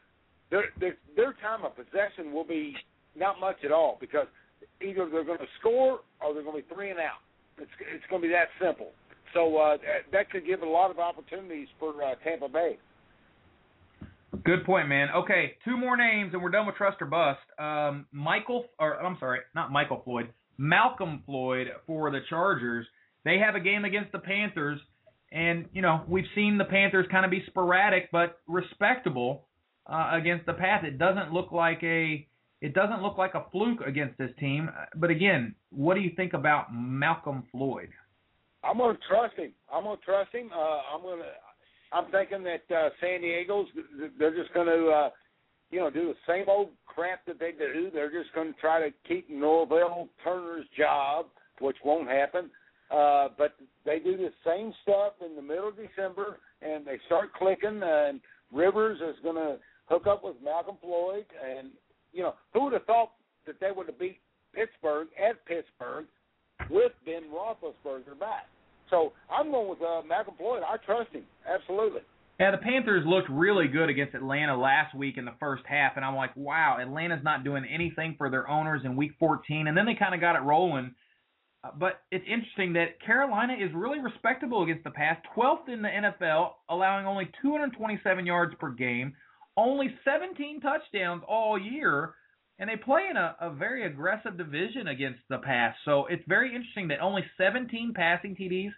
their, 0.49 0.65
their 0.79 0.97
their 1.15 1.33
time 1.33 1.63
of 1.63 1.75
possession 1.75 2.33
will 2.33 2.43
be 2.47 2.75
not 3.15 3.39
much 3.39 3.57
at 3.63 3.71
all 3.71 3.97
because 4.01 4.27
either 4.81 5.07
they're 5.11 5.23
going 5.23 5.39
to 5.39 5.53
score 5.59 5.99
or 6.19 6.33
they're 6.33 6.43
going 6.43 6.63
to 6.63 6.67
be 6.67 6.73
three 6.73 6.89
and 6.89 6.99
out. 6.99 7.21
It's 7.59 7.69
it's 7.93 8.05
going 8.09 8.23
to 8.23 8.27
be 8.27 8.33
that 8.33 8.49
simple. 8.59 8.91
So 9.35 9.57
uh, 9.57 9.77
that 10.11 10.31
could 10.31 10.47
give 10.47 10.63
a 10.63 10.67
lot 10.67 10.89
of 10.89 10.97
opportunities 10.97 11.67
for 11.77 11.91
uh, 12.01 12.15
Tampa 12.23 12.47
Bay. 12.47 12.77
Good 14.45 14.63
point, 14.63 14.87
man. 14.87 15.07
Okay, 15.15 15.53
two 15.65 15.75
more 15.75 15.97
names 15.97 16.33
and 16.33 16.43
we're 16.43 16.51
done 16.51 16.67
with 16.67 16.75
trust 16.75 17.01
or 17.01 17.07
bust. 17.07 17.39
Um, 17.57 18.05
Michael, 18.11 18.65
or 18.79 19.03
I'm 19.03 19.17
sorry, 19.19 19.39
not 19.55 19.71
Michael 19.71 20.01
Floyd, 20.05 20.29
Malcolm 20.59 21.23
Floyd 21.25 21.67
for 21.87 22.11
the 22.11 22.19
Chargers. 22.29 22.85
They 23.23 23.39
have 23.39 23.55
a 23.55 23.59
game 23.59 23.85
against 23.85 24.11
the 24.11 24.19
Panthers, 24.19 24.79
and 25.31 25.65
you 25.73 25.81
know 25.81 26.03
we've 26.07 26.27
seen 26.35 26.59
the 26.59 26.65
Panthers 26.65 27.07
kind 27.09 27.25
of 27.25 27.31
be 27.31 27.43
sporadic 27.47 28.11
but 28.11 28.37
respectable 28.47 29.47
uh, 29.87 30.11
against 30.13 30.45
the 30.45 30.53
path. 30.53 30.83
It 30.83 30.99
doesn't 30.99 31.33
look 31.33 31.51
like 31.51 31.81
a 31.81 32.27
it 32.61 32.75
doesn't 32.75 33.01
look 33.01 33.17
like 33.17 33.33
a 33.33 33.45
fluke 33.51 33.81
against 33.81 34.15
this 34.19 34.31
team. 34.39 34.69
But 34.95 35.09
again, 35.09 35.55
what 35.71 35.95
do 35.95 36.01
you 36.01 36.11
think 36.15 36.33
about 36.33 36.67
Malcolm 36.71 37.45
Floyd? 37.51 37.89
I'm 38.63 38.77
gonna 38.77 38.97
trust 39.09 39.37
him. 39.37 39.53
I'm 39.73 39.85
gonna 39.85 39.97
trust 40.05 40.33
him. 40.33 40.51
Uh, 40.53 40.81
I'm 40.93 41.01
gonna 41.01 41.23
I'm 41.91 42.11
thinking 42.11 42.43
that 42.43 42.75
uh, 42.75 42.89
San 43.01 43.21
Diego's 43.21 43.67
they're 44.19 44.35
just 44.35 44.53
going 44.53 44.67
to 44.67 44.87
uh, 44.87 45.09
you 45.71 45.79
know 45.79 45.89
do 45.89 46.07
the 46.07 46.15
same 46.27 46.45
old 46.47 46.69
crap 46.85 47.25
that 47.25 47.39
they 47.39 47.51
do. 47.51 47.89
They're 47.93 48.11
just 48.11 48.33
going 48.33 48.53
to 48.53 48.59
try 48.59 48.79
to 48.79 48.93
keep 49.07 49.29
Norvell 49.29 50.09
Turner's 50.23 50.65
job, 50.77 51.27
which 51.59 51.77
won't 51.83 52.09
happen. 52.09 52.49
Uh, 52.91 53.29
but 53.37 53.55
they 53.83 53.99
do 53.99 54.15
the 54.15 54.31
same 54.45 54.73
stuff 54.83 55.13
in 55.25 55.35
the 55.35 55.41
middle 55.41 55.69
of 55.69 55.75
December, 55.75 56.37
and 56.61 56.85
they 56.85 56.99
start 57.07 57.33
clicking. 57.33 57.81
And 57.83 58.21
Rivers 58.53 58.99
is 59.01 59.15
going 59.23 59.35
to 59.35 59.57
hook 59.85 60.07
up 60.07 60.23
with 60.23 60.35
Malcolm 60.43 60.77
Floyd, 60.81 61.25
and 61.43 61.69
you 62.13 62.23
know 62.23 62.35
who 62.53 62.65
would 62.65 62.73
have 62.73 62.85
thought 62.85 63.11
that 63.45 63.59
they 63.59 63.71
would 63.71 63.87
have 63.87 63.99
beat 63.99 64.19
Pittsburgh 64.53 65.07
at 65.21 65.43
Pittsburgh 65.45 66.05
with 66.69 66.91
Ben 67.05 67.23
Roethlisberger 67.33 68.19
back. 68.19 68.47
So 68.89 69.13
I'm 69.29 69.51
going 69.51 69.69
with 69.69 69.81
uh, 69.81 70.01
Malcolm 70.07 70.35
Floyd. 70.37 70.63
I 70.67 70.77
trust 70.77 71.11
him 71.11 71.23
absolutely. 71.47 72.01
Yeah, 72.39 72.51
the 72.51 72.57
Panthers 72.57 73.05
looked 73.07 73.29
really 73.29 73.69
good 73.69 73.89
against 73.89 74.13
Atlanta 74.13 74.59
last 74.59 74.93
week 74.93 75.17
in 75.17 75.23
the 75.23 75.35
first 75.39 75.63
half, 75.65 75.93
and 75.95 76.03
I'm 76.03 76.15
like, 76.15 76.35
wow, 76.35 76.77
Atlanta's 76.81 77.23
not 77.23 77.45
doing 77.45 77.63
anything 77.63 78.15
for 78.17 78.29
their 78.29 78.49
owners 78.49 78.81
in 78.83 78.97
Week 78.97 79.13
14, 79.19 79.67
and 79.67 79.77
then 79.77 79.85
they 79.85 79.95
kind 79.95 80.13
of 80.13 80.19
got 80.19 80.35
it 80.35 80.39
rolling. 80.39 80.93
Uh, 81.63 81.69
but 81.79 82.01
it's 82.11 82.25
interesting 82.27 82.73
that 82.73 83.01
Carolina 83.05 83.53
is 83.53 83.71
really 83.73 83.99
respectable 83.99 84.63
against 84.63 84.83
the 84.83 84.91
pass, 84.91 85.17
12th 85.35 85.69
in 85.69 85.81
the 85.81 85.87
NFL, 85.87 86.51
allowing 86.69 87.05
only 87.05 87.29
227 87.41 88.25
yards 88.25 88.53
per 88.59 88.69
game, 88.69 89.13
only 89.55 89.95
17 90.03 90.59
touchdowns 90.59 91.23
all 91.29 91.57
year, 91.57 92.15
and 92.59 92.69
they 92.69 92.77
play 92.77 93.07
in 93.09 93.17
a, 93.17 93.35
a 93.41 93.49
very 93.51 93.85
aggressive 93.85 94.37
division 94.37 94.87
against 94.87 95.19
the 95.29 95.37
pass. 95.39 95.75
So 95.83 96.05
it's 96.07 96.23
very 96.27 96.55
interesting 96.55 96.87
that 96.89 96.99
only 96.99 97.23
17 97.37 97.93
passing 97.93 98.35
TDs 98.35 98.71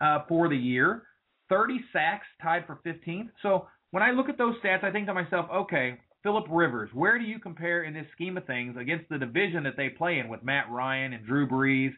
uh, 0.00 0.24
for 0.28 0.48
the 0.48 0.56
year 0.56 1.02
30 1.48 1.80
sacks, 1.92 2.26
tied 2.42 2.66
for 2.66 2.78
15th. 2.86 3.28
So 3.42 3.66
when 3.90 4.02
I 4.02 4.10
look 4.10 4.28
at 4.28 4.38
those 4.38 4.54
stats, 4.64 4.82
I 4.82 4.90
think 4.90 5.06
to 5.06 5.14
myself, 5.14 5.46
okay, 5.54 5.98
Philip 6.22 6.46
Rivers, 6.50 6.90
where 6.94 7.18
do 7.18 7.24
you 7.24 7.38
compare 7.38 7.84
in 7.84 7.92
this 7.92 8.06
scheme 8.14 8.36
of 8.36 8.46
things 8.46 8.76
against 8.80 9.08
the 9.10 9.18
division 9.18 9.62
that 9.64 9.76
they 9.76 9.90
play 9.90 10.18
in 10.18 10.28
with 10.28 10.42
Matt 10.42 10.70
Ryan 10.70 11.12
and 11.12 11.26
Drew 11.26 11.46
Brees, 11.46 11.92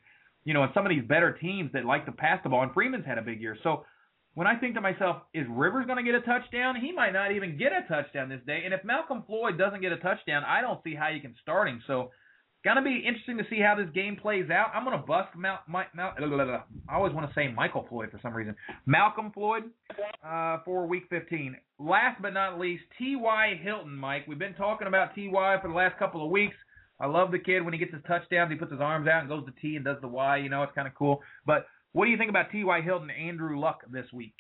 you 0.45 0.53
know, 0.53 0.65
and 0.65 0.73
some 0.75 0.85
of 0.85 0.91
these 0.91 1.05
better 1.05 1.33
teams 1.33 1.71
that 1.73 1.85
like 1.85 2.07
to 2.07 2.13
pass 2.13 2.41
the 2.43 2.49
ball? 2.49 2.63
And 2.63 2.73
Freeman's 2.73 3.07
had 3.07 3.19
a 3.19 3.23
big 3.23 3.41
year. 3.41 3.57
So 3.63 3.85
when 4.37 4.47
I 4.47 4.55
think 4.55 4.75
to 4.75 4.81
myself, 4.81 5.23
is 5.35 5.47
Rivers 5.51 5.87
going 5.87 5.97
to 5.97 6.05
get 6.05 6.15
a 6.15 6.21
touchdown? 6.21 6.77
He 6.81 6.93
might 6.93 7.13
not 7.13 7.33
even 7.33 7.59
get 7.59 7.73
a 7.73 7.83
touchdown 7.89 8.29
this 8.29 8.41
day. 8.47 8.63
And 8.65 8.73
if 8.73 8.85
Malcolm 8.85 9.25
Floyd 9.27 9.59
doesn't 9.59 9.81
get 9.81 9.91
a 9.91 9.97
touchdown, 9.97 10.45
I 10.47 10.61
don't 10.61 10.79
see 10.85 10.95
how 10.95 11.09
you 11.09 11.21
can 11.21 11.35
start 11.43 11.69
him. 11.69 11.83
So 11.89 12.11
Gonna 12.67 12.83
be 12.83 13.05
interesting 13.07 13.39
to 13.39 13.45
see 13.49 13.61
how 13.61 13.77
this 13.77 13.87
game 13.95 14.17
plays 14.17 14.51
out. 14.51 14.73
I'm 14.75 14.83
gonna 14.83 14.99
bust 14.99 15.29
Mal, 15.37 15.61
Mal, 15.69 15.85
Mal 15.95 16.13
I 16.19 16.97
always 16.97 17.15
want 17.15 17.29
to 17.29 17.33
say 17.33 17.47
Michael 17.47 17.87
Floyd 17.89 18.09
for 18.11 18.19
some 18.21 18.35
reason. 18.35 18.57
Malcolm 18.87 19.31
Floyd 19.33 19.71
uh, 20.27 20.59
for 20.65 20.85
Week 20.89 21.05
15. 21.09 21.57
Last 21.79 22.21
but 22.21 22.33
not 22.33 22.59
least, 22.59 22.83
T.Y. 22.99 23.61
Hilton. 23.63 23.95
Mike, 23.95 24.27
we've 24.27 24.41
been 24.41 24.55
talking 24.55 24.89
about 24.89 25.15
T.Y. 25.15 25.59
for 25.63 25.69
the 25.69 25.75
last 25.75 25.97
couple 25.97 26.25
of 26.25 26.31
weeks. 26.33 26.57
I 26.99 27.07
love 27.07 27.31
the 27.31 27.39
kid 27.39 27.63
when 27.63 27.73
he 27.73 27.79
gets 27.79 27.93
his 27.93 28.03
touchdowns. 28.05 28.51
He 28.51 28.59
puts 28.59 28.73
his 28.73 28.81
arms 28.81 29.07
out 29.07 29.21
and 29.21 29.29
goes 29.29 29.45
to 29.47 29.53
T 29.63 29.77
and 29.77 29.85
does 29.85 29.99
the 30.01 30.09
Y. 30.09 30.39
You 30.39 30.49
know, 30.49 30.65
it's 30.65 30.75
kind 30.75 30.89
of 30.89 30.95
cool. 30.97 31.21
But 31.45 31.67
what 31.97 32.05
do 32.05 32.11
you 32.11 32.19
think 32.19 32.29
about 32.29 32.51
T.Y. 32.53 32.83
Hilton 32.83 33.09
and 33.09 33.29
Andrew 33.31 33.59
Luck 33.59 33.81
this 33.91 34.05
week? 34.13 34.35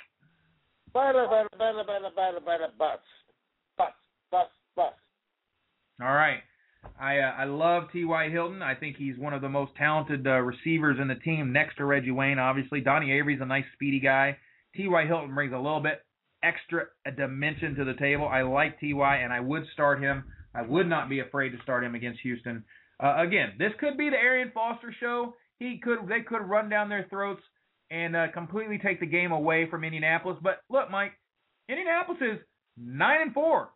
Better, 0.92 1.26
better, 2.44 2.68
bust, 2.78 3.00
bust, 3.78 3.94
bust, 4.30 4.50
bust. 4.76 4.94
All 6.02 6.12
right. 6.12 6.40
I 7.00 7.18
uh, 7.18 7.32
I 7.38 7.44
love 7.44 7.84
T.Y. 7.94 8.28
Hilton. 8.28 8.60
I 8.60 8.74
think 8.74 8.96
he's 8.98 9.16
one 9.18 9.32
of 9.32 9.40
the 9.40 9.48
most 9.48 9.72
talented 9.78 10.26
uh, 10.26 10.32
receivers 10.40 10.98
in 11.00 11.08
the 11.08 11.14
team, 11.14 11.50
next 11.50 11.76
to 11.78 11.86
Reggie 11.86 12.10
Wayne. 12.10 12.38
Obviously, 12.38 12.82
Donnie 12.82 13.12
Avery's 13.12 13.40
a 13.40 13.46
nice, 13.46 13.64
speedy 13.72 14.00
guy. 14.00 14.36
T.Y. 14.74 15.06
Hilton 15.06 15.34
brings 15.34 15.54
a 15.54 15.56
little 15.56 15.80
bit 15.80 16.04
extra 16.42 16.84
dimension 17.16 17.74
to 17.76 17.84
the 17.84 17.94
table. 17.94 18.28
I 18.28 18.42
like 18.42 18.78
T.Y. 18.80 19.16
and 19.16 19.32
I 19.32 19.40
would 19.40 19.64
start 19.72 20.02
him. 20.02 20.24
I 20.54 20.60
would 20.60 20.88
not 20.88 21.08
be 21.08 21.20
afraid 21.20 21.50
to 21.50 21.62
start 21.62 21.84
him 21.84 21.94
against 21.94 22.20
Houston. 22.20 22.64
Uh, 23.02 23.14
again, 23.26 23.54
this 23.58 23.72
could 23.80 23.96
be 23.96 24.10
the 24.10 24.16
Arian 24.16 24.52
Foster 24.54 24.94
show. 25.00 25.34
He 25.58 25.80
could 25.82 26.00
they 26.08 26.20
could 26.20 26.42
run 26.42 26.68
down 26.68 26.88
their 26.88 27.06
throats 27.08 27.42
and 27.90 28.16
uh, 28.16 28.26
completely 28.32 28.78
take 28.78 29.00
the 29.00 29.06
game 29.06 29.32
away 29.32 29.68
from 29.70 29.84
Indianapolis. 29.84 30.38
But 30.42 30.62
look, 30.70 30.90
Mike, 30.90 31.12
Indianapolis 31.68 32.20
is 32.20 32.38
nine 32.76 33.22
and 33.22 33.34
four. 33.34 33.70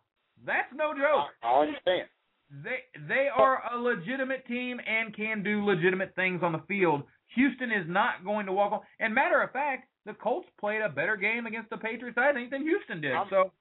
That's 0.45 0.69
no 0.75 0.93
joke. 0.93 1.29
I 1.43 1.61
understand 1.61 2.09
they 2.51 2.83
they 3.09 3.29
are 3.35 3.63
a 3.73 3.79
legitimate 3.79 4.47
team 4.47 4.81
and 4.87 5.15
can 5.15 5.43
do 5.43 5.65
legitimate 5.65 6.15
things 6.15 6.43
on 6.43 6.53
the 6.53 6.63
field. 6.67 7.03
Houston 7.37 7.71
is 7.71 7.87
not 7.87 8.25
going 8.25 8.47
to 8.47 8.53
walk 8.53 8.73
on. 8.73 8.81
And 8.99 9.15
matter 9.15 9.41
of 9.41 9.53
fact, 9.53 9.89
the 10.05 10.15
Colts 10.15 10.49
played 10.59 10.81
a 10.81 10.89
better 10.89 11.17
game 11.17 11.47
against 11.47 11.71
the 11.71 11.77
Patriots, 11.77 12.19
I 12.19 12.33
think, 12.33 12.51
than 12.51 12.63
Houston 12.63 13.01
did. 13.01 13.13
So, 13.31 13.53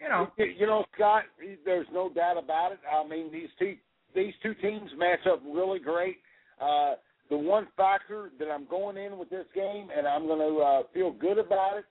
you 0.00 0.08
know, 0.08 0.26
you 0.36 0.66
know, 0.66 0.84
Scott, 0.94 1.24
there's 1.64 1.86
no 1.92 2.08
doubt 2.08 2.36
about 2.36 2.72
it. 2.72 2.78
I 2.90 3.06
mean, 3.06 3.30
these 3.30 3.48
two 3.58 3.76
these 4.14 4.34
two 4.42 4.54
teams 4.54 4.90
match 4.98 5.20
up 5.30 5.40
really 5.46 5.78
great. 5.78 6.16
Uh, 6.60 6.94
the 7.30 7.36
one 7.36 7.66
factor 7.76 8.30
that 8.38 8.48
I'm 8.48 8.66
going 8.66 8.96
in 8.96 9.18
with 9.18 9.30
this 9.30 9.46
game, 9.54 9.88
and 9.96 10.06
I'm 10.06 10.26
going 10.26 10.38
to 10.38 10.60
uh, 10.60 10.82
feel 10.94 11.12
good 11.12 11.38
about 11.38 11.78
it. 11.78 11.84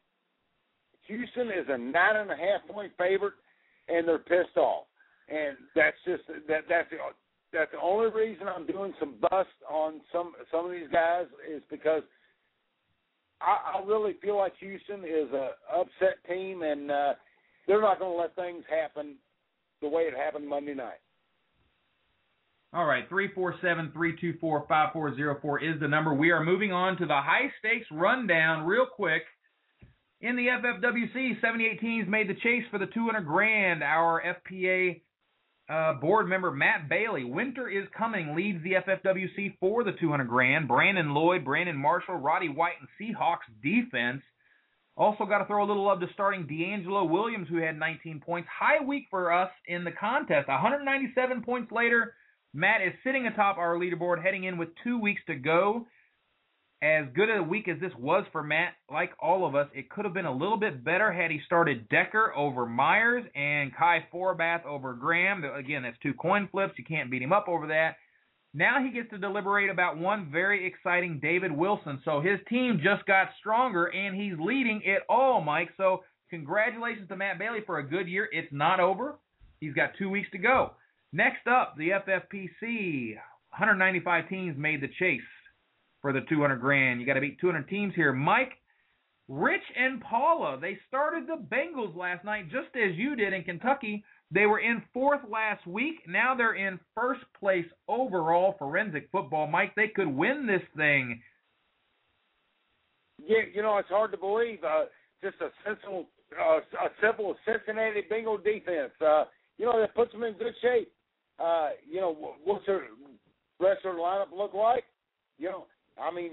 Houston 1.08 1.48
is 1.48 1.66
a 1.70 1.78
nine 1.78 2.16
and 2.16 2.32
a 2.32 2.36
half 2.36 2.68
point 2.70 2.92
favorite, 2.98 3.34
and 3.88 4.08
they're 4.08 4.20
pissed 4.20 4.58
off 4.58 4.86
and 5.30 5.58
that's 5.76 5.98
just 6.06 6.24
that 6.48 6.62
that's 6.70 6.90
the 6.90 6.98
that's 7.54 7.72
the 7.72 7.80
only 7.82 8.12
reason 8.12 8.48
I'm 8.48 8.68
doing 8.68 8.94
some 9.00 9.16
bust 9.22 9.50
on 9.70 10.02
some 10.12 10.34
some 10.52 10.66
of 10.66 10.72
these 10.72 10.90
guys 10.92 11.26
is 11.50 11.62
because 11.70 12.04
I, 13.42 13.80
I 13.80 13.86
really 13.86 14.14
feel 14.22 14.38
like 14.38 14.54
Houston 14.60 15.04
is 15.04 15.32
a 15.34 15.52
upset 15.74 16.18
team, 16.30 16.62
and 16.62 16.92
uh, 16.92 17.14
they're 17.68 17.82
not 17.82 18.00
going 18.00 18.12
to 18.12 18.18
let 18.18 18.36
things 18.36 18.64
happen 18.70 19.16
the 19.82 19.90
way 19.90 20.04
it 20.04 20.16
happened 20.16 20.48
Monday 20.48 20.74
night. 20.74 21.02
All 22.76 22.84
right, 22.84 23.08
three 23.08 23.30
four 23.34 23.56
seven 23.62 23.90
three 23.94 24.20
two 24.20 24.34
four 24.42 24.66
five 24.68 24.92
four 24.92 25.16
zero 25.16 25.38
four 25.42 25.64
is 25.64 25.80
the 25.80 25.88
number. 25.88 26.14
We 26.14 26.32
are 26.32 26.44
moving 26.44 26.74
on 26.74 26.98
to 26.98 27.06
the 27.06 27.14
high 27.14 27.50
stakes 27.58 27.86
rundown 27.90 28.66
real 28.66 28.86
quick. 28.86 29.22
In 30.20 30.36
the 30.36 30.48
FFWC, 30.48 31.40
78 31.40 31.80
teams 31.80 32.10
made 32.10 32.28
the 32.28 32.34
chase 32.34 32.64
for 32.70 32.78
the 32.78 32.88
200 32.88 33.22
grand. 33.22 33.82
Our 33.82 34.22
FPA 34.52 35.02
uh, 35.70 36.02
board 36.02 36.28
member 36.28 36.52
Matt 36.52 36.90
Bailey. 36.90 37.24
Winter 37.24 37.70
is 37.70 37.88
coming 37.98 38.36
leads 38.36 38.62
the 38.62 38.74
FFWC 38.74 39.56
for 39.62 39.86
the 39.86 39.94
200 39.94 40.28
grand. 40.28 40.68
Brandon 40.68 41.14
Lloyd, 41.14 41.46
Brandon 41.46 41.78
Marshall, 41.78 42.18
Roddy 42.18 42.50
White, 42.50 42.76
and 42.82 42.90
Seahawks 43.00 43.48
defense. 43.64 44.22
Also 44.98 45.24
got 45.24 45.38
to 45.38 45.46
throw 45.46 45.64
a 45.64 45.68
little 45.68 45.86
love 45.86 46.02
to 46.02 46.08
starting 46.14 46.44
DeAngelo 46.44 47.10
Williams, 47.10 47.48
who 47.48 47.58
had 47.58 47.80
19 47.80 48.20
points. 48.20 48.50
High 48.52 48.84
week 48.84 49.06
for 49.10 49.32
us 49.32 49.52
in 49.66 49.86
the 49.86 49.92
contest. 49.92 50.50
197 50.50 51.42
points 51.42 51.72
later, 51.72 52.16
Matt 52.56 52.82
is 52.82 52.94
sitting 53.04 53.28
atop 53.28 53.58
our 53.58 53.76
leaderboard, 53.76 54.24
heading 54.24 54.46
in 54.46 54.58
with 54.58 54.70
two 54.84 54.98
weeks 55.00 55.22
to 55.28 55.36
go 55.36 55.86
as 56.82 57.06
good 57.16 57.30
a 57.30 57.42
week 57.42 57.68
as 57.68 57.80
this 57.80 57.92
was 57.98 58.26
for 58.32 58.44
Matt, 58.44 58.74
like 58.92 59.12
all 59.20 59.48
of 59.48 59.56
us, 59.56 59.68
it 59.74 59.90
could 59.90 60.06
have 60.06 60.14
been 60.14 60.26
a 60.26 60.32
little 60.32 60.58
bit 60.58 60.84
better 60.84 61.12
had 61.12 61.32
he 61.32 61.40
started 61.46 61.90
Decker 61.90 62.34
over 62.36 62.66
Myers 62.66 63.24
and 63.34 63.76
Kai 63.76 64.06
Forbath 64.14 64.66
over 64.66 64.94
Graham. 64.94 65.44
Again, 65.44 65.84
that's 65.84 65.98
two 66.04 66.14
coin 66.14 66.48
flips. 66.52 66.74
You 66.78 66.84
can't 66.84 67.10
beat 67.10 67.22
him 67.22 67.34
up 67.34 67.48
over 67.48 67.68
that. 67.68 67.96
Now 68.54 68.84
he 68.84 68.92
gets 68.92 69.10
to 69.10 69.18
deliberate 69.18 69.70
about 69.70 69.98
one 69.98 70.30
very 70.32 70.66
exciting 70.68 71.20
David 71.22 71.52
Wilson. 71.52 72.02
So 72.06 72.22
his 72.22 72.40
team 72.50 72.80
just 72.84 73.06
got 73.06 73.30
stronger 73.40 73.86
and 73.86 74.16
he's 74.16 74.40
leading 74.40 74.82
it 74.86 75.02
all, 75.10 75.42
Mike. 75.42 75.70
So 75.78 76.04
congratulations 76.30 77.08
to 77.10 77.16
Matt 77.16 77.40
Bailey 77.40 77.60
for 77.66 77.80
a 77.80 77.84
good 77.84 78.08
year. 78.08 78.30
It's 78.32 78.52
not 78.52 78.80
over. 78.80 79.16
He's 79.60 79.74
got 79.74 79.92
two 79.98 80.10
weeks 80.10 80.30
to 80.32 80.38
go. 80.38 80.72
Next 81.16 81.48
up, 81.48 81.76
the 81.78 81.92
FFPC. 81.92 83.16
195 83.56 84.28
teams 84.28 84.58
made 84.58 84.82
the 84.82 84.90
chase 85.00 85.22
for 86.02 86.12
the 86.12 86.20
200 86.28 86.58
grand. 86.58 87.00
You 87.00 87.06
got 87.06 87.14
to 87.14 87.22
beat 87.22 87.40
200 87.40 87.70
teams 87.70 87.94
here. 87.96 88.12
Mike, 88.12 88.52
Rich, 89.30 89.64
and 89.78 90.02
Paula, 90.02 90.60
they 90.60 90.78
started 90.90 91.26
the 91.26 91.38
Bengals 91.38 91.96
last 91.96 92.26
night 92.26 92.52
just 92.52 92.68
as 92.76 92.98
you 92.98 93.16
did 93.16 93.32
in 93.32 93.44
Kentucky. 93.44 94.04
They 94.30 94.46
were 94.46 94.60
in 94.60 94.84
fourth 94.94 95.22
last 95.32 95.66
week. 95.66 96.02
Now 96.06 96.36
they're 96.36 96.56
in 96.56 96.82
first 96.94 97.22
place 97.40 97.66
overall 97.88 98.56
forensic 98.60 99.08
football. 99.10 99.48
Mike, 99.48 99.74
they 99.78 99.88
could 99.88 100.10
win 100.10 100.46
this 100.46 100.64
thing. 100.76 101.22
Yeah, 103.26 103.44
you 103.54 103.62
know 103.62 103.78
it's 103.78 103.88
hard 103.88 104.12
to 104.12 104.18
believe. 104.18 104.60
Uh, 104.66 104.86
just 105.24 105.38
a 105.40 105.48
simple, 105.66 106.10
uh, 106.38 106.58
a 106.58 106.90
simple 107.02 107.38
Cincinnati 107.46 108.02
Bengal 108.10 108.38
defense. 108.38 108.92
Uh, 109.00 109.24
you 109.58 109.66
know 109.66 109.80
that 109.80 109.96
puts 109.96 110.12
them 110.12 110.24
in 110.24 110.34
good 110.34 110.54
shape. 110.62 110.92
Uh, 111.40 111.70
you 111.90 112.00
know 112.00 112.36
what's 112.44 112.66
their 112.66 112.84
rest 113.60 113.86
of 113.86 113.96
the 113.96 114.02
lineup 114.02 114.36
look 114.36 114.54
like? 114.54 114.84
You 115.38 115.50
know 115.50 115.66
I 116.02 116.14
mean, 116.14 116.32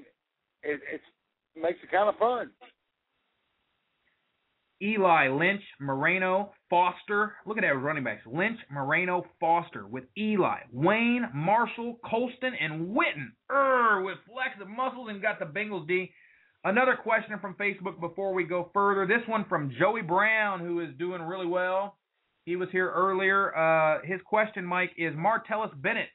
it 0.63 0.81
it's, 0.93 1.05
makes 1.57 1.79
it 1.83 1.91
kind 1.91 2.09
of 2.09 2.17
fun. 2.19 2.51
Eli, 4.83 5.29
Lynch, 5.29 5.63
Moreno, 5.81 6.53
Foster. 6.69 7.35
Look 7.47 7.57
at 7.57 7.61
that 7.61 7.77
running 7.77 8.03
backs. 8.03 8.23
Lynch, 8.27 8.59
Moreno, 8.69 9.25
Foster 9.39 9.87
with 9.87 10.05
Eli, 10.19 10.59
Wayne, 10.73 11.29
Marshall, 11.33 12.01
Colston, 12.05 12.53
and 12.61 12.89
Witten. 12.89 13.31
Er, 13.49 14.03
with 14.03 14.19
flexible 14.27 14.73
muscles 14.75 15.09
and 15.09 15.23
got 15.23 15.39
the 15.39 15.45
Bengals 15.45 15.87
D. 15.87 16.11
Another 16.65 16.97
question 16.97 17.39
from 17.41 17.55
Facebook 17.55 18.01
before 18.01 18.35
we 18.35 18.43
go 18.43 18.71
further. 18.75 19.07
This 19.07 19.27
one 19.29 19.45
from 19.49 19.73
Joey 19.79 20.03
Brown, 20.03 20.59
who 20.59 20.81
is 20.81 20.89
doing 20.99 21.23
really 21.23 21.47
well. 21.47 21.97
He 22.45 22.57
was 22.57 22.69
here 22.73 22.91
earlier. 22.91 23.57
Uh, 23.57 24.01
his 24.05 24.21
question, 24.25 24.65
Mike, 24.65 24.93
is 24.97 25.15
Martellus 25.15 25.71
Bennett, 25.81 26.09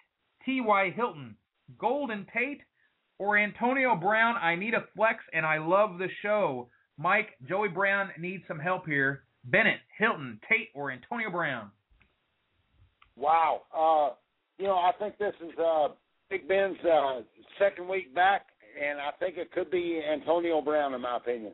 T.Y. 0.46 0.92
Hilton, 0.96 1.36
Golden 1.80 2.26
Tate, 2.34 2.62
or 3.18 3.38
Antonio 3.38 3.96
Brown. 3.96 4.36
I 4.36 4.56
need 4.56 4.74
a 4.74 4.86
flex, 4.96 5.24
and 5.34 5.46
I 5.46 5.58
love 5.58 5.98
the 5.98 6.10
show. 6.22 6.70
Mike, 6.98 7.30
Joey 7.48 7.70
Brown 7.70 8.10
needs 8.20 8.44
some 8.48 8.60
help 8.60 8.86
here. 8.86 9.24
Bennett, 9.46 9.80
Hilton, 9.98 10.40
Tate, 10.50 10.70
or 10.76 10.92
Antonio 10.92 11.32
Brown? 11.32 11.72
Wow. 13.16 13.62
Uh, 13.74 14.16
you 14.58 14.66
know, 14.68 14.76
I 14.76 14.92
think 15.00 15.18
this 15.18 15.34
is 15.42 15.58
uh, 15.58 15.90
Big 16.30 16.48
Ben's 16.48 16.78
uh, 16.84 17.22
second 17.58 17.88
week 17.88 18.14
back, 18.14 18.48
and 18.82 19.00
I 19.00 19.12
think 19.20 19.38
it 19.38 19.52
could 19.52 19.72
be 19.72 20.02
Antonio 20.12 20.62
Brown, 20.62 20.94
in 20.94 21.02
my 21.02 21.18
opinion. 21.18 21.54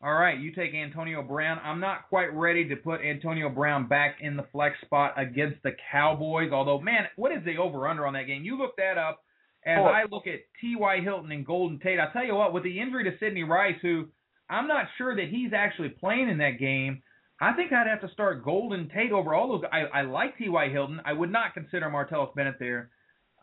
All 0.00 0.14
right, 0.14 0.38
you 0.38 0.52
take 0.52 0.74
Antonio 0.74 1.22
Brown. 1.22 1.58
I'm 1.64 1.80
not 1.80 2.08
quite 2.08 2.32
ready 2.32 2.68
to 2.68 2.76
put 2.76 3.00
Antonio 3.00 3.48
Brown 3.48 3.88
back 3.88 4.18
in 4.20 4.36
the 4.36 4.46
flex 4.52 4.76
spot 4.84 5.14
against 5.16 5.60
the 5.64 5.72
Cowboys. 5.90 6.52
Although, 6.52 6.80
man, 6.80 7.06
what 7.16 7.32
is 7.32 7.44
the 7.44 7.56
over 7.56 7.88
under 7.88 8.06
on 8.06 8.12
that 8.12 8.28
game? 8.28 8.44
You 8.44 8.56
look 8.56 8.76
that 8.76 8.96
up. 8.96 9.24
As 9.66 9.80
I 9.80 10.04
look 10.10 10.26
at 10.28 10.38
T.Y. 10.60 11.00
Hilton 11.00 11.32
and 11.32 11.44
Golden 11.44 11.80
Tate, 11.80 11.98
I 11.98 12.10
tell 12.12 12.24
you 12.24 12.36
what, 12.36 12.54
with 12.54 12.62
the 12.62 12.80
injury 12.80 13.04
to 13.04 13.18
Sidney 13.18 13.42
Rice, 13.42 13.74
who 13.82 14.06
I'm 14.48 14.68
not 14.68 14.86
sure 14.96 15.16
that 15.16 15.28
he's 15.28 15.52
actually 15.52 15.90
playing 15.90 16.30
in 16.30 16.38
that 16.38 16.58
game, 16.60 17.02
I 17.40 17.52
think 17.52 17.72
I'd 17.72 17.88
have 17.88 18.00
to 18.02 18.12
start 18.12 18.44
Golden 18.44 18.88
Tate 18.88 19.12
over 19.12 19.34
all 19.34 19.48
those. 19.48 19.68
I, 19.70 19.80
I 19.98 20.02
like 20.02 20.38
T.Y. 20.38 20.70
Hilton. 20.70 21.00
I 21.04 21.12
would 21.12 21.30
not 21.30 21.54
consider 21.54 21.90
Martellus 21.90 22.34
Bennett 22.34 22.58
there, 22.60 22.90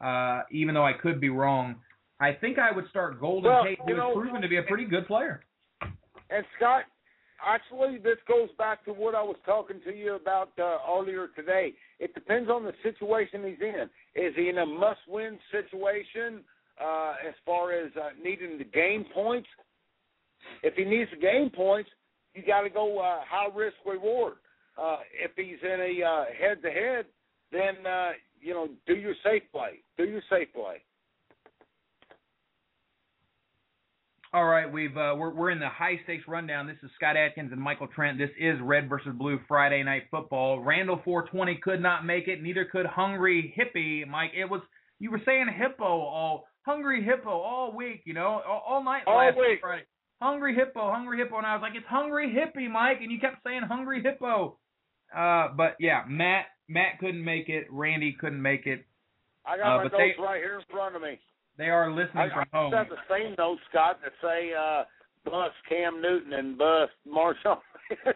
uh, 0.04 0.44
even 0.52 0.74
though 0.74 0.86
I 0.86 0.94
could 0.94 1.20
be 1.20 1.30
wrong. 1.30 1.76
I 2.20 2.32
think 2.32 2.58
I 2.60 2.72
would 2.72 2.90
start 2.90 3.20
Golden 3.20 3.52
Well, 3.52 3.64
Tate, 3.66 3.78
you 3.86 3.96
who 3.96 4.02
has 4.02 4.14
proven 4.16 4.42
to 4.42 4.48
be 4.48 4.58
a 4.58 4.64
pretty 4.64 4.86
good 4.86 5.06
player. 5.06 5.44
And 6.30 6.46
Scott, 6.58 6.84
actually, 7.46 7.98
this 7.98 8.18
goes 8.28 8.50
back 8.58 8.84
to 8.86 8.94
what 8.94 9.16
I 9.16 9.22
was 9.22 9.38
talking 9.46 9.80
to 9.86 9.96
you 9.96 10.16
about 10.16 10.52
uh, 10.60 10.78
earlier 10.90 11.28
today. 11.36 11.74
It 12.00 12.14
depends 12.14 12.50
on 12.50 12.64
the 12.64 12.74
situation 12.84 13.44
he's 13.46 13.62
in. 13.62 13.90
Is 14.16 14.34
he 14.36 14.50
in 14.50 14.58
a 14.58 14.66
must-win 14.66 15.38
situation 15.52 16.42
uh, 16.84 17.14
as 17.28 17.34
far 17.46 17.74
as 17.74 17.92
uh, 17.96 18.10
needing 18.22 18.58
to 18.58 18.64
gain 18.64 19.06
points? 19.14 19.48
If 20.64 20.76
he 20.76 20.86
needs 20.86 21.10
to 21.12 21.18
gain 21.18 21.50
points, 21.50 21.90
you 22.34 22.44
got 22.46 22.62
to 22.62 22.70
go 22.70 23.00
uh, 23.00 23.22
high 23.28 23.54
risk 23.56 23.78
reward. 23.86 24.34
Uh, 24.78 24.98
if 25.14 25.32
he's 25.36 25.62
in 25.64 25.80
a 25.80 26.06
uh, 26.06 26.26
head-to-head, 26.38 27.06
then 27.52 27.86
uh, 27.86 28.12
you 28.42 28.54
know 28.54 28.68
do 28.86 28.96
your 28.96 29.14
safe 29.24 29.44
play. 29.52 29.80
Do 29.98 30.04
your 30.04 30.22
safe 30.30 30.50
play. 30.54 30.82
All 34.36 34.44
right, 34.44 34.70
we've 34.70 34.98
uh, 34.98 35.16
we're 35.18 35.30
we're 35.34 35.50
in 35.52 35.60
the 35.60 35.70
high 35.70 35.98
stakes 36.04 36.26
rundown. 36.28 36.68
This 36.68 36.76
is 36.84 36.92
Scott 36.96 37.16
Atkins 37.16 37.54
and 37.54 37.62
Michael 37.62 37.88
Trent. 37.88 38.18
This 38.18 38.32
is 38.38 38.60
Red 38.62 38.90
versus 38.90 39.14
Blue 39.18 39.40
Friday 39.48 39.82
Night 39.82 40.04
Football. 40.12 40.60
Randall 40.60 41.00
420 41.06 41.56
could 41.64 41.82
not 41.82 42.06
make 42.06 42.28
it. 42.28 42.44
Neither 42.44 42.66
could 42.66 42.86
Hungry 42.86 43.56
Hippie. 43.58 44.06
Mike, 44.06 44.32
it 44.36 44.44
was 44.44 44.60
you 45.00 45.10
were 45.10 45.22
saying 45.26 45.46
hippo 45.58 45.86
all 45.86 46.48
Hungry 46.66 47.02
Hippo 47.02 47.30
all 47.30 47.72
week. 47.74 48.02
You 48.04 48.14
know, 48.14 48.42
all, 48.46 48.62
all 48.68 48.84
night 48.84 49.04
All 49.08 49.16
last 49.20 49.38
week. 49.38 49.60
Friday. 49.62 49.84
Hungry 50.22 50.54
Hippo, 50.54 50.92
Hungry 50.92 51.18
Hippo, 51.18 51.38
and 51.38 51.46
I 51.48 51.54
was 51.56 51.62
like, 51.62 51.76
it's 51.76 51.86
Hungry 51.88 52.28
Hippie, 52.36 52.70
Mike, 52.70 52.98
and 53.02 53.10
you 53.12 53.20
kept 53.22 53.38
saying 53.46 53.62
Hungry 53.70 54.02
Hippo. 54.04 54.58
Uh, 55.16 55.48
but 55.56 55.78
yeah, 55.80 56.04
Matt 56.10 56.48
Matt 56.68 57.00
couldn't 57.00 57.24
make 57.24 57.48
it. 57.48 57.68
Randy 57.70 58.18
couldn't 58.20 58.42
make 58.42 58.66
it. 58.68 58.86
I 59.46 59.56
got 59.58 59.66
Uh, 59.66 59.78
my 59.78 59.84
notes 59.84 59.96
they- 59.98 60.22
right 60.22 60.42
here 60.42 60.60
in 60.60 60.66
front 60.70 60.98
of 60.98 61.02
me. 61.02 61.20
They 61.58 61.66
are 61.66 61.90
listening 61.90 62.24
I, 62.24 62.30
from 62.30 62.46
I 62.54 62.58
home. 62.58 62.74
have 62.74 62.90
the 62.90 62.98
same 63.10 63.36
notes, 63.38 63.62
Scott, 63.70 64.00
that 64.04 64.12
say 64.22 64.52
uh, 64.54 64.84
bust 65.24 65.56
Cam 65.70 66.02
Newton 66.02 66.34
and 66.34 66.58
bust 66.58 66.92
Marshall. 67.06 67.62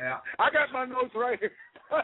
Yeah. 0.00 0.16
I 0.38 0.50
got 0.50 0.72
my 0.72 0.84
notes 0.84 1.14
right 1.14 1.38
here. 1.38 1.52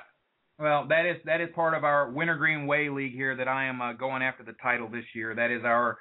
Well, 0.61 0.86
that 0.88 1.06
is 1.06 1.18
that 1.24 1.40
is 1.40 1.50
part 1.54 1.74
of 1.74 1.84
our 1.84 2.11
Wintergreen 2.11 2.66
Way 2.66 2.88
League 2.88 3.14
here 3.14 3.36
that 3.36 3.46
I 3.46 3.66
am 3.66 3.80
uh, 3.80 3.92
going 3.92 4.22
after 4.22 4.42
the 4.42 4.54
title 4.61 4.88
this 4.88 5.04
year. 5.14 5.32
That 5.32 5.52
is 5.52 5.62
our 5.62 5.98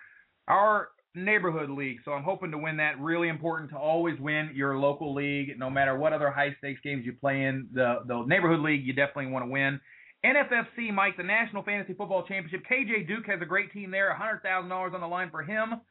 our 0.48 0.88
neighborhood 1.14 1.70
league. 1.70 1.98
So 2.04 2.14
I'm 2.14 2.24
hoping 2.24 2.50
to 2.50 2.58
win 2.58 2.78
that. 2.78 3.00
Really 3.00 3.30
important 3.30 3.70
to 3.70 3.78
always 3.78 4.20
win 4.20 4.50
your 4.56 4.80
local 4.80 5.14
league, 5.14 5.60
no 5.60 5.70
matter 5.70 5.96
what 5.96 6.12
other 6.12 6.32
high 6.32 6.56
stakes 6.58 6.82
games 6.84 7.06
you 7.06 7.14
play 7.14 7.44
in. 7.44 7.68
The 7.72 8.00
the 8.08 8.24
neighborhood 8.26 8.62
league 8.62 8.84
you 8.84 8.94
definitely 8.94 9.28
want 9.28 9.46
to 9.46 9.52
win. 9.52 9.80
NFFC, 10.26 10.94
Mike, 10.94 11.18
the 11.18 11.24
National 11.24 11.64
Fantasy 11.64 11.94
Football 11.94 12.24
Championship. 12.28 12.64
KJ 12.70 13.08
Duke 13.08 13.26
has 13.28 13.42
a 13.42 13.46
great 13.46 13.72
team 13.72 13.92
there. 13.92 14.14
hundred 14.14 14.42
thousand 14.42 14.70
dollars 14.70 14.94
on 14.96 15.02
the 15.02 15.08
line 15.08 15.30
for 15.30 15.44
him. 15.44 15.82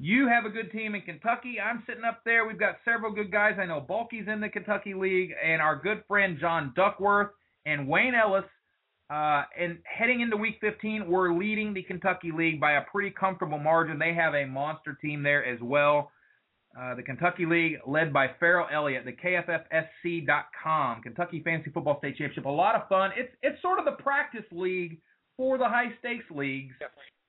You 0.00 0.28
have 0.28 0.44
a 0.44 0.50
good 0.50 0.70
team 0.70 0.94
in 0.94 1.00
Kentucky. 1.02 1.56
I'm 1.60 1.82
sitting 1.86 2.04
up 2.04 2.20
there. 2.24 2.46
We've 2.46 2.58
got 2.58 2.76
several 2.84 3.12
good 3.12 3.32
guys. 3.32 3.56
I 3.60 3.66
know 3.66 3.80
Bulky's 3.80 4.28
in 4.28 4.40
the 4.40 4.48
Kentucky 4.48 4.94
League, 4.94 5.32
and 5.44 5.60
our 5.60 5.74
good 5.74 6.04
friend 6.06 6.38
John 6.40 6.72
Duckworth 6.76 7.30
and 7.66 7.88
Wayne 7.88 8.14
Ellis. 8.14 8.44
Uh, 9.10 9.42
and 9.58 9.78
heading 9.84 10.20
into 10.20 10.36
Week 10.36 10.56
15, 10.60 11.08
we're 11.08 11.32
leading 11.32 11.72
the 11.74 11.82
Kentucky 11.82 12.30
League 12.30 12.60
by 12.60 12.72
a 12.72 12.82
pretty 12.82 13.10
comfortable 13.10 13.58
margin. 13.58 13.98
They 13.98 14.14
have 14.14 14.34
a 14.34 14.44
monster 14.44 14.96
team 15.00 15.22
there 15.22 15.44
as 15.44 15.58
well. 15.62 16.12
Uh, 16.78 16.94
the 16.94 17.02
Kentucky 17.02 17.46
League, 17.46 17.78
led 17.86 18.12
by 18.12 18.28
Farrell 18.38 18.68
Elliott, 18.72 19.04
the 19.04 19.12
KFFSC.com, 19.12 21.02
Kentucky 21.02 21.40
Fantasy 21.42 21.70
Football 21.70 21.98
State 21.98 22.16
Championship. 22.16 22.44
A 22.44 22.48
lot 22.48 22.74
of 22.74 22.88
fun. 22.88 23.10
It's 23.16 23.32
it's 23.42 23.60
sort 23.62 23.78
of 23.78 23.84
the 23.84 24.02
practice 24.02 24.44
league 24.52 25.00
for 25.36 25.56
the 25.56 25.64
high 25.64 25.90
stakes 25.98 26.26
leagues. 26.30 26.74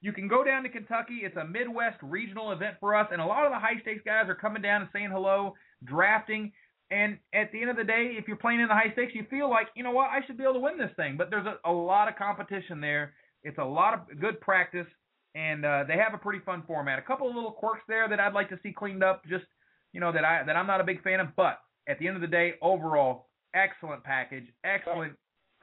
You 0.01 0.13
can 0.13 0.27
go 0.27 0.43
down 0.43 0.63
to 0.63 0.69
Kentucky. 0.69 1.21
It's 1.23 1.37
a 1.37 1.45
Midwest 1.45 1.97
regional 2.01 2.51
event 2.51 2.75
for 2.79 2.95
us, 2.95 3.07
and 3.11 3.21
a 3.21 3.25
lot 3.25 3.45
of 3.45 3.51
the 3.51 3.59
high 3.59 3.79
stakes 3.81 4.01
guys 4.05 4.29
are 4.29 4.35
coming 4.35 4.61
down 4.61 4.81
and 4.81 4.89
saying 4.93 5.09
hello, 5.11 5.55
drafting. 5.85 6.51
And 6.91 7.17
at 7.33 7.51
the 7.51 7.61
end 7.61 7.69
of 7.69 7.77
the 7.77 7.83
day, 7.83 8.15
if 8.17 8.27
you're 8.27 8.37
playing 8.37 8.61
in 8.61 8.67
the 8.67 8.73
high 8.73 8.91
stakes, 8.93 9.13
you 9.13 9.25
feel 9.29 9.49
like, 9.49 9.67
you 9.75 9.83
know 9.83 9.91
what, 9.91 10.09
I 10.09 10.25
should 10.25 10.37
be 10.37 10.43
able 10.43 10.55
to 10.55 10.59
win 10.59 10.77
this 10.77 10.91
thing. 10.95 11.17
But 11.17 11.29
there's 11.29 11.45
a, 11.45 11.69
a 11.69 11.71
lot 11.71 12.07
of 12.07 12.15
competition 12.15 12.81
there. 12.81 13.13
It's 13.43 13.57
a 13.57 13.63
lot 13.63 13.93
of 13.93 14.19
good 14.19 14.41
practice, 14.41 14.87
and 15.35 15.65
uh, 15.65 15.83
they 15.87 15.95
have 15.95 16.13
a 16.13 16.17
pretty 16.17 16.39
fun 16.45 16.63
format. 16.65 16.99
A 16.99 17.03
couple 17.03 17.29
of 17.29 17.35
little 17.35 17.51
quirks 17.51 17.81
there 17.87 18.07
that 18.09 18.19
I'd 18.19 18.33
like 18.33 18.49
to 18.49 18.59
see 18.63 18.71
cleaned 18.71 19.03
up, 19.03 19.23
just 19.29 19.45
you 19.93 19.99
know 19.99 20.11
that 20.11 20.25
I 20.25 20.43
that 20.45 20.55
I'm 20.55 20.67
not 20.67 20.81
a 20.81 20.83
big 20.83 21.03
fan 21.03 21.19
of. 21.19 21.35
But 21.35 21.59
at 21.87 21.99
the 21.99 22.07
end 22.07 22.15
of 22.15 22.21
the 22.21 22.27
day, 22.27 22.53
overall, 22.61 23.27
excellent 23.53 24.03
package, 24.03 24.45
excellent 24.63 25.13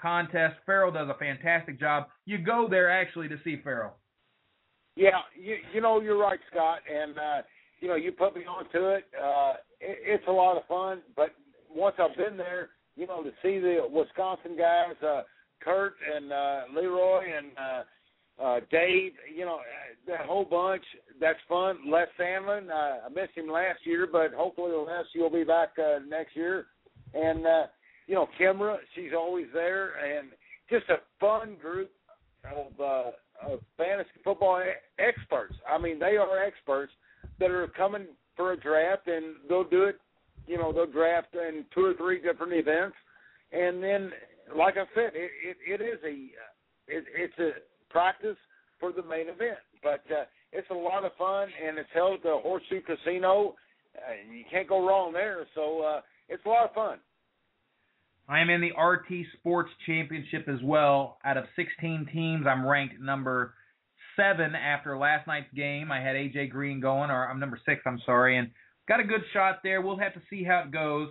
contest. 0.00 0.56
Farrell 0.66 0.92
does 0.92 1.08
a 1.08 1.18
fantastic 1.18 1.80
job. 1.80 2.06
You 2.26 2.38
go 2.38 2.66
there 2.68 2.90
actually 2.90 3.28
to 3.28 3.36
see 3.44 3.60
Farrell. 3.62 3.96
yeah, 4.96 5.20
you 5.34 5.56
you 5.74 5.80
know 5.80 6.00
you're 6.00 6.18
right, 6.18 6.40
Scott, 6.50 6.80
and 6.92 7.18
uh, 7.18 7.42
you 7.80 7.88
know 7.88 7.96
you 7.96 8.12
put 8.12 8.34
me 8.34 8.42
onto 8.44 8.88
it. 8.88 9.04
Uh, 9.20 9.54
it. 9.80 9.98
It's 10.02 10.24
a 10.28 10.32
lot 10.32 10.56
of 10.56 10.64
fun, 10.66 11.02
but 11.16 11.30
once 11.74 11.96
I've 11.98 12.16
been 12.16 12.36
there, 12.36 12.70
you 12.96 13.06
know 13.06 13.22
to 13.22 13.30
see 13.42 13.58
the 13.58 13.80
Wisconsin 13.90 14.56
guys, 14.56 14.94
uh, 15.02 15.22
Kurt 15.62 15.94
and 16.14 16.32
uh, 16.32 16.60
Leroy 16.74 17.24
and 17.36 17.46
uh, 17.58 17.82
uh, 18.42 18.60
Dave, 18.70 19.12
you 19.34 19.44
know 19.44 19.60
that 20.06 20.26
whole 20.26 20.44
bunch. 20.44 20.82
That's 21.20 21.38
fun. 21.48 21.78
Les 21.88 22.06
Sandlin, 22.20 22.70
uh, 22.70 23.06
I 23.06 23.08
missed 23.08 23.34
him 23.34 23.48
last 23.48 23.80
year, 23.84 24.06
but 24.10 24.32
hopefully 24.34 24.72
Les 24.72 25.04
you'll 25.14 25.30
be 25.30 25.44
back 25.44 25.70
uh, 25.78 26.00
next 26.06 26.36
year. 26.36 26.66
And 27.14 27.46
uh, 27.46 27.66
you 28.06 28.14
know 28.14 28.28
Kimra, 28.38 28.76
she's 28.94 29.12
always 29.16 29.46
there, 29.54 29.94
and 29.96 30.28
just 30.70 30.88
a 30.90 30.96
fun 31.18 31.56
group 31.60 31.90
of 32.44 32.80
uh, 32.80 33.10
of 33.50 33.60
fantasy 33.76 34.10
football 34.22 34.62
experts. 34.98 35.54
I 35.68 35.78
mean, 35.78 35.98
they 35.98 36.16
are 36.16 36.44
experts 36.44 36.92
that 37.40 37.50
are 37.50 37.68
coming 37.68 38.06
for 38.36 38.52
a 38.52 38.60
draft, 38.60 39.08
and 39.08 39.36
they'll 39.48 39.64
do 39.64 39.84
it. 39.84 39.98
You 40.46 40.58
know, 40.58 40.72
they'll 40.72 40.86
draft 40.86 41.34
in 41.34 41.64
two 41.74 41.84
or 41.84 41.94
three 41.94 42.20
different 42.20 42.52
events, 42.52 42.96
and 43.50 43.82
then, 43.82 44.12
like 44.54 44.74
I 44.76 44.84
said, 44.94 45.12
it 45.14 45.30
it, 45.42 45.80
it 45.80 45.84
is 45.84 45.98
a 46.04 46.14
it, 46.86 47.04
it's 47.16 47.38
a 47.38 47.50
practice 47.96 48.36
for 48.78 48.92
the 48.92 49.02
main 49.02 49.28
event. 49.28 49.56
But 49.82 50.04
uh, 50.12 50.24
it's 50.52 50.68
a 50.70 50.74
lot 50.74 51.04
of 51.04 51.12
fun, 51.18 51.48
and 51.66 51.78
it's 51.78 51.88
held 51.94 52.16
at 52.16 52.22
the 52.22 52.38
Horseshoe 52.42 52.82
Casino. 52.82 53.54
Uh, 53.96 54.12
you 54.30 54.44
can't 54.50 54.68
go 54.68 54.86
wrong 54.86 55.14
there. 55.14 55.46
So 55.54 55.80
uh, 55.80 56.00
it's 56.28 56.44
a 56.44 56.48
lot 56.48 56.68
of 56.68 56.74
fun. 56.74 56.98
I 58.28 58.40
am 58.40 58.50
in 58.50 58.60
the 58.60 58.78
RT 58.78 59.26
Sports 59.38 59.70
Championship 59.86 60.46
as 60.46 60.60
well. 60.62 61.16
Out 61.24 61.38
of 61.38 61.44
16 61.56 62.08
teams, 62.12 62.44
I'm 62.46 62.66
ranked 62.66 63.00
number 63.00 63.54
seven 64.14 64.54
after 64.54 64.98
last 64.98 65.26
night's 65.26 65.52
game. 65.54 65.90
I 65.90 66.00
had 66.00 66.16
AJ 66.16 66.50
Green 66.50 66.80
going, 66.80 67.10
or 67.10 67.30
I'm 67.30 67.40
number 67.40 67.58
six, 67.64 67.80
I'm 67.86 68.00
sorry, 68.04 68.36
and 68.36 68.50
got 68.88 69.00
a 69.00 69.04
good 69.04 69.22
shot 69.32 69.60
there. 69.62 69.80
We'll 69.80 69.98
have 69.98 70.14
to 70.14 70.22
see 70.28 70.44
how 70.44 70.64
it 70.66 70.70
goes. 70.70 71.08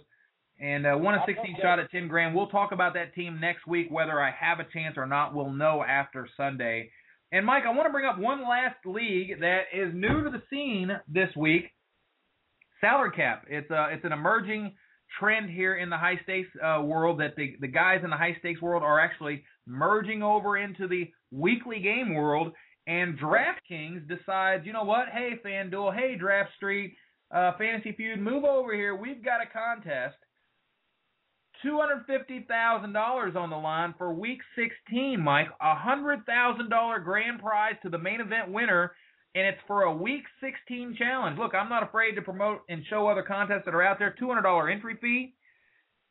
And 0.59 0.85
uh, 0.85 0.95
won 0.97 1.15
a 1.15 1.23
16 1.25 1.57
shot 1.61 1.79
at 1.79 1.91
10 1.91 2.07
grand. 2.07 2.33
We'll 2.33 2.47
talk 2.47 2.71
about 2.71 2.93
that 2.93 3.13
team 3.13 3.39
next 3.41 3.67
week, 3.67 3.87
whether 3.89 4.21
I 4.21 4.31
have 4.31 4.59
a 4.59 4.71
chance 4.71 4.95
or 4.97 5.05
not. 5.05 5.35
We'll 5.35 5.51
know 5.51 5.83
after 5.83 6.29
Sunday. 6.37 6.91
And 7.31 7.45
Mike, 7.45 7.63
I 7.67 7.71
want 7.71 7.87
to 7.87 7.91
bring 7.91 8.05
up 8.05 8.17
one 8.17 8.43
last 8.43 8.77
league 8.85 9.41
that 9.41 9.63
is 9.73 9.93
new 9.93 10.23
to 10.23 10.29
the 10.29 10.41
scene 10.49 10.89
this 11.07 11.29
week. 11.35 11.65
Salary 12.79 13.11
cap. 13.15 13.45
It's 13.49 13.69
a 13.71 13.87
it's 13.91 14.05
an 14.05 14.13
emerging 14.13 14.73
trend 15.19 15.49
here 15.49 15.75
in 15.75 15.89
the 15.89 15.97
high 15.97 16.19
stakes 16.23 16.49
uh, 16.63 16.81
world 16.81 17.19
that 17.19 17.35
the 17.35 17.55
the 17.59 17.67
guys 17.67 18.01
in 18.03 18.09
the 18.09 18.15
high 18.15 18.35
stakes 18.39 18.61
world 18.61 18.83
are 18.83 18.99
actually 18.99 19.43
merging 19.65 20.23
over 20.23 20.57
into 20.57 20.87
the 20.87 21.09
weekly 21.31 21.79
game 21.79 22.13
world. 22.13 22.53
And 22.87 23.17
DraftKings 23.17 24.07
decides, 24.07 24.65
you 24.65 24.71
know 24.71 24.83
what? 24.83 25.07
Hey, 25.11 25.31
FanDuel. 25.43 25.95
Hey, 25.95 26.15
Draft 26.15 26.51
Street. 26.55 26.95
Uh, 27.33 27.53
Fantasy 27.57 27.93
Feud. 27.93 28.19
Move 28.19 28.43
over 28.43 28.73
here. 28.75 28.95
We've 28.95 29.25
got 29.25 29.41
a 29.41 29.51
contest. 29.51 30.15
$250,000 31.65 33.35
on 33.35 33.49
the 33.49 33.55
line 33.55 33.95
for 33.97 34.13
week 34.13 34.39
16, 34.55 35.19
Mike. 35.19 35.47
A 35.61 35.75
$100,000 35.75 37.03
grand 37.03 37.39
prize 37.39 37.75
to 37.83 37.89
the 37.89 37.97
main 37.97 38.21
event 38.21 38.51
winner, 38.51 38.91
and 39.33 39.47
it's 39.47 39.61
for 39.67 39.83
a 39.83 39.95
week 39.95 40.23
16 40.41 40.95
challenge. 40.97 41.39
Look, 41.39 41.55
I'm 41.55 41.69
not 41.69 41.83
afraid 41.83 42.15
to 42.15 42.21
promote 42.21 42.61
and 42.69 42.83
show 42.89 43.07
other 43.07 43.23
contests 43.23 43.63
that 43.65 43.73
are 43.73 43.83
out 43.83 43.99
there. 43.99 44.15
$200 44.21 44.71
entry 44.71 44.97
fee. 45.01 45.33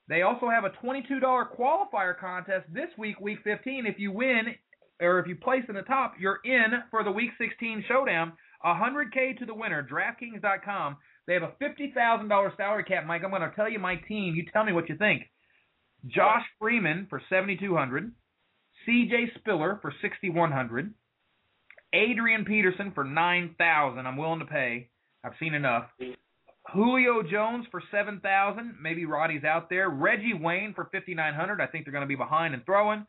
They 0.09 0.23
also 0.23 0.51
have 0.51 0.65
a 0.65 0.71
$22 0.85 1.21
qualifier 1.57 2.19
contest 2.19 2.67
this 2.73 2.91
week, 2.99 3.21
week 3.21 3.39
15. 3.45 3.87
If 3.87 3.99
you 3.99 4.13
win 4.13 4.55
or 5.01 5.19
if 5.19 5.27
you 5.27 5.37
place 5.37 5.65
in 5.69 5.75
the 5.75 5.83
top, 5.83 6.15
you're 6.21 6.41
in 6.45 6.83
for 6.91 7.03
the 7.05 7.11
week 7.11 7.31
16 7.39 7.85
showdown. 7.89 8.33
100K 8.65 9.39
to 9.39 9.47
the 9.47 9.55
winner. 9.55 9.87
DraftKings.com. 9.91 10.97
They 11.27 11.35
have 11.35 11.43
a 11.43 11.55
$50,000 11.63 12.57
salary 12.57 12.85
cap, 12.85 13.07
Mike. 13.07 13.23
I'm 13.25 13.31
going 13.31 13.43
to 13.43 13.53
tell 13.57 13.71
you 13.71 13.79
my 13.79 13.97
team. 13.97 14.35
You 14.35 14.45
tell 14.53 14.65
me 14.65 14.73
what 14.73 14.89
you 14.89 14.97
think. 14.97 15.23
Josh 16.07 16.45
Freeman 16.59 17.07
for 17.09 17.21
7,200. 17.29 18.13
C.J. 18.87 19.33
Spiller 19.39 19.79
for 19.81 19.93
6,100. 20.03 20.93
Adrian 21.95 22.45
Peterson 22.45 22.93
for 22.95 23.05
9,000. 23.05 24.07
I'm 24.07 24.17
willing 24.17 24.41
to 24.41 24.45
pay. 24.47 24.89
I've 25.25 25.33
seen 25.41 25.55
enough. 25.55 25.85
Julio 26.73 27.23
Jones 27.23 27.67
for 27.71 27.83
7,000. 27.91 28.75
Maybe 28.83 29.05
Roddy's 29.05 29.45
out 29.45 29.71
there. 29.71 29.91
Reggie 29.91 30.35
Wayne 30.35 30.75
for 30.75 30.89
5,900. 30.93 31.61
I 31.61 31.67
think 31.67 31.85
they're 31.85 31.93
going 31.93 32.03
to 32.03 32.09
be 32.09 32.17
behind 32.17 32.55
and 32.55 32.65
throwing. 32.67 33.07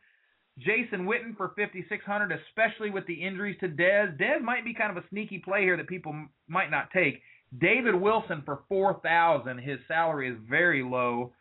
Jason 0.58 1.06
Witten 1.06 1.36
for 1.36 1.52
5,600, 1.56 2.32
especially 2.32 2.90
with 2.90 3.06
the 3.06 3.14
injuries 3.14 3.56
to 3.60 3.68
Dez. 3.68 4.18
Dez 4.18 4.40
might 4.40 4.64
be 4.64 4.72
kind 4.72 4.96
of 4.96 5.02
a 5.02 5.08
sneaky 5.10 5.38
play 5.38 5.62
here 5.62 5.76
that 5.76 5.88
people 5.88 6.14
might 6.48 6.70
not 6.70 6.90
take. 6.92 7.20
David 7.58 7.94
Wilson 7.94 8.42
for 8.44 8.60
4,000. 8.68 9.58
His 9.58 9.78
salary 9.86 10.30
is 10.30 10.38
very 10.48 10.82
low. 10.82 11.32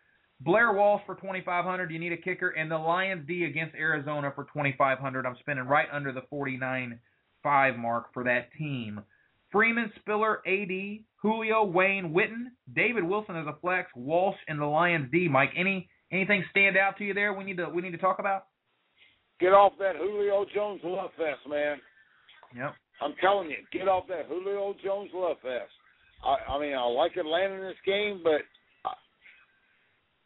Blair 0.41 0.73
Walsh 0.73 1.01
for 1.05 1.15
2,500. 1.15 1.91
You 1.91 1.99
need 1.99 2.11
a 2.11 2.17
kicker, 2.17 2.49
and 2.49 2.69
the 2.69 2.77
Lions 2.77 3.25
D 3.27 3.45
against 3.45 3.75
Arizona 3.75 4.31
for 4.35 4.43
2,500. 4.45 5.25
I'm 5.25 5.37
spending 5.39 5.65
right 5.65 5.87
under 5.91 6.11
the 6.11 6.21
49.5 6.31 7.77
mark 7.77 8.13
for 8.13 8.23
that 8.25 8.49
team. 8.57 9.01
Freeman, 9.51 9.91
Spiller, 10.01 10.41
AD, 10.45 10.99
Julio, 11.21 11.63
Wayne, 11.63 12.13
Witten, 12.13 12.47
David 12.75 13.03
Wilson 13.03 13.37
as 13.37 13.47
a 13.47 13.55
flex, 13.61 13.89
Walsh, 13.95 14.35
and 14.47 14.59
the 14.59 14.65
Lions 14.65 15.09
D. 15.11 15.29
Mike, 15.29 15.51
any 15.55 15.89
anything 16.11 16.43
stand 16.51 16.77
out 16.77 16.97
to 16.97 17.05
you 17.05 17.13
there? 17.13 17.33
We 17.33 17.45
need 17.45 17.57
to 17.57 17.69
we 17.69 17.81
need 17.81 17.91
to 17.91 17.97
talk 17.97 18.19
about. 18.19 18.47
Get 19.39 19.53
off 19.53 19.73
that 19.79 19.95
Julio 19.95 20.45
Jones 20.53 20.81
love 20.83 21.11
fest, 21.17 21.47
man. 21.49 21.77
Yep. 22.55 22.73
I'm 23.01 23.13
telling 23.21 23.49
you, 23.49 23.57
get 23.71 23.87
off 23.87 24.07
that 24.07 24.27
Julio 24.27 24.73
Jones 24.83 25.09
love 25.13 25.37
fest. 25.41 25.71
I, 26.23 26.53
I 26.53 26.59
mean, 26.59 26.73
I 26.73 26.85
like 26.85 27.17
Atlanta 27.17 27.55
in 27.55 27.61
this 27.61 27.83
game, 27.85 28.21
but 28.23 28.41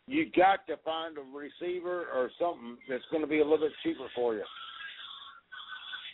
you 0.09 0.25
got 0.35 0.65
to 0.67 0.75
find 0.83 1.17
a 1.17 1.21
receiver 1.21 2.07
or 2.13 2.31
something 2.39 2.77
that's 2.89 3.03
going 3.11 3.21
to 3.21 3.27
be 3.27 3.39
a 3.39 3.43
little 3.43 3.67
bit 3.67 3.71
cheaper 3.83 4.07
for 4.15 4.33
you. 4.33 4.43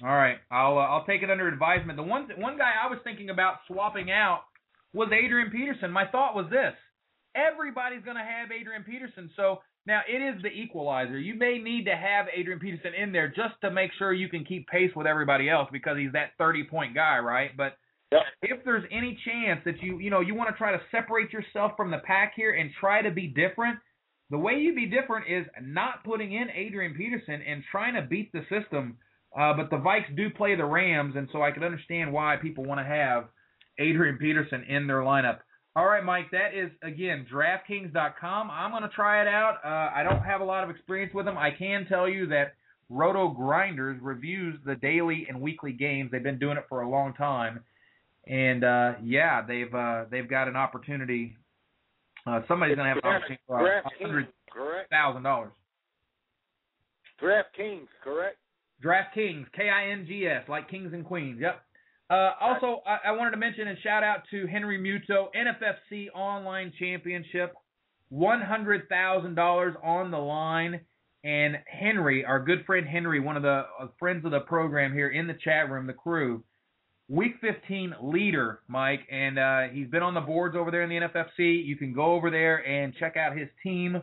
All 0.04 0.16
right, 0.16 0.38
I'll 0.52 0.78
uh, 0.78 0.82
I'll 0.82 1.06
take 1.06 1.24
it 1.24 1.32
under 1.32 1.48
advisement. 1.48 1.96
The 1.96 2.04
one 2.04 2.28
one 2.38 2.58
guy 2.58 2.72
I 2.84 2.90
was 2.90 3.00
thinking 3.06 3.30
about 3.30 3.60
swapping 3.68 4.12
out 4.12 4.42
was 4.94 5.10
Adrian 5.14 5.50
Peterson. 5.50 5.90
My 5.90 6.06
thought 6.06 6.36
was 6.36 6.48
this: 6.52 6.74
everybody's 7.34 8.04
going 8.04 8.18
to 8.18 8.24
have 8.24 8.52
Adrian 8.52 8.84
Peterson, 8.84 9.30
so 9.38 9.60
now 9.86 10.02
it 10.06 10.18
is 10.18 10.42
the 10.42 10.50
equalizer. 10.50 11.18
You 11.18 11.36
may 11.36 11.60
need 11.60 11.86
to 11.86 11.96
have 11.96 12.26
Adrian 12.36 12.60
Peterson 12.60 12.94
in 12.94 13.14
there 13.14 13.30
just 13.30 13.56
to 13.62 13.72
make 13.72 13.92
sure 13.98 14.12
you 14.12 14.28
can 14.28 14.44
keep 14.44 14.68
pace 14.68 14.92
with 14.98 15.08
everybody 15.08 15.50
else 15.50 15.70
because 15.72 15.98
he's 15.98 16.12
that 16.12 16.32
30 16.38 16.66
point 16.66 16.94
guy, 16.94 17.20
right? 17.20 17.56
But 17.56 17.78
Yep. 18.12 18.22
if 18.44 18.66
there's 18.66 18.84
any 18.92 19.18
chance 19.26 19.62
that 19.66 19.82
you 19.82 20.00
you 20.00 20.10
know 20.10 20.22
you 20.22 20.36
want 20.36 20.50
to 20.50 20.56
try 20.58 20.72
to 20.72 20.82
separate 20.92 21.34
yourself 21.34 21.72
from 21.76 21.90
the 21.90 21.98
pack 22.00 22.34
here 22.36 22.54
and 22.54 22.70
try 22.80 23.02
to 23.02 23.12
be 23.12 23.28
different, 23.28 23.80
the 24.30 24.38
way 24.38 24.54
you 24.54 24.74
be 24.74 24.88
different 24.88 25.28
is 25.30 25.46
not 25.62 26.04
putting 26.04 26.34
in 26.34 26.50
Adrian 26.50 26.96
Peterson 26.96 27.42
and 27.42 27.64
trying 27.72 27.96
to 27.96 28.02
beat 28.02 28.32
the 28.32 28.42
system. 28.50 28.98
Uh, 29.38 29.54
but 29.54 29.70
the 29.70 29.76
Vikes 29.76 30.16
do 30.16 30.30
play 30.30 30.56
the 30.56 30.66
Rams, 30.66 31.16
and 31.18 31.28
so 31.32 31.42
I 31.42 31.52
can 31.52 31.64
understand 31.64 32.12
why 32.12 32.38
people 32.42 32.64
want 32.64 32.80
to 32.80 32.86
have 32.86 33.26
Adrian 33.78 34.18
Peterson 34.18 34.64
in 34.64 34.88
their 34.88 35.02
lineup. 35.02 35.40
All 35.76 35.86
right, 35.86 36.04
Mike, 36.04 36.32
that 36.32 36.54
is 36.56 36.72
again 36.82 37.26
DraftKings.com. 37.32 38.50
I'm 38.50 38.72
going 38.72 38.84
to 38.84 38.90
try 38.90 39.22
it 39.22 39.28
out. 39.28 39.58
Uh, 39.64 39.94
I 39.94 40.04
don't 40.04 40.24
have 40.24 40.40
a 40.40 40.46
lot 40.46 40.64
of 40.64 40.70
experience 40.70 41.14
with 41.14 41.26
them. 41.26 41.38
I 41.38 41.52
can 41.52 41.86
tell 41.86 42.08
you 42.08 42.28
that 42.28 42.54
Roto 42.90 43.28
Grinders 43.28 44.00
reviews 44.02 44.58
the 44.66 44.76
daily 44.76 45.26
and 45.28 45.42
weekly 45.42 45.74
games. 45.74 46.12
They've 46.12 46.24
been 46.24 46.40
doing 46.40 46.56
it 46.56 46.64
for 46.70 46.82
a 46.82 46.90
long 46.90 47.14
time, 47.14 47.60
and 48.26 48.64
uh, 48.64 48.94
yeah, 49.04 49.42
they've 49.46 49.74
uh, 49.74 50.06
they've 50.10 50.30
got 50.30 50.48
an 50.48 50.56
opportunity. 50.56 51.36
Uh, 52.26 52.42
somebody's 52.48 52.76
going 52.76 52.88
to 52.88 52.96
have 52.96 53.04
an 53.04 53.10
opportunity 53.10 53.42
for 53.48 53.84
hundred 54.00 54.28
correct? 54.52 54.90
thousand 54.90 55.24
dollars. 55.24 55.52
DraftKings, 57.22 57.88
correct? 58.04 58.38
DraftKings, 58.84 59.46
K-I-N-G-S, 59.56 60.44
like 60.50 60.70
kings 60.70 60.92
and 60.94 61.06
queens. 61.06 61.40
Yep. 61.42 61.62
Uh, 62.10 62.32
also, 62.40 62.82
I, 62.86 63.10
I 63.10 63.12
wanted 63.14 63.32
to 63.32 63.38
mention 63.38 63.68
and 63.68 63.78
shout 63.82 64.04
out 64.04 64.24
to 64.32 64.46
Henry 64.48 64.78
Muto, 64.78 65.28
NFFC 65.36 66.08
Online 66.14 66.72
Championship, 66.78 67.54
one 68.10 68.42
hundred 68.42 68.88
thousand 68.90 69.36
dollars 69.36 69.76
on 69.84 70.12
the 70.12 70.18
line, 70.18 70.82
and 71.24 71.58
Henry, 71.68 72.24
our 72.24 72.40
good 72.40 72.66
friend 72.66 72.86
Henry, 72.88 73.20
one 73.20 73.38
of 73.38 73.44
the 73.44 73.66
uh, 73.80 73.88
friends 73.98 74.26
of 74.26 74.32
the 74.32 74.42
program 74.42 74.94
here 74.94 75.10
in 75.10 75.26
the 75.26 75.34
chat 75.44 75.72
room, 75.72 75.88
the 75.88 75.94
crew, 75.94 76.44
Week 77.08 77.34
15 77.40 77.94
leader, 78.02 78.62
Mike, 78.68 79.02
and 79.12 79.38
uh, 79.38 79.62
he's 79.72 79.88
been 79.88 80.02
on 80.02 80.16
the 80.16 80.22
boards 80.22 80.56
over 80.56 80.72
there 80.72 80.82
in 80.82 80.90
the 80.90 80.96
NFFC. 80.96 81.64
You 81.64 81.76
can 81.76 81.94
go 81.94 82.14
over 82.14 82.32
there 82.32 82.68
and 82.68 82.96
check 82.96 83.16
out 83.16 83.38
his 83.38 83.48
team. 83.62 84.02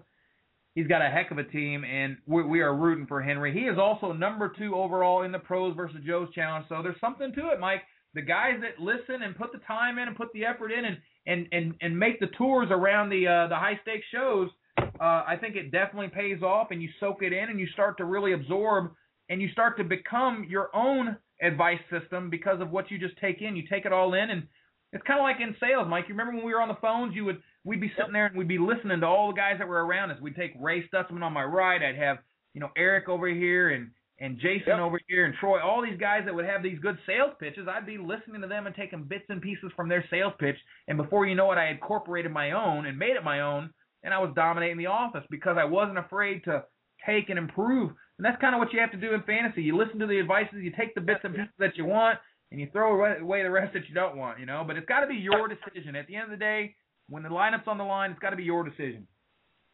He's 0.77 0.87
got 0.87 1.03
a 1.03 1.11
heck 1.11 1.33
of 1.33 1.39
a 1.39 1.45
team, 1.45 1.85
and 1.85 2.17
we, 2.27 2.45
we 2.45 2.61
are 2.61 2.75
rooting 2.75 3.07
for 3.07 3.21
Henry. 3.21 3.53
He 3.53 3.67
is 3.67 3.77
also 3.77 4.13
number 4.13 4.53
two 4.57 4.77
overall 4.77 5.23
in 5.23 5.33
the 5.33 5.41
pros 5.41 5.75
versus 5.77 5.99
Joe's 6.07 6.33
challenge, 6.33 6.67
so 6.69 6.81
there's 6.81 7.01
something 7.01 7.33
to 7.35 7.51
it, 7.51 7.59
Mike. 7.59 7.83
The 8.15 8.23
guys 8.23 8.61
that 8.61 8.81
listen 8.81 9.23
and 9.23 9.37
put 9.37 9.51
the 9.51 9.59
time 9.67 9.99
in 9.99 10.07
and 10.07 10.17
put 10.17 10.33
the 10.33 10.45
effort 10.45 10.71
in 10.71 10.85
and 10.85 10.99
and 11.27 11.49
and, 11.51 11.75
and 11.81 11.99
make 11.99 12.21
the 12.21 12.29
tours 12.39 12.69
around 12.71 13.09
the 13.09 13.27
uh, 13.27 13.49
the 13.49 13.57
high 13.57 13.81
stakes 13.83 14.07
shows, 14.13 14.49
uh, 14.79 15.25
I 15.27 15.37
think 15.41 15.57
it 15.57 15.73
definitely 15.73 16.09
pays 16.09 16.43
off, 16.43 16.69
and 16.71 16.81
you 16.81 16.89
soak 17.01 17.23
it 17.23 17.33
in 17.33 17.51
and 17.51 17.59
you 17.59 17.67
start 17.69 17.97
to 17.99 18.05
really 18.05 18.33
absorb 18.33 18.93
and 19.29 19.41
you 19.41 19.49
start 19.51 19.79
to 19.79 19.85
become 19.85 20.47
your 20.49 20.69
own 20.75 21.17
advice 21.43 21.81
system 21.91 22.31
because 22.31 22.61
of 22.61 22.71
what 22.71 22.91
you 22.91 22.99
just 22.99 23.19
take 23.19 23.43
in. 23.43 23.57
You 23.57 23.65
take 23.69 23.85
it 23.85 23.93
all 23.93 24.15
in, 24.15 24.31
and 24.31 24.47
it's 24.93 25.05
kind 25.05 25.19
of 25.21 25.25
like 25.25 25.41
in 25.41 25.57
sales, 25.61 25.87
Mike. 25.89 26.05
You 26.09 26.15
remember 26.15 26.35
when 26.37 26.45
we 26.47 26.53
were 26.55 26.63
on 26.63 26.69
the 26.69 26.77
phones? 26.81 27.15
You 27.15 27.25
would 27.27 27.43
we'd 27.65 27.81
be 27.81 27.93
sitting 27.97 28.13
there 28.13 28.27
and 28.27 28.37
we'd 28.37 28.49
be 28.49 28.59
listening 28.59 29.01
to 29.01 29.07
all 29.07 29.29
the 29.29 29.37
guys 29.37 29.57
that 29.59 29.69
were 29.69 29.85
around 29.85 30.11
us. 30.11 30.21
We'd 30.21 30.37
take 30.37 30.53
Ray 30.61 30.89
Stutzman 30.89 31.23
on 31.23 31.33
my 31.33 31.45
right. 31.45 31.83
I'd 31.83 31.97
have 31.97 32.19
you 32.55 32.61
know 32.61 32.71
Eric 32.77 33.09
over 33.09 33.29
here 33.29 33.71
and 33.71 33.91
and 34.21 34.39
Jason 34.39 34.69
Yep. 34.69 34.79
over 34.79 35.01
here 35.09 35.25
and 35.25 35.35
Troy. 35.41 35.61
All 35.61 35.83
these 35.83 35.99
guys 35.99 36.23
that 36.27 36.35
would 36.35 36.45
have 36.45 36.63
these 36.63 36.79
good 36.79 36.99
sales 37.07 37.33
pitches. 37.41 37.67
I'd 37.69 37.87
be 37.87 37.99
listening 37.99 38.43
to 38.43 38.47
them 38.47 38.67
and 38.67 38.75
taking 38.77 39.05
bits 39.05 39.25
and 39.29 39.43
pieces 39.43 39.73
from 39.75 39.89
their 39.89 40.05
sales 40.11 40.35
pitch. 40.39 40.57
And 40.87 40.97
before 40.97 41.27
you 41.27 41.35
know 41.35 41.51
it, 41.51 41.57
I 41.59 41.65
had 41.65 41.77
incorporated 41.77 42.31
my 42.31 42.53
own 42.53 42.87
and 42.87 42.99
made 42.99 43.17
it 43.17 43.25
my 43.25 43.41
own. 43.41 43.71
And 44.05 44.13
I 44.13 44.19
was 44.19 44.33
dominating 44.37 44.79
the 44.79 44.87
office 44.87 45.25
because 45.31 45.57
I 45.59 45.65
wasn't 45.65 45.99
afraid 45.99 46.45
to 46.45 46.65
take 47.07 47.31
and 47.31 47.39
improve. 47.39 47.93
And 48.19 48.25
that's 48.25 48.41
kind 48.41 48.55
of 48.55 48.59
what 48.59 48.73
you 48.73 48.81
have 48.81 48.93
to 48.93 48.97
do 48.97 49.15
in 49.15 49.23
fantasy. 49.23 49.63
You 49.63 49.77
listen 49.77 49.99
to 50.01 50.07
the 50.07 50.21
advices, 50.21 50.59
you 50.61 50.73
take 50.79 50.95
the 50.95 51.01
bits 51.01 51.21
and 51.25 51.35
pieces 51.35 51.53
that 51.59 51.77
you 51.77 51.85
want, 51.85 52.19
and 52.51 52.61
you 52.61 52.69
throw 52.73 52.95
away 53.21 53.43
the 53.43 53.51
rest 53.51 53.73
that 53.75 53.89
you 53.89 53.95
don't 53.95 54.17
want. 54.17 54.39
You 54.39 54.47
know, 54.47 54.65
but 54.67 54.77
it's 54.77 54.87
got 54.87 55.01
to 55.01 55.07
be 55.07 55.17
your 55.17 55.49
decision. 55.49 55.97
At 55.97 56.07
the 56.07 56.17
end 56.17 56.25
of 56.25 56.31
the 56.31 56.37
day, 56.37 56.75
when 57.09 57.23
the 57.23 57.29
lineup's 57.29 57.67
on 57.67 57.79
the 57.79 57.85
line, 57.85 58.11
it's 58.11 58.21
got 58.21 58.31
to 58.31 58.37
be 58.37 58.45
your 58.45 58.65
decision. 58.65 59.07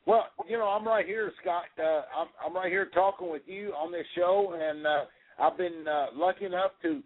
Well, 0.07 0.25
you 0.49 0.57
know, 0.57 0.65
I'm 0.65 0.87
right 0.87 1.05
here, 1.05 1.31
Scott. 1.43 1.65
Uh, 1.79 2.03
I'm 2.19 2.29
I'm 2.45 2.55
right 2.55 2.71
here 2.71 2.89
talking 2.95 3.31
with 3.31 3.43
you 3.47 3.73
on 3.73 3.93
this 3.93 4.07
show, 4.15 4.55
and 4.59 4.87
uh, 4.87 5.05
I've 5.39 5.59
been 5.59 5.87
uh, 5.87 6.07
lucky 6.15 6.47
enough 6.47 6.71
to 6.83 7.03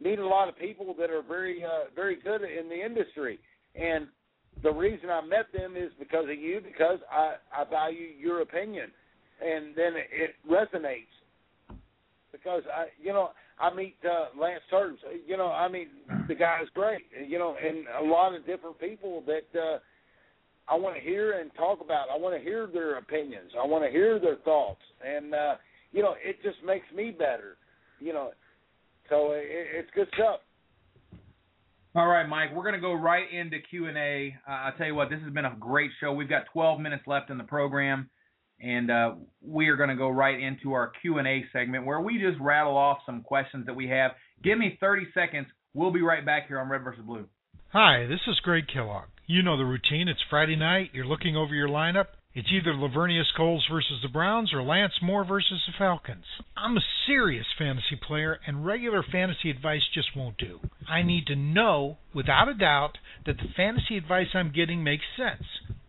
meet 0.00 0.18
a 0.18 0.26
lot 0.26 0.48
of 0.48 0.58
people 0.58 0.94
that 0.98 1.10
are 1.10 1.22
very 1.22 1.62
uh, 1.62 1.90
very 1.94 2.16
good 2.16 2.42
in 2.42 2.68
the 2.68 2.84
industry. 2.84 3.38
And 3.74 4.06
the 4.62 4.72
reason 4.72 5.10
I 5.10 5.20
met 5.20 5.52
them 5.52 5.76
is 5.76 5.90
because 5.98 6.24
of 6.24 6.38
you, 6.38 6.60
because 6.64 6.98
I 7.10 7.34
I 7.54 7.68
value 7.68 8.08
your 8.18 8.40
opinion, 8.40 8.90
and 9.42 9.74
then 9.76 9.92
it, 9.96 10.34
resonates. 10.48 11.12
Because 12.32 12.62
I, 12.74 12.86
you 13.02 13.12
know, 13.12 13.30
I 13.58 13.74
meet 13.74 13.96
uh, 14.04 14.38
Lance 14.38 14.62
Turtles. 14.70 14.98
You 15.26 15.36
know, 15.36 15.46
I 15.46 15.68
mean, 15.68 15.88
the 16.28 16.34
guy's 16.34 16.68
great. 16.74 17.04
You 17.26 17.38
know, 17.38 17.56
and 17.62 17.86
a 18.00 18.08
lot 18.08 18.34
of 18.34 18.46
different 18.46 18.78
people 18.78 19.22
that. 19.26 19.58
Uh, 19.58 19.78
I 20.68 20.74
want 20.74 20.96
to 20.96 21.00
hear 21.00 21.38
and 21.38 21.52
talk 21.54 21.80
about. 21.80 22.06
I 22.12 22.18
want 22.18 22.36
to 22.36 22.42
hear 22.42 22.66
their 22.66 22.98
opinions. 22.98 23.52
I 23.56 23.64
want 23.64 23.84
to 23.84 23.90
hear 23.90 24.18
their 24.18 24.34
thoughts, 24.44 24.80
and 25.00 25.32
uh, 25.32 25.54
you 25.92 26.02
know, 26.02 26.16
it 26.20 26.42
just 26.42 26.56
makes 26.66 26.86
me 26.92 27.12
better. 27.12 27.56
You 28.00 28.12
know, 28.12 28.30
so 29.08 29.32
it, 29.32 29.46
it's 29.48 29.90
good 29.94 30.08
stuff. 30.14 30.40
All 31.94 32.08
right, 32.08 32.28
Mike, 32.28 32.50
we're 32.54 32.62
going 32.62 32.74
to 32.74 32.80
go 32.80 32.92
right 32.92 33.24
into 33.32 33.56
Q&A. 33.70 34.36
Uh, 34.46 34.50
I'll 34.50 34.72
tell 34.76 34.86
you 34.86 34.94
what, 34.94 35.08
this 35.08 35.18
has 35.24 35.32
been 35.32 35.46
a 35.46 35.56
great 35.58 35.90
show. 35.98 36.12
We've 36.12 36.28
got 36.28 36.42
12 36.52 36.78
minutes 36.78 37.04
left 37.06 37.30
in 37.30 37.38
the 37.38 37.44
program, 37.44 38.10
and 38.60 38.90
uh, 38.90 39.14
we 39.42 39.68
are 39.68 39.76
going 39.76 39.90
to 39.90 39.96
go 39.96 40.08
right 40.08 40.38
into 40.40 40.72
our 40.72 40.92
Q&A 41.00 41.44
segment 41.52 41.84
where 41.84 42.00
we 42.00 42.18
just 42.18 42.40
rattle 42.40 42.76
off 42.76 42.98
some 43.04 43.22
questions 43.22 43.66
that 43.66 43.74
we 43.74 43.88
have. 43.88 44.12
Give 44.42 44.58
me 44.58 44.76
30 44.80 45.08
seconds. 45.14 45.46
We'll 45.74 45.92
be 45.92 46.02
right 46.02 46.24
back 46.24 46.48
here 46.48 46.58
on 46.58 46.68
Red 46.68 46.82
versus 46.82 47.02
Blue. 47.04 47.26
Hi, 47.72 48.06
this 48.06 48.20
is 48.26 48.40
Greg 48.40 48.64
Kellogg. 48.72 49.08
You 49.26 49.42
know 49.42 49.56
the 49.56 49.64
routine. 49.64 50.08
It's 50.08 50.20
Friday 50.30 50.56
night. 50.56 50.90
You're 50.92 51.04
looking 51.04 51.36
over 51.36 51.54
your 51.54 51.68
lineup. 51.68 52.06
It's 52.36 52.52
either 52.52 52.74
Laveranues 52.74 53.34
Coles 53.34 53.66
versus 53.72 54.00
the 54.02 54.10
Browns 54.10 54.52
or 54.52 54.62
Lance 54.62 54.92
Moore 55.02 55.24
versus 55.24 55.62
the 55.66 55.72
Falcons. 55.78 56.26
I'm 56.54 56.76
a 56.76 56.84
serious 57.06 57.46
fantasy 57.58 57.96
player, 58.06 58.38
and 58.46 58.66
regular 58.66 59.02
fantasy 59.02 59.48
advice 59.48 59.80
just 59.94 60.14
won't 60.14 60.36
do. 60.36 60.60
I 60.86 61.02
need 61.02 61.26
to 61.28 61.34
know, 61.34 61.96
without 62.14 62.50
a 62.50 62.54
doubt, 62.54 62.98
that 63.24 63.38
the 63.38 63.48
fantasy 63.56 63.96
advice 63.96 64.28
I'm 64.34 64.52
getting 64.52 64.84
makes 64.84 65.04
sense. 65.16 65.46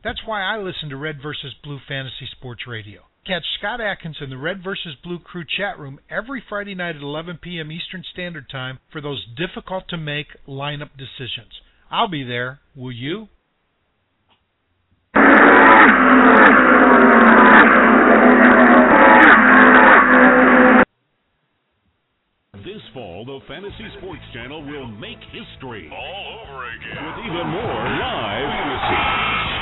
That's 0.08 0.26
why 0.26 0.42
I 0.42 0.58
listen 0.58 0.88
to 0.92 0.96
Red 0.96 1.18
vs. 1.22 1.52
Blue 1.66 1.80
Fantasy 1.86 2.30
Sports 2.32 2.62
Radio. 2.66 3.02
Catch 3.26 3.44
Scott 3.60 3.82
Atkins 3.82 4.16
in 4.22 4.30
the 4.30 4.38
Red 4.38 4.64
vs. 4.64 4.94
Blue 5.04 5.20
Crew 5.20 5.44
chat 5.58 5.78
room 5.78 6.00
every 6.10 6.42
Friday 6.48 6.76
night 6.76 6.96
at 6.96 7.02
11 7.02 7.40
p.m. 7.44 7.74
Eastern 7.74 8.06
Standard 8.14 8.50
Time 8.50 8.80
for 8.90 9.02
those 9.02 9.28
difficult 9.36 9.84
to 9.90 9.98
make 9.98 10.28
lineup 10.48 10.92
decisions. 10.98 11.52
I'll 11.92 12.08
be 12.08 12.24
there. 12.24 12.62
Will 12.74 12.94
you? 12.94 13.28
This 22.64 22.82
fall, 22.94 23.26
the 23.26 23.40
Fantasy 23.46 23.92
Sports 23.98 24.22
Channel 24.34 24.64
will 24.64 24.88
make 24.88 25.20
history 25.34 25.92
all 25.92 26.48
over 26.48 26.64
again 26.64 27.06
with 27.06 27.26
even 27.26 27.48
more 27.52 27.84
live 28.00 28.48
fantasy 28.56 29.37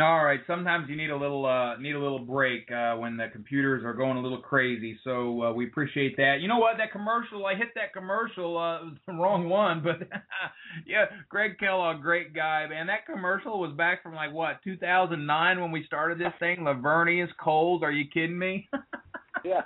All 0.00 0.24
right. 0.24 0.40
Sometimes 0.48 0.88
you 0.88 0.96
need 0.96 1.10
a 1.10 1.16
little 1.16 1.46
uh, 1.46 1.76
need 1.76 1.94
a 1.94 2.00
little 2.00 2.18
break 2.18 2.68
uh, 2.70 2.96
when 2.96 3.16
the 3.16 3.28
computers 3.32 3.84
are 3.84 3.94
going 3.94 4.16
a 4.16 4.20
little 4.20 4.40
crazy. 4.40 4.98
So 5.04 5.42
uh, 5.44 5.52
we 5.52 5.66
appreciate 5.66 6.16
that. 6.16 6.38
You 6.40 6.48
know 6.48 6.58
what? 6.58 6.78
That 6.78 6.90
commercial, 6.90 7.46
I 7.46 7.54
hit 7.54 7.68
that 7.76 7.92
commercial, 7.92 8.58
uh, 8.58 8.90
the 9.06 9.12
wrong 9.12 9.48
one, 9.48 9.82
but 9.84 10.00
yeah, 10.86 11.04
Greg 11.28 11.58
Kellogg, 11.60 12.02
great 12.02 12.34
guy, 12.34 12.66
man. 12.68 12.88
That 12.88 13.06
commercial 13.06 13.60
was 13.60 13.72
back 13.76 14.02
from 14.02 14.14
like 14.14 14.32
what 14.32 14.62
2009 14.64 15.60
when 15.60 15.70
we 15.70 15.84
started 15.86 16.18
this 16.18 16.32
thing. 16.40 16.58
Laveranues 16.58 17.28
Coles, 17.38 17.82
are 17.84 17.92
you 17.92 18.06
kidding 18.12 18.38
me? 18.38 18.68
yeah, 19.44 19.62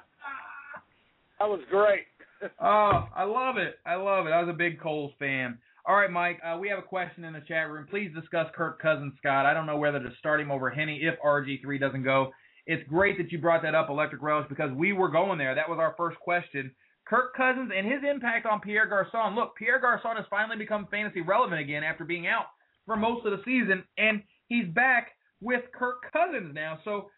that 1.38 1.48
was 1.48 1.60
great. 1.70 2.04
oh, 2.60 3.08
I 3.16 3.24
love 3.24 3.56
it. 3.56 3.78
I 3.86 3.94
love 3.94 4.26
it. 4.26 4.30
I 4.30 4.42
was 4.42 4.50
a 4.50 4.56
big 4.56 4.80
Coles 4.80 5.12
fan. 5.18 5.58
All 5.88 5.96
right, 5.96 6.10
Mike, 6.10 6.38
uh, 6.44 6.58
we 6.58 6.68
have 6.68 6.78
a 6.78 6.82
question 6.82 7.24
in 7.24 7.32
the 7.32 7.40
chat 7.48 7.70
room. 7.70 7.86
Please 7.88 8.10
discuss 8.14 8.46
Kirk 8.54 8.78
Cousins, 8.78 9.14
Scott. 9.16 9.46
I 9.46 9.54
don't 9.54 9.64
know 9.64 9.78
whether 9.78 9.98
to 9.98 10.10
start 10.18 10.38
him 10.38 10.50
over 10.50 10.68
Henny 10.68 11.00
if 11.02 11.14
RG3 11.24 11.80
doesn't 11.80 12.02
go. 12.02 12.30
It's 12.66 12.86
great 12.90 13.16
that 13.16 13.32
you 13.32 13.38
brought 13.38 13.62
that 13.62 13.74
up, 13.74 13.88
Electric 13.88 14.20
Relish, 14.20 14.50
because 14.50 14.70
we 14.72 14.92
were 14.92 15.08
going 15.08 15.38
there. 15.38 15.54
That 15.54 15.70
was 15.70 15.78
our 15.78 15.94
first 15.96 16.18
question. 16.20 16.70
Kirk 17.06 17.34
Cousins 17.34 17.72
and 17.74 17.86
his 17.86 18.02
impact 18.04 18.44
on 18.44 18.60
Pierre 18.60 18.86
Garcon. 18.86 19.34
Look, 19.34 19.56
Pierre 19.56 19.80
Garcon 19.80 20.16
has 20.16 20.26
finally 20.28 20.58
become 20.58 20.86
fantasy 20.90 21.22
relevant 21.22 21.62
again 21.62 21.82
after 21.82 22.04
being 22.04 22.26
out 22.26 22.48
for 22.84 22.94
most 22.94 23.24
of 23.24 23.32
the 23.32 23.42
season, 23.46 23.82
and 23.96 24.22
he's 24.48 24.68
back 24.74 25.12
with 25.40 25.62
Kirk 25.72 26.12
Cousins 26.12 26.54
now. 26.54 26.80
So 26.84 27.08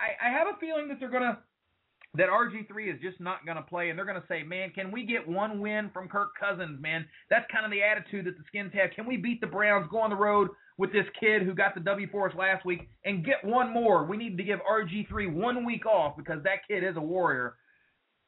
I, 0.00 0.26
I 0.26 0.32
have 0.32 0.48
a 0.48 0.58
feeling 0.58 0.88
that 0.88 0.98
they're 0.98 1.10
going 1.12 1.22
to 1.22 1.38
that 2.16 2.28
RG3 2.28 2.94
is 2.94 3.00
just 3.00 3.20
not 3.20 3.44
going 3.44 3.56
to 3.56 3.62
play, 3.62 3.90
and 3.90 3.98
they're 3.98 4.06
going 4.06 4.20
to 4.20 4.26
say, 4.28 4.42
man, 4.42 4.70
can 4.70 4.90
we 4.90 5.04
get 5.04 5.26
one 5.26 5.60
win 5.60 5.90
from 5.92 6.08
Kirk 6.08 6.30
Cousins, 6.38 6.80
man? 6.80 7.06
That's 7.30 7.44
kind 7.52 7.64
of 7.64 7.70
the 7.70 7.82
attitude 7.82 8.26
that 8.26 8.36
the 8.36 8.44
Skins 8.48 8.72
have. 8.74 8.90
Can 8.94 9.06
we 9.06 9.16
beat 9.16 9.40
the 9.40 9.46
Browns, 9.46 9.86
go 9.90 9.98
on 9.98 10.10
the 10.10 10.16
road 10.16 10.48
with 10.78 10.92
this 10.92 11.06
kid 11.18 11.42
who 11.42 11.54
got 11.54 11.74
the 11.74 11.80
W 11.80 12.06
for 12.10 12.28
us 12.28 12.34
last 12.36 12.64
week, 12.64 12.88
and 13.04 13.24
get 13.24 13.44
one 13.44 13.72
more? 13.72 14.04
We 14.04 14.16
need 14.16 14.36
to 14.38 14.44
give 14.44 14.60
RG3 14.60 15.34
one 15.34 15.64
week 15.64 15.86
off 15.86 16.16
because 16.16 16.42
that 16.44 16.66
kid 16.68 16.84
is 16.84 16.96
a 16.96 17.00
warrior. 17.00 17.56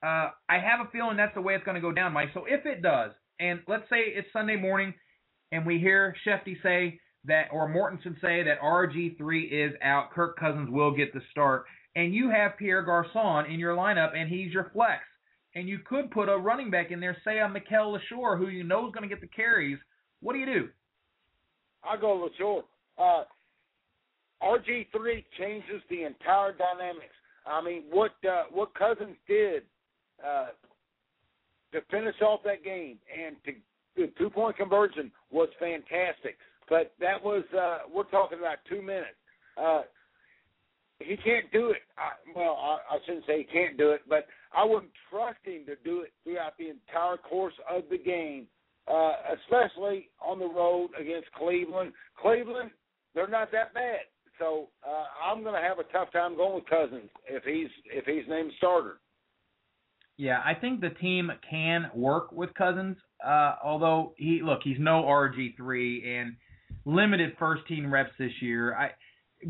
Uh, 0.02 0.30
I 0.48 0.58
have 0.58 0.86
a 0.86 0.90
feeling 0.90 1.16
that's 1.16 1.34
the 1.34 1.40
way 1.40 1.54
it's 1.54 1.64
going 1.64 1.74
to 1.74 1.80
go 1.80 1.92
down, 1.92 2.12
Mike. 2.12 2.30
So 2.34 2.44
if 2.48 2.66
it 2.66 2.82
does, 2.82 3.12
and 3.40 3.60
let's 3.66 3.88
say 3.90 3.98
it's 3.98 4.28
Sunday 4.32 4.56
morning, 4.56 4.94
and 5.52 5.64
we 5.64 5.78
hear 5.78 6.14
Shefty 6.26 6.62
say 6.62 7.00
that, 7.24 7.48
or 7.52 7.68
Mortensen 7.68 8.20
say 8.20 8.42
that 8.44 8.60
RG3 8.62 9.50
is 9.50 9.72
out, 9.82 10.10
Kirk 10.12 10.38
Cousins 10.38 10.68
will 10.70 10.94
get 10.94 11.12
the 11.14 11.20
start 11.30 11.64
and 11.98 12.14
you 12.14 12.30
have 12.30 12.56
Pierre 12.56 12.82
Garcon 12.82 13.46
in 13.46 13.58
your 13.58 13.74
lineup, 13.74 14.16
and 14.16 14.28
he's 14.28 14.52
your 14.52 14.70
flex. 14.72 15.02
And 15.56 15.68
you 15.68 15.80
could 15.80 16.12
put 16.12 16.28
a 16.28 16.38
running 16.38 16.70
back 16.70 16.92
in 16.92 17.00
there, 17.00 17.16
say 17.24 17.40
a 17.40 17.48
Mikel 17.48 17.98
Leshoure, 17.98 18.38
who 18.38 18.46
you 18.46 18.62
know 18.62 18.86
is 18.86 18.94
going 18.94 19.02
to 19.02 19.12
get 19.12 19.20
the 19.20 19.26
carries. 19.26 19.78
What 20.20 20.34
do 20.34 20.38
you 20.38 20.46
do? 20.46 20.68
I 21.82 21.96
go 21.96 22.28
Leshoure. 22.28 22.62
Uh, 22.96 23.24
RG3 24.40 25.24
changes 25.36 25.82
the 25.90 26.04
entire 26.04 26.52
dynamics. 26.52 27.14
I 27.44 27.60
mean, 27.64 27.82
what 27.90 28.12
uh, 28.24 28.44
what 28.52 28.72
Cousins 28.74 29.16
did 29.26 29.64
uh, 30.24 30.48
to 31.72 31.80
finish 31.90 32.14
off 32.22 32.40
that 32.44 32.62
game 32.62 32.98
and 33.12 33.34
to 33.44 33.52
the 33.96 34.12
two 34.18 34.30
point 34.30 34.56
conversion 34.56 35.10
was 35.32 35.48
fantastic. 35.58 36.36
But 36.68 36.92
that 37.00 37.24
was 37.24 37.42
uh, 37.58 37.90
we're 37.92 38.04
talking 38.04 38.38
about 38.38 38.58
two 38.68 38.82
minutes. 38.82 39.16
Uh, 39.60 39.82
he 41.00 41.16
can't 41.16 41.50
do 41.52 41.70
it. 41.70 41.82
I, 41.96 42.10
well, 42.34 42.58
I, 42.60 42.96
I 42.96 42.98
shouldn't 43.06 43.26
say 43.26 43.38
he 43.38 43.44
can't 43.44 43.76
do 43.76 43.90
it, 43.90 44.02
but 44.08 44.26
I 44.52 44.64
wouldn't 44.64 44.92
trust 45.10 45.38
him 45.44 45.64
to 45.66 45.76
do 45.84 46.02
it 46.02 46.12
throughout 46.24 46.54
the 46.58 46.70
entire 46.70 47.16
course 47.16 47.54
of 47.70 47.84
the 47.90 47.98
game, 47.98 48.46
uh, 48.90 49.12
especially 49.34 50.10
on 50.24 50.38
the 50.38 50.48
road 50.48 50.90
against 50.98 51.30
Cleveland. 51.32 51.92
Cleveland, 52.20 52.70
they're 53.14 53.28
not 53.28 53.52
that 53.52 53.74
bad, 53.74 54.00
so 54.38 54.68
uh, 54.86 55.04
I'm 55.24 55.42
going 55.42 55.54
to 55.54 55.66
have 55.66 55.78
a 55.78 55.92
tough 55.92 56.12
time 56.12 56.36
going 56.36 56.56
with 56.56 56.66
Cousins 56.66 57.10
if 57.28 57.44
he's 57.44 57.70
if 57.86 58.04
he's 58.04 58.28
named 58.28 58.52
starter. 58.58 58.98
Yeah, 60.16 60.40
I 60.44 60.54
think 60.54 60.80
the 60.80 60.90
team 60.90 61.30
can 61.48 61.90
work 61.94 62.32
with 62.32 62.52
Cousins. 62.54 62.96
Uh, 63.24 63.54
although 63.64 64.14
he 64.16 64.40
look, 64.42 64.60
he's 64.64 64.78
no 64.80 65.04
RG 65.04 65.56
three 65.56 66.16
and 66.16 66.34
limited 66.84 67.34
first 67.38 67.66
team 67.68 67.92
reps 67.92 68.10
this 68.18 68.32
year. 68.40 68.74
I 68.74 68.90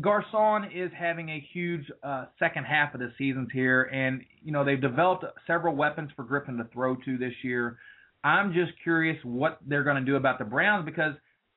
Garcon 0.01 0.69
is 0.73 0.91
having 0.97 1.29
a 1.29 1.43
huge 1.51 1.85
uh, 2.03 2.25
second 2.37 2.65
half 2.65 2.93
of 2.93 2.99
the 2.99 3.11
seasons 3.17 3.49
here, 3.51 3.83
and 3.83 4.21
you 4.43 4.51
know 4.51 4.63
they've 4.63 4.81
developed 4.81 5.25
several 5.47 5.75
weapons 5.75 6.11
for 6.15 6.23
Griffin 6.23 6.57
to 6.57 6.65
throw 6.65 6.95
to 6.95 7.17
this 7.17 7.33
year. 7.43 7.77
I'm 8.23 8.53
just 8.53 8.71
curious 8.83 9.17
what 9.23 9.59
they're 9.65 9.83
going 9.83 10.03
to 10.03 10.05
do 10.05 10.15
about 10.15 10.37
the 10.37 10.45
Browns 10.45 10.85
because, 10.85 11.13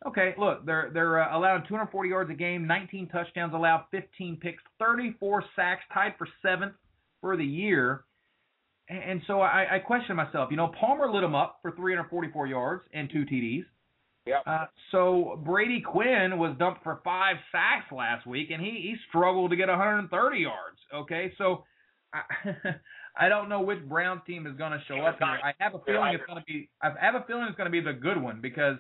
okay, 0.07 0.35
look, 0.39 0.65
they're 0.65 0.91
they're 0.95 1.23
uh, 1.23 1.37
allowing 1.37 1.65
240 1.69 2.09
yards 2.09 2.31
a 2.31 2.35
game, 2.35 2.67
19 2.67 3.09
touchdowns 3.09 3.53
allowed, 3.53 3.85
15 3.91 4.39
picks, 4.41 4.63
34 4.79 5.45
sacks, 5.55 5.83
tied 5.93 6.15
for 6.17 6.27
seventh 6.41 6.75
for 7.21 7.37
the 7.37 7.45
year. 7.45 8.05
And 8.89 9.23
so 9.27 9.41
I, 9.41 9.77
I 9.77 9.79
question 9.79 10.17
myself. 10.17 10.51
You 10.51 10.57
know, 10.57 10.73
Palmer 10.79 11.11
lit 11.11 11.23
them 11.23 11.35
up 11.35 11.59
for 11.63 11.73
344 11.73 12.47
yards 12.47 12.83
and 12.93 13.09
two 13.11 13.25
TDs. 13.25 13.65
Yep. 14.27 14.43
Uh, 14.47 14.67
so 14.93 15.41
Brady 15.45 15.81
Quinn 15.81 16.39
was 16.39 16.57
dumped 16.59 16.85
for 16.85 17.01
five 17.03 17.37
sacks 17.51 17.91
last 17.91 18.27
week, 18.27 18.51
and 18.51 18.63
he 18.63 18.71
he 18.71 18.95
struggled 19.09 19.51
to 19.51 19.57
get 19.57 19.69
130 19.69 20.39
yards. 20.39 20.79
Okay, 20.95 21.33
so 21.39 21.65
I, 22.15 22.21
I 23.17 23.29
don't 23.29 23.49
know 23.49 23.63
which 23.63 23.83
Browns 23.89 24.23
team 24.27 24.47
is 24.47 24.57
going 24.57 24.73
to 24.73 24.81
show 24.87 25.01
up 25.01 25.19
here. 25.19 25.27
I 25.27 25.53
have 25.59 25.75
a 25.75 25.81
feeling 25.81 26.15
it's 26.15 26.25
going 26.27 26.39
to 26.39 26.45
be 26.47 26.69
I 26.81 26.93
have 27.01 27.17
a 27.17 27.25
feeling 27.27 27.47
it's 27.49 27.57
going 27.57 27.67
to 27.67 27.73
be 27.73 27.81
the 27.81 27.93
good 27.93 28.23
one 28.23 28.41
because 28.41 28.77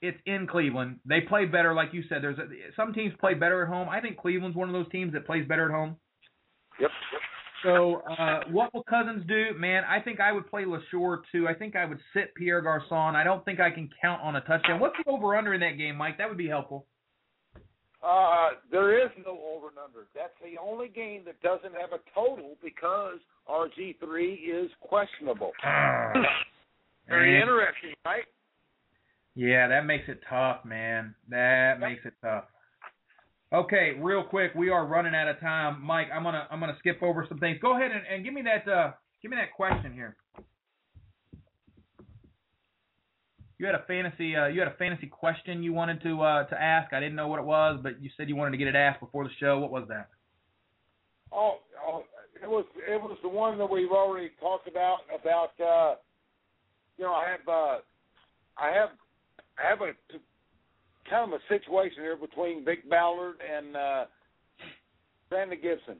it's 0.00 0.18
in 0.26 0.46
Cleveland. 0.46 1.00
They 1.04 1.20
play 1.20 1.46
better, 1.46 1.74
like 1.74 1.92
you 1.92 2.02
said. 2.08 2.22
There's 2.22 2.38
a, 2.38 2.46
some 2.76 2.92
teams 2.92 3.12
play 3.18 3.34
better 3.34 3.62
at 3.62 3.68
home. 3.68 3.88
I 3.88 4.00
think 4.00 4.18
Cleveland's 4.18 4.56
one 4.56 4.68
of 4.68 4.72
those 4.72 4.90
teams 4.92 5.14
that 5.14 5.26
plays 5.26 5.48
better 5.48 5.64
at 5.66 5.72
home. 5.72 5.96
Yep. 6.78 6.90
yep. 7.12 7.20
So 7.64 8.02
uh, 8.08 8.40
what 8.50 8.72
will 8.74 8.84
Cousins 8.84 9.24
do, 9.26 9.58
man? 9.58 9.84
I 9.88 9.98
think 10.00 10.20
I 10.20 10.32
would 10.32 10.48
play 10.48 10.64
Leshoure 10.64 11.22
too. 11.32 11.48
I 11.48 11.54
think 11.54 11.74
I 11.74 11.86
would 11.86 11.98
sit 12.12 12.34
Pierre 12.34 12.60
Garcon. 12.60 13.16
I 13.16 13.24
don't 13.24 13.44
think 13.44 13.58
I 13.58 13.70
can 13.70 13.88
count 14.00 14.20
on 14.22 14.36
a 14.36 14.42
touchdown. 14.42 14.80
What's 14.80 14.96
the 15.02 15.10
over 15.10 15.34
under 15.34 15.54
in 15.54 15.60
that 15.60 15.78
game, 15.78 15.96
Mike? 15.96 16.18
That 16.18 16.28
would 16.28 16.38
be 16.38 16.48
helpful. 16.48 16.86
Uh, 18.02 18.50
there 18.70 19.02
is 19.02 19.10
no 19.24 19.32
over 19.32 19.68
and 19.68 19.78
under. 19.82 20.06
That's 20.14 20.34
the 20.42 20.60
only 20.60 20.88
game 20.88 21.22
that 21.24 21.40
doesn't 21.40 21.72
have 21.72 21.92
a 21.92 22.02
total 22.14 22.56
because 22.62 23.18
RG 23.48 23.98
three 23.98 24.34
is 24.34 24.70
questionable. 24.80 25.52
Very 27.08 27.40
interesting, 27.40 27.94
right? 28.04 28.24
Yeah, 29.34 29.68
that 29.68 29.86
makes 29.86 30.04
it 30.08 30.20
tough, 30.28 30.64
man. 30.66 31.14
That 31.28 31.80
makes 31.80 32.04
it 32.04 32.12
tough. 32.22 32.44
Okay, 33.54 33.92
real 34.00 34.24
quick, 34.24 34.52
we 34.56 34.68
are 34.70 34.84
running 34.84 35.14
out 35.14 35.28
of 35.28 35.38
time. 35.38 35.80
Mike, 35.80 36.08
I'm 36.12 36.24
gonna 36.24 36.48
I'm 36.50 36.58
gonna 36.58 36.74
skip 36.80 37.00
over 37.04 37.24
some 37.28 37.38
things. 37.38 37.56
Go 37.62 37.76
ahead 37.76 37.92
and, 37.92 38.02
and 38.12 38.24
give 38.24 38.34
me 38.34 38.42
that 38.42 38.68
uh 38.68 38.90
give 39.22 39.30
me 39.30 39.36
that 39.36 39.52
question 39.54 39.92
here. 39.94 40.16
You 43.58 43.66
had 43.66 43.76
a 43.76 43.84
fantasy 43.86 44.34
uh, 44.34 44.46
you 44.46 44.58
had 44.58 44.66
a 44.66 44.74
fantasy 44.76 45.06
question 45.06 45.62
you 45.62 45.72
wanted 45.72 46.02
to 46.02 46.20
uh, 46.20 46.44
to 46.46 46.60
ask. 46.60 46.92
I 46.92 46.98
didn't 46.98 47.14
know 47.14 47.28
what 47.28 47.38
it 47.38 47.44
was, 47.44 47.78
but 47.80 48.02
you 48.02 48.10
said 48.16 48.28
you 48.28 48.34
wanted 48.34 48.50
to 48.50 48.56
get 48.56 48.66
it 48.66 48.74
asked 48.74 48.98
before 48.98 49.22
the 49.22 49.30
show. 49.38 49.60
What 49.60 49.70
was 49.70 49.84
that? 49.88 50.08
Oh, 51.30 51.58
oh 51.86 52.02
it 52.42 52.48
was 52.48 52.64
it 52.90 53.00
was 53.00 53.16
the 53.22 53.28
one 53.28 53.56
that 53.58 53.70
we've 53.70 53.92
already 53.92 54.30
talked 54.40 54.66
about 54.66 54.98
about 55.14 55.52
uh, 55.64 55.94
you 56.98 57.04
know 57.04 57.12
I 57.12 57.28
have 57.30 57.48
uh, 57.48 57.78
I 58.58 58.72
have 58.72 58.88
I 59.56 59.68
have 59.68 59.80
a 59.80 59.92
kind 61.08 61.32
of 61.32 61.38
a 61.40 61.42
situation 61.48 61.98
here 62.02 62.16
between 62.16 62.64
Vick 62.64 62.88
Ballard 62.88 63.36
and 63.40 63.76
uh, 63.76 64.04
Brandon 65.28 65.58
Gibson. 65.62 65.96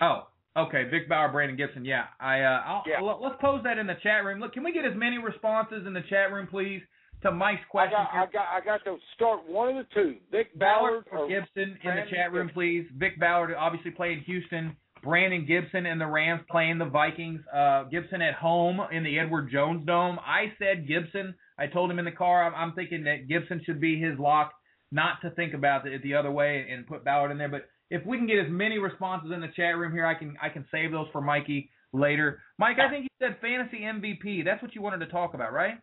Oh, 0.00 0.26
Okay, 0.56 0.84
Vick 0.90 1.06
Ballard, 1.06 1.32
Brandon 1.32 1.54
Gibson. 1.56 1.84
Yeah, 1.84 2.04
I. 2.18 2.40
Uh, 2.40 2.62
I'll, 2.64 2.82
Yeah. 2.86 2.96
I'll- 2.96 3.20
let's 3.22 3.36
pose 3.42 3.62
that 3.64 3.76
in 3.76 3.86
the 3.86 3.96
chat 4.02 4.24
room. 4.24 4.40
Look, 4.40 4.54
can 4.54 4.62
we 4.64 4.72
get 4.72 4.86
as 4.86 4.94
many 4.96 5.18
responses 5.18 5.86
in 5.86 5.92
the 5.92 6.00
chat 6.08 6.32
room, 6.32 6.46
please, 6.46 6.80
to 7.22 7.30
Mike's 7.30 7.60
I 7.64 7.68
question? 7.68 7.92
got, 7.92 8.14
I 8.14 8.26
got, 8.32 8.46
I 8.48 8.60
got 8.64 8.84
to 8.84 8.96
start 9.14 9.46
one 9.46 9.76
of 9.76 9.76
the 9.76 9.94
two. 9.94 10.16
Vick 10.32 10.58
Ballard 10.58 11.04
Ballard 11.10 11.24
or 11.24 11.28
Gibson 11.28 11.78
in 11.82 11.96
the 11.96 12.04
chat 12.10 12.32
room, 12.32 12.48
please. 12.48 12.86
Vick 12.96 13.20
Ballard 13.20 13.54
obviously 13.54 13.90
playing 13.90 14.20
Houston. 14.20 14.74
Brandon 15.06 15.46
Gibson 15.46 15.86
and 15.86 16.00
the 16.00 16.06
Rams 16.06 16.42
playing 16.50 16.78
the 16.78 16.84
Vikings. 16.84 17.40
Uh, 17.54 17.84
Gibson 17.84 18.20
at 18.20 18.34
home 18.34 18.80
in 18.90 19.04
the 19.04 19.18
Edward 19.20 19.50
Jones 19.52 19.86
Dome. 19.86 20.18
I 20.18 20.52
said 20.58 20.88
Gibson. 20.88 21.34
I 21.58 21.68
told 21.68 21.90
him 21.90 22.00
in 22.00 22.04
the 22.04 22.10
car. 22.10 22.44
I'm, 22.44 22.54
I'm 22.54 22.74
thinking 22.74 23.04
that 23.04 23.28
Gibson 23.28 23.62
should 23.64 23.80
be 23.80 24.00
his 24.00 24.18
lock, 24.18 24.52
not 24.90 25.20
to 25.22 25.30
think 25.30 25.54
about 25.54 25.86
it 25.86 26.02
the 26.02 26.14
other 26.14 26.32
way 26.32 26.66
and 26.70 26.86
put 26.86 27.04
Ballard 27.04 27.30
in 27.30 27.38
there. 27.38 27.48
But 27.48 27.68
if 27.88 28.04
we 28.04 28.18
can 28.18 28.26
get 28.26 28.40
as 28.40 28.50
many 28.50 28.78
responses 28.78 29.30
in 29.32 29.40
the 29.40 29.48
chat 29.54 29.76
room 29.76 29.92
here, 29.92 30.04
I 30.04 30.14
can 30.14 30.36
I 30.42 30.48
can 30.48 30.66
save 30.72 30.90
those 30.90 31.06
for 31.12 31.20
Mikey 31.20 31.70
later. 31.92 32.42
Mike, 32.58 32.78
I 32.80 32.90
think 32.90 33.04
you 33.04 33.08
said 33.20 33.36
fantasy 33.40 33.82
MVP. 33.82 34.44
That's 34.44 34.60
what 34.60 34.74
you 34.74 34.82
wanted 34.82 34.98
to 35.06 35.12
talk 35.12 35.34
about, 35.34 35.52
right? 35.52 35.74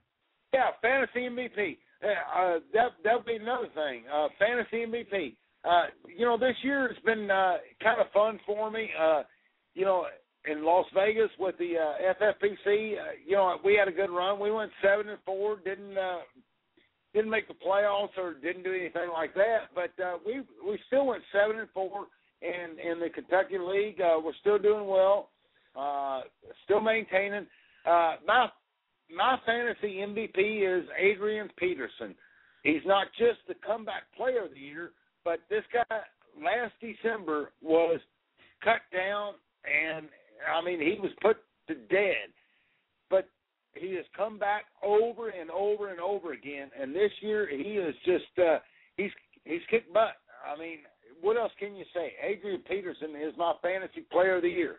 Yeah, 0.54 0.72
fantasy 0.82 1.22
MVP. 1.22 1.78
Uh, 2.04 2.60
that 2.74 2.92
that 3.06 3.16
would 3.16 3.26
be 3.26 3.38
another 3.38 3.70
thing. 3.74 4.04
Uh, 4.14 4.28
fantasy 4.38 4.86
MVP. 4.86 5.36
Uh, 5.64 5.86
you 6.18 6.26
know, 6.26 6.38
this 6.38 6.56
year 6.62 6.88
has 6.88 7.04
been 7.06 7.30
uh, 7.32 7.58
kind 7.82 8.02
of 8.02 8.08
fun 8.14 8.40
for 8.46 8.70
me. 8.70 8.90
Uh, 9.00 9.24
you 9.74 9.86
know, 9.86 10.06
in 10.46 10.64
Las 10.66 10.86
Vegas 10.94 11.30
with 11.40 11.58
the 11.58 11.76
uh, 11.78 12.14
FFPC, 12.22 12.94
uh, 12.94 13.04
you 13.26 13.36
know, 13.36 13.58
we 13.64 13.76
had 13.76 13.88
a 13.88 13.92
good 13.92 14.10
run. 14.10 14.40
We 14.40 14.52
went 14.52 14.72
seven 14.82 15.10
and 15.10 15.20
four. 15.26 15.58
Didn't 15.64 15.98
uh, 15.98 16.20
didn't 17.14 17.30
make 17.30 17.48
the 17.48 17.54
playoffs 17.54 18.18
or 18.18 18.34
didn't 18.34 18.64
do 18.64 18.74
anything 18.74 19.10
like 19.14 19.34
that. 19.36 19.70
But 19.74 20.04
uh, 20.04 20.18
we 20.26 20.42
we 20.68 20.80
still 20.88 21.06
went 21.06 21.24
seven 21.32 21.60
and 21.60 21.70
four. 21.74 22.08
And 22.42 22.78
in 22.78 23.00
the 23.00 23.10
Kentucky 23.10 23.58
League, 23.58 24.02
uh, 24.02 24.20
we're 24.24 24.34
still 24.42 24.60
doing 24.60 24.86
well. 24.86 25.30
Uh, 25.76 26.22
still 26.66 26.82
maintaining. 26.82 27.48
Uh, 27.86 28.16
my 28.28 28.48
my 29.16 29.38
fantasy 29.46 29.98
MVP 29.98 30.80
is 30.80 30.86
Adrian 31.00 31.50
Peterson. 31.58 32.16
He's 32.64 32.82
not 32.86 33.08
just 33.18 33.40
the 33.48 33.56
comeback 33.66 34.04
player 34.18 34.46
of 34.46 34.52
the 34.52 34.60
year, 34.60 34.92
but 35.24 35.40
this 35.50 35.64
guy 35.72 36.00
last 36.38 36.74
December 36.82 37.52
was 37.62 38.00
cut 38.64 38.82
down 38.92 39.34
and 39.66 40.08
I 40.54 40.64
mean 40.64 40.80
he 40.80 41.00
was 41.00 41.12
put 41.22 41.38
to 41.68 41.76
dead. 41.76 42.32
But 43.10 43.30
he 43.76 43.94
has 43.96 44.06
come 44.16 44.38
back 44.38 44.66
over 44.84 45.30
and 45.30 45.50
over 45.52 45.92
and 45.92 46.00
over 46.00 46.34
again 46.34 46.70
and 46.80 46.94
this 46.94 47.12
year 47.22 47.48
he 47.50 47.74
is 47.74 47.96
just 48.06 48.40
uh 48.40 48.60
he's 48.98 49.12
he's 49.46 49.62
kicked 49.70 49.94
butt. 49.94 50.18
I 50.46 50.60
mean, 50.60 50.80
what 51.22 51.38
else 51.38 51.52
can 51.58 51.76
you 51.76 51.86
say? 51.94 52.14
Adrian 52.22 52.62
Peterson 52.68 53.12
is 53.16 53.34
my 53.38 53.54
fantasy 53.62 54.06
player 54.12 54.38
of 54.38 54.42
the 54.42 54.50
year. 54.50 54.78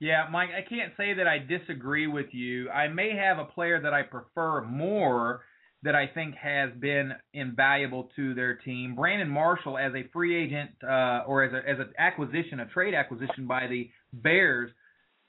Yeah, 0.00 0.26
Mike, 0.30 0.50
I 0.56 0.68
can't 0.68 0.92
say 0.96 1.14
that 1.14 1.26
I 1.26 1.38
disagree 1.38 2.06
with 2.06 2.26
you. 2.32 2.70
I 2.70 2.88
may 2.88 3.16
have 3.16 3.38
a 3.38 3.44
player 3.44 3.80
that 3.80 3.92
I 3.92 4.02
prefer 4.02 4.62
more 4.62 5.42
that 5.82 5.94
I 5.94 6.06
think 6.08 6.34
has 6.34 6.70
been 6.80 7.12
invaluable 7.32 8.10
to 8.16 8.34
their 8.34 8.56
team. 8.56 8.94
Brandon 8.96 9.28
Marshall 9.28 9.78
as 9.78 9.92
a 9.94 10.08
free 10.12 10.36
agent 10.44 10.70
uh, 10.82 11.22
or 11.26 11.44
as 11.44 11.52
a 11.52 11.68
as 11.68 11.78
an 11.78 11.92
acquisition, 11.98 12.60
a 12.60 12.66
trade 12.66 12.94
acquisition 12.94 13.46
by 13.46 13.66
the 13.68 13.90
Bears. 14.12 14.70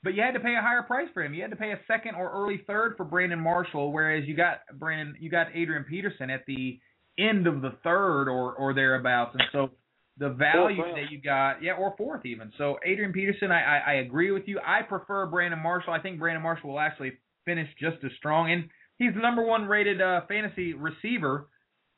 But 0.02 0.14
you 0.14 0.22
had 0.22 0.32
to 0.32 0.40
pay 0.40 0.54
a 0.56 0.62
higher 0.62 0.82
price 0.82 1.08
for 1.12 1.22
him. 1.22 1.34
You 1.34 1.42
had 1.42 1.50
to 1.50 1.56
pay 1.56 1.72
a 1.72 1.78
second 1.86 2.14
or 2.14 2.32
early 2.32 2.62
third 2.66 2.94
for 2.96 3.04
Brandon 3.04 3.38
Marshall, 3.38 3.92
whereas 3.92 4.26
you 4.26 4.34
got 4.34 4.60
Brandon, 4.78 5.14
you 5.20 5.30
got 5.30 5.48
Adrian 5.54 5.84
Peterson 5.84 6.30
at 6.30 6.46
the 6.46 6.80
end 7.18 7.46
of 7.46 7.60
the 7.60 7.72
third 7.84 8.28
or 8.28 8.54
or 8.54 8.74
thereabouts, 8.74 9.34
and 9.34 9.42
so 9.52 9.70
the 10.18 10.30
value 10.30 10.82
that 10.94 11.10
you 11.10 11.20
got, 11.20 11.62
yeah, 11.62 11.72
or 11.72 11.94
fourth 11.96 12.26
even. 12.26 12.52
So 12.58 12.78
Adrian 12.84 13.12
Peterson, 13.12 13.52
I, 13.52 13.62
I 13.62 13.78
I 13.78 13.94
agree 13.96 14.32
with 14.32 14.44
you. 14.46 14.58
I 14.66 14.82
prefer 14.82 15.26
Brandon 15.26 15.62
Marshall. 15.62 15.92
I 15.92 16.00
think 16.00 16.18
Brandon 16.18 16.42
Marshall 16.42 16.70
will 16.70 16.80
actually 16.80 17.12
finish 17.44 17.68
just 17.78 17.96
as 18.04 18.10
strong, 18.18 18.50
and 18.50 18.68
he's 19.00 19.14
the 19.14 19.20
number 19.20 19.42
one 19.42 19.64
rated 19.64 20.00
uh, 20.00 20.20
fantasy 20.28 20.74
receiver. 20.74 21.48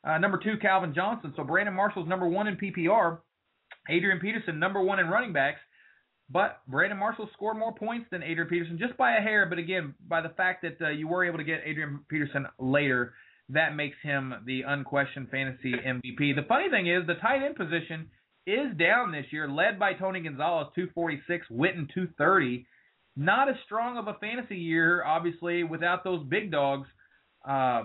Uh, 0.03 0.17
number 0.17 0.39
two, 0.43 0.55
Calvin 0.59 0.95
Johnson. 0.95 1.33
So 1.35 1.43
Brandon 1.43 1.75
Marshall's 1.75 2.07
number 2.07 2.27
one 2.27 2.47
in 2.47 2.57
PPR. 2.57 3.19
Adrian 3.89 4.19
Peterson 4.19 4.57
number 4.57 4.81
one 4.81 4.99
in 4.99 5.07
running 5.07 5.33
backs. 5.33 5.59
But 6.29 6.61
Brandon 6.67 6.97
Marshall 6.97 7.29
scored 7.33 7.57
more 7.57 7.75
points 7.75 8.07
than 8.09 8.23
Adrian 8.23 8.49
Peterson 8.49 8.79
just 8.79 8.97
by 8.97 9.17
a 9.17 9.21
hair. 9.21 9.45
But 9.45 9.59
again, 9.59 9.93
by 10.07 10.21
the 10.21 10.29
fact 10.29 10.63
that 10.63 10.81
uh, 10.81 10.89
you 10.89 11.07
were 11.07 11.25
able 11.25 11.37
to 11.37 11.43
get 11.43 11.61
Adrian 11.65 11.99
Peterson 12.09 12.47
later, 12.57 13.13
that 13.49 13.75
makes 13.75 13.97
him 14.01 14.33
the 14.45 14.61
unquestioned 14.65 15.29
fantasy 15.29 15.73
MVP. 15.73 16.35
The 16.35 16.45
funny 16.47 16.69
thing 16.69 16.87
is, 16.87 17.05
the 17.05 17.15
tight 17.15 17.43
end 17.43 17.55
position 17.55 18.09
is 18.47 18.75
down 18.77 19.11
this 19.11 19.25
year, 19.31 19.49
led 19.49 19.77
by 19.77 19.93
Tony 19.93 20.21
Gonzalez, 20.21 20.67
246, 20.75 21.47
Witten, 21.51 21.87
230. 21.93 22.65
Not 23.15 23.49
as 23.49 23.55
strong 23.65 23.97
of 23.97 24.07
a 24.07 24.15
fantasy 24.19 24.57
year, 24.57 25.03
obviously, 25.03 25.63
without 25.63 26.03
those 26.03 26.25
big 26.27 26.51
dogs 26.51 26.87
uh, 27.47 27.83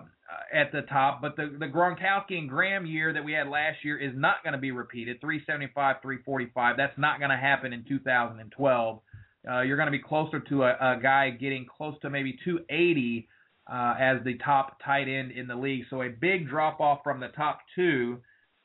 at 0.52 0.72
the 0.72 0.82
top. 0.82 1.20
But 1.20 1.36
the, 1.36 1.54
the 1.58 1.66
Gronkowski 1.66 2.38
and 2.38 2.48
Graham 2.48 2.86
year 2.86 3.12
that 3.12 3.24
we 3.24 3.32
had 3.32 3.48
last 3.48 3.84
year 3.84 3.98
is 3.98 4.12
not 4.14 4.36
going 4.42 4.54
to 4.54 4.58
be 4.58 4.70
repeated 4.70 5.20
375, 5.20 5.96
345. 6.02 6.76
That's 6.76 6.96
not 6.98 7.18
going 7.18 7.30
to 7.30 7.36
happen 7.36 7.72
in 7.72 7.84
2012. 7.86 9.00
Uh, 9.48 9.60
you're 9.62 9.76
going 9.76 9.86
to 9.86 9.92
be 9.92 10.02
closer 10.02 10.40
to 10.40 10.64
a, 10.64 10.70
a 10.72 10.98
guy 11.02 11.30
getting 11.30 11.66
close 11.66 11.94
to 12.02 12.10
maybe 12.10 12.38
280 12.44 13.28
uh, 13.70 13.94
as 14.00 14.18
the 14.24 14.36
top 14.38 14.78
tight 14.84 15.08
end 15.08 15.32
in 15.32 15.46
the 15.46 15.54
league. 15.54 15.84
So 15.90 16.02
a 16.02 16.08
big 16.08 16.48
drop 16.48 16.80
off 16.80 17.00
from 17.04 17.20
the 17.20 17.28
top 17.28 17.60
two, 17.74 18.18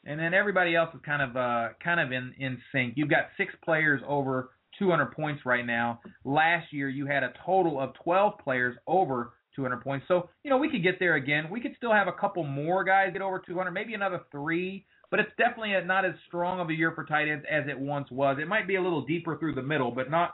and 0.05 0.19
then 0.19 0.33
everybody 0.33 0.75
else 0.75 0.89
is 0.93 1.01
kind 1.05 1.21
of 1.21 1.37
uh, 1.37 1.73
kind 1.83 1.99
of 1.99 2.11
in 2.11 2.33
in 2.39 2.57
sync. 2.71 2.93
You've 2.95 3.09
got 3.09 3.25
six 3.37 3.53
players 3.63 4.01
over 4.07 4.51
200 4.79 5.11
points 5.11 5.45
right 5.45 5.65
now. 5.65 5.99
Last 6.23 6.71
year 6.71 6.89
you 6.89 7.05
had 7.05 7.23
a 7.23 7.33
total 7.45 7.79
of 7.79 7.93
12 8.03 8.39
players 8.39 8.75
over 8.87 9.33
200 9.55 9.81
points. 9.81 10.05
So 10.07 10.29
you 10.43 10.49
know 10.49 10.57
we 10.57 10.69
could 10.69 10.83
get 10.83 10.99
there 10.99 11.15
again. 11.15 11.49
We 11.49 11.61
could 11.61 11.73
still 11.77 11.93
have 11.93 12.07
a 12.07 12.13
couple 12.13 12.43
more 12.43 12.83
guys 12.83 13.09
get 13.13 13.21
over 13.21 13.41
200, 13.45 13.71
maybe 13.71 13.93
another 13.93 14.21
three. 14.31 14.85
But 15.11 15.19
it's 15.19 15.31
definitely 15.37 15.73
not 15.85 16.05
as 16.05 16.13
strong 16.27 16.59
of 16.59 16.69
a 16.69 16.73
year 16.73 16.91
for 16.95 17.05
tight 17.05 17.27
ends 17.27 17.45
as 17.49 17.65
it 17.69 17.77
once 17.77 18.09
was. 18.09 18.37
It 18.41 18.47
might 18.47 18.67
be 18.67 18.75
a 18.75 18.81
little 18.81 19.05
deeper 19.05 19.37
through 19.37 19.53
the 19.53 19.61
middle, 19.61 19.91
but 19.91 20.09
not 20.09 20.31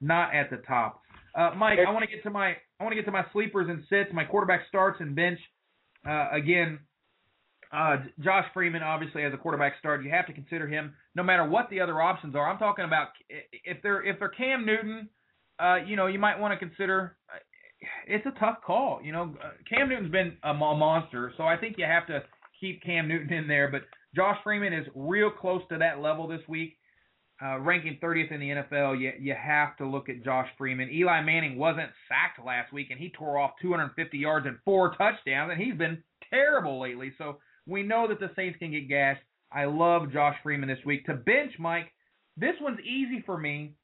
not 0.00 0.34
at 0.34 0.50
the 0.50 0.58
top. 0.58 1.00
Uh, 1.34 1.52
Mike, 1.56 1.78
I 1.86 1.90
want 1.90 2.04
to 2.04 2.14
get 2.14 2.22
to 2.24 2.30
my 2.30 2.56
I 2.80 2.84
want 2.84 2.92
to 2.92 2.96
get 2.96 3.06
to 3.06 3.10
my 3.10 3.24
sleepers 3.32 3.68
and 3.68 3.82
sits, 3.88 4.10
my 4.12 4.24
quarterback 4.24 4.62
starts 4.68 5.00
and 5.00 5.14
bench. 5.16 5.38
Uh, 6.06 6.28
again, 6.32 6.78
uh, 7.72 7.96
Josh 8.20 8.44
Freeman 8.54 8.82
obviously 8.82 9.24
as 9.24 9.32
a 9.32 9.36
quarterback 9.36 9.74
start, 9.78 10.04
you 10.04 10.10
have 10.10 10.26
to 10.26 10.32
consider 10.32 10.66
him 10.68 10.94
no 11.18 11.22
matter 11.24 11.46
what 11.46 11.68
the 11.70 11.80
other 11.80 12.00
options 12.00 12.34
are. 12.34 12.48
I'm 12.48 12.58
talking 12.58 12.84
about 12.86 13.08
if 13.64 13.82
they're 13.82 14.02
if 14.06 14.18
they're 14.18 14.28
Cam 14.30 14.64
Newton, 14.64 15.08
uh, 15.58 15.76
you 15.86 15.96
know, 15.96 16.06
you 16.06 16.18
might 16.18 16.38
want 16.38 16.58
to 16.58 16.58
consider. 16.66 17.16
uh, 17.34 17.38
It's 18.06 18.24
a 18.26 18.38
tough 18.38 18.58
call, 18.66 19.00
you 19.02 19.12
know. 19.12 19.34
uh, 19.44 19.50
Cam 19.68 19.88
Newton's 19.88 20.12
been 20.12 20.36
a 20.44 20.54
monster, 20.54 21.32
so 21.36 21.42
I 21.44 21.56
think 21.56 21.76
you 21.78 21.84
have 21.84 22.06
to 22.06 22.22
keep 22.60 22.82
Cam 22.82 23.08
Newton 23.08 23.32
in 23.32 23.48
there. 23.48 23.68
But 23.70 23.82
Josh 24.16 24.38
Freeman 24.44 24.72
is 24.72 24.86
real 24.94 25.30
close 25.30 25.62
to 25.70 25.78
that 25.78 26.00
level 26.00 26.26
this 26.28 26.40
week 26.48 26.78
uh, 27.44 27.58
ranking 27.60 27.98
30th 28.02 28.32
in 28.32 28.40
the 28.40 28.48
NFL, 28.48 28.98
you 29.00 29.12
you 29.20 29.34
have 29.40 29.76
to 29.76 29.86
look 29.86 30.08
at 30.08 30.24
Josh 30.24 30.48
Freeman. 30.58 30.90
Eli 30.90 31.22
Manning 31.22 31.56
wasn't 31.56 31.90
sacked 32.08 32.44
last 32.44 32.72
week, 32.72 32.88
and 32.90 32.98
he 32.98 33.10
tore 33.10 33.38
off 33.38 33.52
250 33.62 34.18
yards 34.18 34.46
and 34.46 34.58
four 34.64 34.90
touchdowns, 34.96 35.52
and 35.52 35.60
he's 35.60 35.76
been 35.76 36.02
terrible 36.30 36.80
lately. 36.80 37.12
So 37.16 37.38
we 37.66 37.82
know 37.82 38.08
that 38.08 38.18
the 38.18 38.30
Saints 38.34 38.58
can 38.58 38.70
get 38.72 38.88
gashed. 38.88 39.22
I 39.52 39.64
love 39.64 40.12
Josh 40.12 40.36
Freeman 40.42 40.68
this 40.68 40.84
week. 40.84 41.06
To 41.06 41.14
bench, 41.14 41.52
Mike, 41.58 41.92
this 42.36 42.54
one's 42.60 42.80
easy 42.80 43.22
for 43.24 43.38
me. 43.38 43.74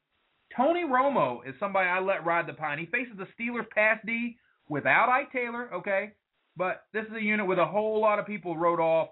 Tony 0.56 0.84
Romo 0.84 1.46
is 1.46 1.54
somebody 1.58 1.88
I 1.88 2.00
let 2.00 2.24
ride 2.24 2.46
the 2.46 2.52
pine. 2.52 2.78
He 2.78 2.86
faces 2.86 3.14
the 3.16 3.26
Steelers 3.38 3.68
pass 3.70 3.98
D 4.06 4.36
without 4.68 5.08
Ike 5.08 5.32
Taylor, 5.32 5.72
okay? 5.74 6.12
But 6.56 6.84
this 6.92 7.04
is 7.06 7.16
a 7.16 7.22
unit 7.22 7.46
with 7.46 7.58
a 7.58 7.66
whole 7.66 8.00
lot 8.00 8.18
of 8.18 8.26
people 8.26 8.56
wrote 8.56 8.78
off 8.78 9.08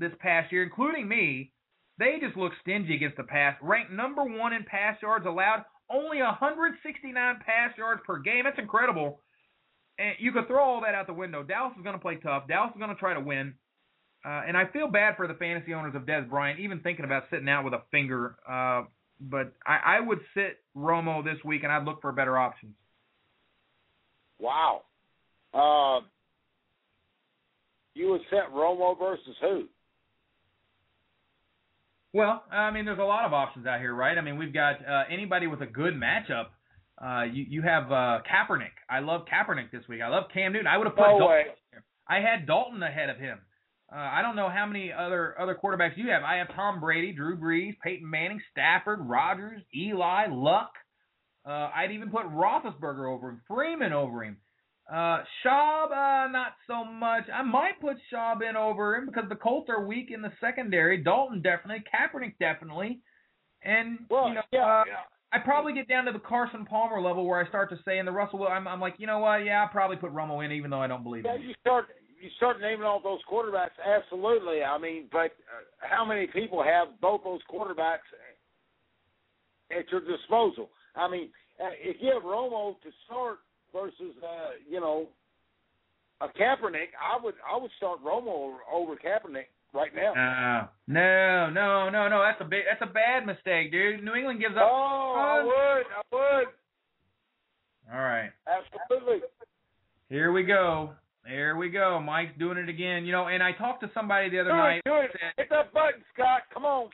this 0.00 0.12
past 0.20 0.50
year, 0.52 0.62
including 0.62 1.06
me. 1.06 1.52
They 1.98 2.18
just 2.20 2.36
look 2.36 2.52
stingy 2.62 2.94
against 2.94 3.16
the 3.16 3.24
pass. 3.24 3.56
Ranked 3.60 3.92
number 3.92 4.22
one 4.22 4.52
in 4.52 4.64
pass 4.64 4.96
yards 5.02 5.26
allowed, 5.26 5.64
only 5.90 6.20
169 6.20 7.36
pass 7.44 7.76
yards 7.76 8.02
per 8.06 8.18
game. 8.18 8.44
That's 8.44 8.58
incredible. 8.58 9.20
And 9.98 10.14
you 10.18 10.32
could 10.32 10.46
throw 10.46 10.62
all 10.62 10.80
that 10.82 10.94
out 10.94 11.06
the 11.06 11.14
window. 11.14 11.42
Dallas 11.42 11.72
is 11.76 11.82
going 11.82 11.94
to 11.94 12.00
play 12.00 12.16
tough. 12.16 12.48
Dallas 12.48 12.72
is 12.74 12.78
going 12.78 12.90
to 12.90 13.00
try 13.00 13.14
to 13.14 13.20
win. 13.20 13.54
Uh, 14.26 14.42
and 14.48 14.56
I 14.56 14.64
feel 14.72 14.88
bad 14.88 15.16
for 15.16 15.28
the 15.28 15.34
fantasy 15.34 15.72
owners 15.72 15.94
of 15.94 16.02
Dez 16.02 16.28
Bryant, 16.28 16.58
even 16.58 16.80
thinking 16.80 17.04
about 17.04 17.24
sitting 17.30 17.48
out 17.48 17.64
with 17.64 17.74
a 17.74 17.82
finger. 17.92 18.34
Uh, 18.48 18.82
but 19.20 19.52
I, 19.64 19.98
I 19.98 20.00
would 20.00 20.18
sit 20.34 20.58
Romo 20.76 21.22
this 21.24 21.36
week, 21.44 21.62
and 21.62 21.70
I'd 21.70 21.84
look 21.84 22.00
for 22.00 22.10
better 22.10 22.36
options. 22.36 22.74
Wow. 24.40 24.82
Uh, 25.54 26.04
you 27.94 28.10
would 28.10 28.20
set 28.28 28.52
Romo 28.52 28.98
versus 28.98 29.36
who? 29.40 29.64
Well, 32.12 32.42
I 32.50 32.70
mean, 32.70 32.84
there's 32.84 32.98
a 32.98 33.02
lot 33.02 33.26
of 33.26 33.32
options 33.32 33.66
out 33.66 33.78
here, 33.80 33.94
right? 33.94 34.16
I 34.16 34.22
mean, 34.22 34.38
we've 34.38 34.52
got 34.52 34.76
uh, 34.86 35.04
anybody 35.10 35.46
with 35.46 35.60
a 35.60 35.66
good 35.66 35.94
matchup. 35.94 36.46
Uh, 37.02 37.24
you 37.24 37.44
you 37.48 37.62
have 37.62 37.92
uh, 37.92 38.20
Kaepernick. 38.24 38.72
I 38.88 39.00
love 39.00 39.22
Kaepernick 39.32 39.70
this 39.70 39.82
week. 39.88 40.00
I 40.02 40.08
love 40.08 40.24
Cam 40.32 40.52
Newton. 40.52 40.66
I 40.66 40.78
would 40.78 40.86
have 40.86 40.96
put 40.96 41.02
No 41.02 41.18
Dalton. 41.18 41.28
way. 41.28 41.44
I 42.08 42.20
had 42.20 42.46
Dalton 42.46 42.82
ahead 42.82 43.10
of 43.10 43.18
him. 43.18 43.38
Uh, 43.92 43.98
I 43.98 44.20
don't 44.22 44.34
know 44.34 44.48
how 44.48 44.66
many 44.66 44.92
other 44.92 45.40
other 45.40 45.54
quarterbacks 45.54 45.96
you 45.96 46.10
have. 46.10 46.22
I 46.24 46.36
have 46.36 46.48
Tom 46.54 46.80
Brady, 46.80 47.12
Drew 47.12 47.36
Brees, 47.36 47.76
Peyton 47.82 48.08
Manning, 48.08 48.40
Stafford, 48.50 48.98
Rodgers, 49.00 49.62
Eli, 49.74 50.26
Luck. 50.30 50.72
Uh, 51.46 51.70
I'd 51.74 51.92
even 51.92 52.10
put 52.10 52.24
Roethlisberger 52.26 53.08
over 53.08 53.30
him, 53.30 53.42
Freeman 53.46 53.92
over 53.92 54.24
him. 54.24 54.38
Uh, 54.92 55.22
Schaub, 55.44 55.90
uh, 55.90 56.28
not 56.30 56.52
so 56.66 56.84
much. 56.84 57.24
I 57.32 57.42
might 57.42 57.80
put 57.80 57.96
Schaub 58.12 58.48
in 58.48 58.56
over 58.56 58.96
him 58.96 59.06
because 59.06 59.28
the 59.28 59.36
Colts 59.36 59.68
are 59.68 59.84
weak 59.84 60.10
in 60.12 60.22
the 60.22 60.32
secondary. 60.40 61.02
Dalton 61.02 61.42
definitely, 61.42 61.84
Kaepernick 61.92 62.34
definitely, 62.40 63.00
and 63.62 64.00
Well, 64.10 64.28
you 64.28 64.34
know, 64.34 64.42
yeah, 64.52 64.60
uh, 64.60 64.84
yeah. 64.86 64.94
I 65.32 65.38
probably 65.40 65.74
get 65.74 65.88
down 65.88 66.04
to 66.04 66.12
the 66.12 66.20
Carson 66.20 66.64
Palmer 66.64 67.00
level 67.00 67.26
where 67.26 67.44
I 67.44 67.48
start 67.48 67.70
to 67.70 67.78
say, 67.84 67.98
in 67.98 68.06
the 68.06 68.12
Russell, 68.12 68.46
I'm, 68.46 68.66
I'm 68.66 68.80
like, 68.80 68.94
you 68.98 69.06
know 69.06 69.18
what? 69.18 69.38
Yeah, 69.38 69.62
I'll 69.62 69.68
probably 69.68 69.96
put 69.96 70.12
Romo 70.12 70.44
in, 70.44 70.52
even 70.52 70.70
though 70.70 70.80
I 70.80 70.86
don't 70.86 71.02
believe 71.02 71.24
Yeah, 71.24 71.36
you 71.36 71.54
start 71.60 71.86
you 72.20 72.30
start 72.36 72.60
naming 72.60 72.84
all 72.84 73.00
those 73.02 73.20
quarterbacks. 73.30 73.76
Absolutely. 73.84 74.62
I 74.62 74.78
mean, 74.78 75.04
but 75.12 75.32
uh, 75.46 75.64
how 75.78 76.04
many 76.04 76.26
people 76.26 76.62
have 76.62 76.88
both 77.00 77.22
those 77.24 77.40
quarterbacks 77.52 78.06
at 79.70 79.90
your 79.90 80.00
disposal? 80.00 80.70
I 80.94 81.10
mean, 81.10 81.28
uh, 81.62 81.70
if 81.80 81.96
you 82.00 82.12
have 82.12 82.22
Romo 82.22 82.80
to 82.82 82.90
start 83.06 83.38
versus 83.72 84.14
uh, 84.22 84.50
you 84.68 84.80
know 84.80 85.08
a 86.20 86.28
Kaepernick, 86.28 86.92
I 87.00 87.22
would 87.22 87.34
I 87.50 87.60
would 87.60 87.70
start 87.76 88.02
Romo 88.04 88.56
over, 88.72 88.94
Kaepernick 88.96 89.46
right 89.74 89.94
now. 89.94 90.70
No, 90.86 91.50
no, 91.50 91.50
no, 91.50 91.90
no, 91.90 92.08
no. 92.08 92.22
That's 92.22 92.40
a 92.40 92.44
big, 92.44 92.62
that's 92.70 92.88
a 92.88 92.92
bad 92.92 93.26
mistake, 93.26 93.70
dude. 93.70 94.02
New 94.02 94.14
England 94.14 94.40
gives 94.40 94.56
up. 94.56 94.62
Oh, 94.70 95.14
I 95.16 95.42
would, 95.44 95.86
I 95.92 96.36
would, 96.38 96.46
All 97.92 98.02
right, 98.02 98.30
absolutely. 98.46 99.20
here 100.08 100.32
we 100.32 100.42
go. 100.44 100.90
There 101.26 101.56
we 101.56 101.70
go. 101.70 101.98
Mike's 102.00 102.38
doing 102.38 102.56
it 102.58 102.68
again. 102.68 103.04
You 103.04 103.12
know, 103.12 103.26
and 103.26 103.42
I 103.42 103.52
talked 103.52 103.82
to 103.82 103.90
somebody 103.92 104.30
the 104.30 104.40
other 104.40 104.50
Do 104.50 104.56
night. 104.56 104.76
it, 104.78 104.84
do 104.84 104.94
it. 104.96 105.10
said- 105.12 105.32
Hit 105.36 105.48
that 105.50 105.72
button, 105.72 106.04
Scott. 106.14 106.42
Come 106.54 106.64
on. 106.64 106.88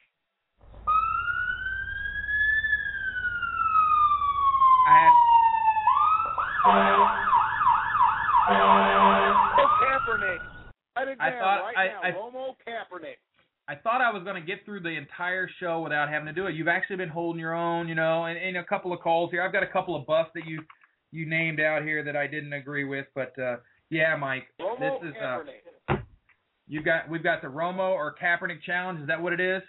I 4.88 4.94
had 4.98 5.12
Romo 8.48 9.68
Kaepernick. 9.80 10.40
I 10.96 11.04
down 11.04 11.16
thought- 11.38 11.62
right 11.64 11.76
I- 11.76 11.86
now. 11.88 12.00
I- 12.02 12.12
Romo 12.12 12.56
Kaepernick. 12.66 13.16
I 13.68 13.76
thought 13.76 14.00
I 14.00 14.10
was 14.10 14.24
going 14.24 14.34
to 14.34 14.42
get 14.46 14.64
through 14.64 14.80
the 14.80 14.90
entire 14.90 15.48
show 15.60 15.80
without 15.80 16.08
having 16.08 16.26
to 16.26 16.32
do 16.32 16.46
it. 16.46 16.54
You've 16.54 16.66
actually 16.68 16.96
been 16.96 17.08
holding 17.08 17.38
your 17.40 17.54
own, 17.54 17.88
you 17.88 17.94
know, 17.94 18.24
and, 18.24 18.36
and 18.36 18.56
a 18.56 18.64
couple 18.64 18.92
of 18.92 18.98
calls 19.00 19.30
here. 19.30 19.40
I've 19.42 19.52
got 19.52 19.62
a 19.62 19.68
couple 19.68 19.94
of 19.94 20.06
busts 20.06 20.32
that 20.34 20.46
you 20.46 20.64
you 21.14 21.26
named 21.26 21.60
out 21.60 21.82
here 21.82 22.02
that 22.02 22.16
I 22.16 22.26
didn't 22.26 22.54
agree 22.54 22.84
with, 22.84 23.06
but 23.14 23.38
uh 23.38 23.58
yeah, 23.92 24.16
Mike, 24.16 24.44
Romo 24.58 25.00
this 25.00 25.10
is 25.10 25.14
uh 25.22 25.96
you 26.66 26.82
got 26.82 27.10
we've 27.10 27.22
got 27.22 27.42
the 27.42 27.48
Romo 27.48 27.90
or 27.90 28.14
Kaepernick 28.20 28.62
challenge. 28.64 29.02
Is 29.02 29.06
that 29.08 29.20
what 29.20 29.34
it 29.34 29.40
is? 29.40 29.62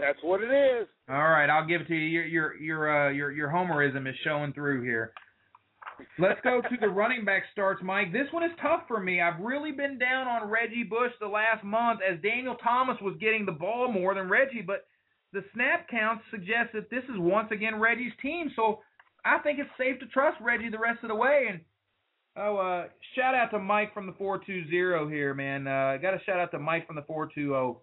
That's 0.00 0.18
what 0.22 0.42
it 0.42 0.50
is. 0.50 0.88
All 1.08 1.16
right, 1.16 1.48
I'll 1.48 1.66
give 1.66 1.82
it 1.82 1.88
to 1.88 1.94
you. 1.94 2.08
Your 2.08 2.24
your 2.26 2.56
your 2.56 3.06
uh 3.06 3.10
your 3.10 3.30
your 3.30 3.48
homerism 3.48 4.08
is 4.08 4.16
showing 4.24 4.52
through 4.52 4.82
here. 4.82 5.12
Let's 6.18 6.40
go 6.42 6.60
to 6.60 6.76
the 6.80 6.88
running 6.88 7.24
back 7.24 7.44
starts, 7.52 7.80
Mike. 7.80 8.12
This 8.12 8.26
one 8.32 8.42
is 8.42 8.50
tough 8.60 8.82
for 8.88 8.98
me. 8.98 9.20
I've 9.20 9.40
really 9.40 9.70
been 9.70 9.98
down 9.98 10.26
on 10.26 10.50
Reggie 10.50 10.82
Bush 10.82 11.12
the 11.20 11.28
last 11.28 11.62
month 11.62 12.00
as 12.02 12.20
Daniel 12.20 12.56
Thomas 12.56 12.96
was 13.00 13.16
getting 13.20 13.46
the 13.46 13.52
ball 13.52 13.92
more 13.92 14.16
than 14.16 14.28
Reggie, 14.28 14.62
but 14.66 14.88
the 15.32 15.44
snap 15.54 15.88
counts 15.88 16.24
suggest 16.32 16.72
that 16.74 16.90
this 16.90 17.04
is 17.04 17.16
once 17.16 17.52
again 17.52 17.78
Reggie's 17.78 18.12
team. 18.20 18.50
So 18.56 18.80
I 19.24 19.38
think 19.38 19.60
it's 19.60 19.70
safe 19.78 20.00
to 20.00 20.06
trust 20.06 20.38
Reggie 20.40 20.70
the 20.70 20.78
rest 20.78 21.04
of 21.04 21.10
the 21.10 21.14
way. 21.14 21.46
And 21.48 21.60
oh, 22.36 22.56
uh, 22.56 22.88
shout 23.14 23.34
out 23.34 23.50
to 23.50 23.58
Mike 23.58 23.94
from 23.94 24.06
the 24.06 24.12
four 24.14 24.40
two 24.44 24.68
zero 24.68 25.08
here, 25.08 25.34
man. 25.34 25.66
Uh, 25.66 25.96
got 26.00 26.14
a 26.14 26.20
shout 26.24 26.38
out 26.38 26.50
to 26.52 26.58
Mike 26.58 26.86
from 26.86 26.96
the 26.96 27.02
four 27.02 27.26
two 27.26 27.48
zero. 27.48 27.80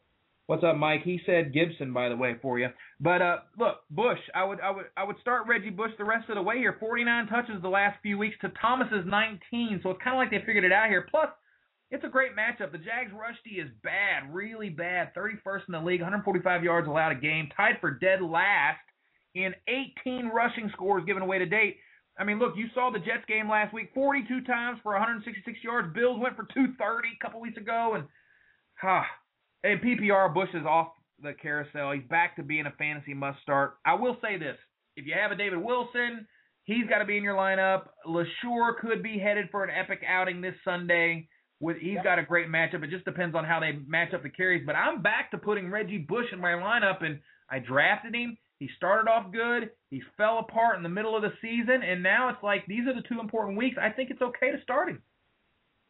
What's 0.48 0.64
up, 0.66 0.76
Mike? 0.76 1.04
He 1.04 1.22
said 1.26 1.54
Gibson, 1.54 1.94
by 1.94 2.10
the 2.10 2.16
way, 2.18 2.36
for 2.42 2.60
you. 2.60 2.68
But 3.00 3.22
uh, 3.22 3.38
look, 3.58 3.78
Bush, 3.90 4.20
I 4.36 4.44
would, 4.44 4.60
I 4.60 4.72
would, 4.72 4.86
I 4.98 5.06
would 5.06 5.16
start 5.22 5.48
Reggie 5.48 5.70
Bush 5.70 5.92
the 5.98 6.04
rest 6.04 6.30
of 6.30 6.36
the 6.36 6.42
way 6.42 6.58
here. 6.58 6.76
49 6.78 7.28
touches 7.28 7.62
the 7.62 7.70
last 7.70 7.98
few 8.02 8.18
weeks 8.18 8.36
to 8.42 8.52
Thomas's 8.62 9.06
19, 9.06 9.80
so 9.82 9.92
it's 9.92 10.02
kind 10.04 10.16
of 10.16 10.20
like 10.20 10.30
they 10.30 10.46
figured 10.46 10.66
it 10.66 10.74
out 10.74 10.90
here. 10.90 11.08
Plus, 11.10 11.30
it's 11.90 12.04
a 12.04 12.10
great 12.10 12.32
matchup. 12.36 12.74
The 12.74 12.80
Jags 12.80 13.14
rush 13.14 13.36
D 13.46 13.62
is 13.62 13.70
bad, 13.82 14.34
really 14.34 14.70
bad. 14.70 15.14
31st 15.16 15.68
in 15.70 15.72
the 15.72 15.80
league, 15.80 16.02
145 16.02 16.64
yards 16.64 16.88
allowed 16.88 17.12
a 17.12 17.22
game, 17.22 17.48
tied 17.56 17.76
for 17.80 17.92
dead 17.92 18.22
last 18.22 18.80
in 19.36 19.54
18 20.06 20.28
rushing 20.34 20.70
scores 20.74 21.06
given 21.06 21.24
away 21.24 21.40
to 21.40 21.46
date. 21.46 21.78
I 22.20 22.24
mean, 22.24 22.40
look, 22.40 22.54
you 22.56 22.68
saw 22.74 22.92
the 22.92 23.00
Jets 23.00 23.26
game 23.28 23.50
last 23.50 23.74
week, 23.74 23.92
42 23.94 24.42
times 24.42 24.80
for 24.84 24.92
166 24.94 25.58
yards. 25.64 25.94
Bills 25.94 26.20
went 26.20 26.36
for 26.36 26.44
230 26.54 27.08
a 27.10 27.24
couple 27.24 27.42
weeks 27.42 27.58
ago, 27.58 27.94
and 27.96 28.06
ha. 28.80 29.06
And 29.64 29.80
PPR, 29.80 30.34
Bush 30.34 30.50
is 30.54 30.66
off 30.66 30.90
the 31.22 31.34
carousel. 31.34 31.92
He's 31.92 32.08
back 32.10 32.36
to 32.36 32.44
being 32.44 32.66
a 32.66 32.72
fantasy 32.78 33.14
must 33.14 33.42
start. 33.42 33.76
I 33.86 33.94
will 33.94 34.18
say 34.22 34.38
this: 34.38 34.58
if 34.96 35.06
you 35.06 35.14
have 35.20 35.32
a 35.32 35.36
David 35.36 35.60
Wilson, 35.60 36.28
he's 36.64 36.88
got 36.88 37.00
to 37.00 37.06
be 37.06 37.18
in 37.18 37.24
your 37.24 37.36
lineup. 37.36 37.84
Lasure 38.08 38.78
could 38.80 39.04
be 39.04 39.18
headed 39.18 39.50
for 39.52 39.64
an 39.64 39.70
epic 39.70 40.02
outing 40.08 40.42
this 40.42 40.56
Sunday. 40.66 41.28
With 41.60 41.78
he's 41.78 42.00
got 42.04 42.18
a 42.18 42.24
great 42.24 42.48
matchup. 42.50 42.84
It 42.84 42.90
just 42.90 43.06
depends 43.06 43.36
on 43.36 43.46
how 43.46 43.60
they 43.60 43.74
match 43.88 44.16
up 44.16 44.24
the 44.24 44.30
carries. 44.30 44.66
But 44.66 44.76
I'm 44.76 45.04
back 45.04 45.30
to 45.32 45.38
putting 45.38 45.70
Reggie 45.70 46.00
Bush 46.00 46.26
in 46.34 46.40
my 46.40 46.54
lineup, 46.54 47.06
and 47.06 47.20
I 47.52 47.60
drafted 47.60 48.16
him. 48.16 48.36
He 48.62 48.70
started 48.78 49.10
off 49.10 49.32
good. 49.34 49.72
He 49.90 50.04
fell 50.18 50.38
apart 50.38 50.78
in 50.78 50.84
the 50.84 50.88
middle 50.90 51.16
of 51.16 51.24
the 51.24 51.34
season, 51.42 51.82
and 51.82 52.04
now 52.04 52.30
it's 52.30 52.44
like 52.44 52.64
these 52.68 52.88
are 52.88 52.94
the 52.94 53.02
two 53.10 53.20
important 53.20 53.58
weeks. 53.58 53.76
I 53.82 53.90
think 53.90 54.12
it's 54.12 54.22
okay 54.22 54.52
to 54.52 54.62
start 54.62 54.88
him. 54.88 55.02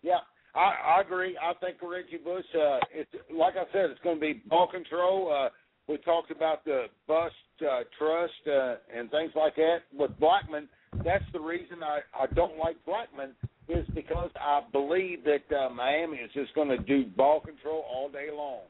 Yeah, 0.02 0.20
I, 0.56 0.96
I 0.96 1.02
agree. 1.02 1.38
I 1.38 1.52
think 1.56 1.76
Reggie 1.84 2.24
Bush. 2.24 2.46
Uh, 2.56 2.80
it's 2.94 3.12
like 3.30 3.56
I 3.58 3.66
said, 3.74 3.90
it's 3.90 4.00
going 4.06 4.16
to 4.16 4.22
be 4.22 4.42
ball 4.48 4.72
control. 4.72 5.34
Uh, 5.34 5.50
we 5.90 5.98
talked 5.98 6.32
about 6.32 6.64
the 6.64 6.86
bust 7.10 7.36
uh, 7.62 7.82
trust 7.98 8.32
uh, 8.48 8.76
and 8.98 9.12
things 9.12 9.34
like 9.36 9.58
that 9.58 9.80
with 9.94 10.12
Blackmon. 10.12 10.70
That's 11.04 11.26
the 11.34 11.42
reason 11.42 11.84
I 11.84 12.00
I 12.18 12.28
don't 12.28 12.58
like 12.58 12.78
Blackmon 12.88 13.32
is 13.68 13.86
because 13.94 14.32
I 14.40 14.62
believe 14.72 15.26
that 15.26 15.54
uh, 15.54 15.74
Miami 15.74 16.20
is 16.20 16.32
just 16.34 16.56
going 16.56 16.70
to 16.70 16.78
do 16.78 17.04
ball 17.18 17.42
control 17.42 17.84
all 17.94 18.08
day 18.10 18.30
long. 18.34 18.62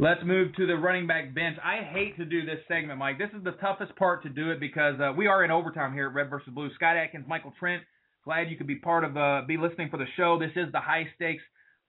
Let's 0.00 0.24
move 0.24 0.56
to 0.56 0.66
the 0.66 0.76
running 0.76 1.06
back 1.06 1.34
bench. 1.34 1.58
I 1.62 1.82
hate 1.82 2.16
to 2.16 2.24
do 2.24 2.46
this 2.46 2.60
segment, 2.68 2.98
Mike. 2.98 3.18
This 3.18 3.28
is 3.36 3.44
the 3.44 3.50
toughest 3.60 3.94
part 3.96 4.22
to 4.22 4.30
do 4.30 4.50
it 4.50 4.58
because 4.58 4.94
uh, 4.98 5.12
we 5.14 5.26
are 5.26 5.44
in 5.44 5.50
overtime 5.50 5.92
here 5.92 6.06
at 6.08 6.14
Red 6.14 6.30
versus 6.30 6.48
Blue. 6.54 6.70
Scott 6.74 6.96
Atkins, 6.96 7.26
Michael 7.28 7.52
Trent. 7.60 7.82
Glad 8.24 8.48
you 8.48 8.56
could 8.56 8.66
be 8.66 8.76
part 8.76 9.04
of 9.04 9.14
uh, 9.18 9.42
be 9.46 9.58
listening 9.58 9.90
for 9.90 9.98
the 9.98 10.06
show. 10.16 10.38
This 10.38 10.52
is 10.56 10.72
the 10.72 10.80
high 10.80 11.06
stakes 11.16 11.42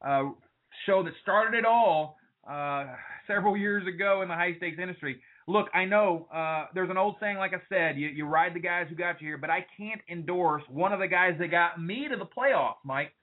uh, 0.05 0.23
show 0.85 1.03
that 1.03 1.13
started 1.21 1.57
it 1.57 1.63
all 1.63 2.17
uh, 2.45 2.87
several 3.27 3.55
years 3.55 3.87
ago 3.87 4.23
in 4.23 4.27
the 4.27 4.33
high 4.33 4.57
stakes 4.57 4.77
industry. 4.77 5.21
Look, 5.47 5.67
I 5.73 5.85
know 5.85 6.27
uh, 6.35 6.65
there's 6.75 6.89
an 6.89 6.97
old 6.97 7.15
saying, 7.21 7.37
like 7.37 7.53
I 7.53 7.61
said, 7.69 7.97
you, 7.97 8.09
you 8.09 8.25
ride 8.25 8.53
the 8.53 8.59
guys 8.59 8.87
who 8.89 8.95
got 8.95 9.21
you 9.21 9.27
here, 9.27 9.37
but 9.37 9.49
I 9.49 9.65
can't 9.77 10.01
endorse 10.11 10.63
one 10.67 10.91
of 10.91 10.99
the 10.99 11.07
guys 11.07 11.35
that 11.39 11.49
got 11.49 11.81
me 11.81 12.09
to 12.09 12.17
the 12.17 12.25
playoffs, 12.25 12.83
Mike, 12.83 13.13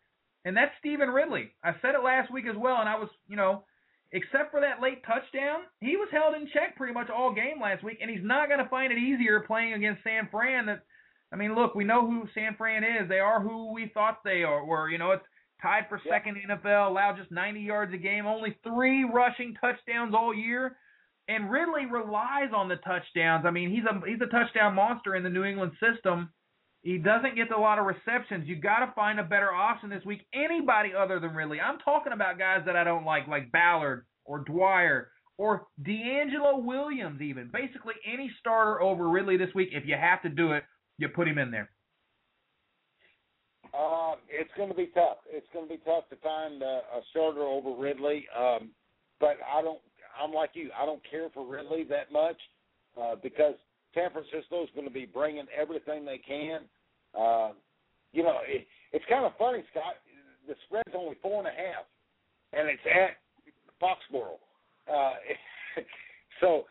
and 0.47 0.57
that's 0.57 0.73
Stevan 0.79 1.11
Ridley. 1.11 1.51
I 1.63 1.73
said 1.83 1.95
it 1.95 2.03
last 2.03 2.33
week 2.33 2.47
as 2.49 2.57
well, 2.57 2.77
and 2.81 2.89
I 2.89 2.97
was, 2.97 3.11
you 3.29 3.37
know, 3.37 3.65
except 4.13 4.51
for 4.51 4.61
that 4.61 4.81
late 4.83 5.05
touchdown, 5.05 5.61
he 5.81 5.97
was 5.97 6.09
held 6.11 6.35
in 6.35 6.49
check 6.53 6.77
pretty 6.77 6.95
much 6.95 7.11
all 7.11 7.33
game 7.33 7.61
last 7.61 7.85
week, 7.85 7.99
and 8.01 8.11
he's 8.11 8.25
not 8.25 8.49
going 8.49 8.63
to 8.63 8.69
find 8.69 8.93
it 8.93 8.99
easier 8.99 9.41
playing 9.41 9.75
against 9.75 10.03
San 10.03 10.29
Fran. 10.31 10.67
That, 10.67 10.83
I 11.33 11.37
mean, 11.37 11.55
look, 11.55 11.75
we 11.75 11.85
know 11.85 12.07
who 12.07 12.25
San 12.35 12.57
Fran 12.57 12.85
is. 12.85 13.09
They 13.09 13.19
are 13.19 13.41
who 13.41 13.73
we 13.73 13.91
thought 13.93 14.25
they 14.25 14.43
are, 14.43 14.65
were. 14.65 14.89
You 14.89 14.99
know, 14.99 15.13
it's 15.13 15.25
tied 15.61 15.87
for 15.89 16.01
second 16.09 16.37
in 16.39 16.57
NFL, 16.57 16.89
allowed 16.89 17.17
just 17.19 17.31
90 17.31 17.61
yards 17.61 17.93
a 17.93 17.99
game, 17.99 18.27
only 18.27 18.57
three 18.63 19.05
rushing 19.05 19.55
touchdowns 19.61 20.15
all 20.15 20.35
year. 20.35 20.77
And 21.29 21.51
Ridley 21.51 21.85
relies 21.85 22.51
on 22.57 22.69
the 22.69 22.77
touchdowns. 22.77 23.45
I 23.47 23.51
mean, 23.51 23.71
he's 23.71 23.85
a 23.85 24.01
he's 24.09 24.21
a 24.23 24.31
touchdown 24.31 24.75
monster 24.75 25.15
in 25.15 25.23
the 25.23 25.29
New 25.29 25.45
England 25.45 25.73
system. 25.79 26.31
He 26.89 26.97
doesn't 26.97 27.37
get 27.37 27.53
a 27.53 27.61
lot 27.61 27.79
of 27.79 27.85
receptions. 27.85 28.49
You 28.49 28.57
got 28.57 28.79
to 28.79 28.91
find 28.95 29.21
a 29.21 29.23
better 29.23 29.53
option 29.53 29.91
this 29.91 30.03
week. 30.07 30.23
Anybody 30.33 30.93
other 30.99 31.21
than 31.21 31.35
Ridley. 31.35 31.61
I'm 31.61 31.79
talking 31.81 32.15
about 32.15 32.39
guys 32.39 32.63
that 32.65 32.77
I 32.77 32.85
don't 32.85 33.05
like, 33.05 33.29
like 33.29 33.53
Ballard 33.53 34.07
or 34.25 34.39
Dwyer 34.39 35.11
or 35.37 35.67
DeAngelo 35.83 36.65
Williams, 36.65 37.21
even. 37.21 37.51
Basically, 37.53 37.93
any 38.11 38.31
starter 38.41 38.81
over 38.81 39.07
Ridley 39.07 39.37
this 39.37 39.51
week. 39.55 39.69
If 39.73 39.85
you 39.85 39.97
have 40.01 40.23
to 40.23 40.31
do 40.31 40.53
it, 40.53 40.65
you 40.97 41.11
put 41.11 41.29
him 41.29 41.37
in 41.37 41.51
there. 41.51 41.71
Uh, 43.79 44.15
it's 44.31 44.51
going 44.57 44.71
to 44.71 44.75
be 44.75 44.87
tough. 44.95 45.19
It's 45.29 45.47
going 45.53 45.69
to 45.69 45.75
be 45.75 45.83
tough 45.85 46.09
to 46.09 46.17
find 46.23 46.63
uh, 46.63 46.97
a 46.97 47.01
starter 47.11 47.43
over 47.43 47.79
Ridley. 47.79 48.25
Um, 48.35 48.71
but 49.21 49.37
I 49.47 49.61
don't. 49.61 49.81
I'm 50.19 50.33
like 50.33 50.53
you. 50.55 50.71
I 50.75 50.87
don't 50.87 51.03
care 51.11 51.29
for 51.35 51.47
Ridley 51.47 51.85
that 51.91 52.11
much 52.11 52.39
uh, 52.99 53.17
because 53.23 53.57
San 53.95 54.09
Francisco 54.11 54.63
is 54.63 54.71
going 54.75 54.87
to 54.87 54.93
be 54.93 55.05
bringing 55.05 55.45
everything 55.55 56.07
they 56.07 56.17
can. 56.27 56.61
Uh, 57.19 57.53
you 58.13 58.23
know, 58.23 58.39
it, 58.47 58.67
it's 58.93 59.05
kind 59.09 59.25
of 59.25 59.33
funny, 59.39 59.65
Scott. 59.71 59.97
The 60.47 60.55
spread's 60.67 60.97
only 60.97 61.17
four 61.21 61.39
and 61.41 61.49
a 61.49 61.51
half, 61.51 61.85
and 62.53 62.69
it's 62.69 62.81
at 62.87 63.19
Foxborough. 63.83 64.39
Uh, 64.89 65.15
so, 66.41 66.65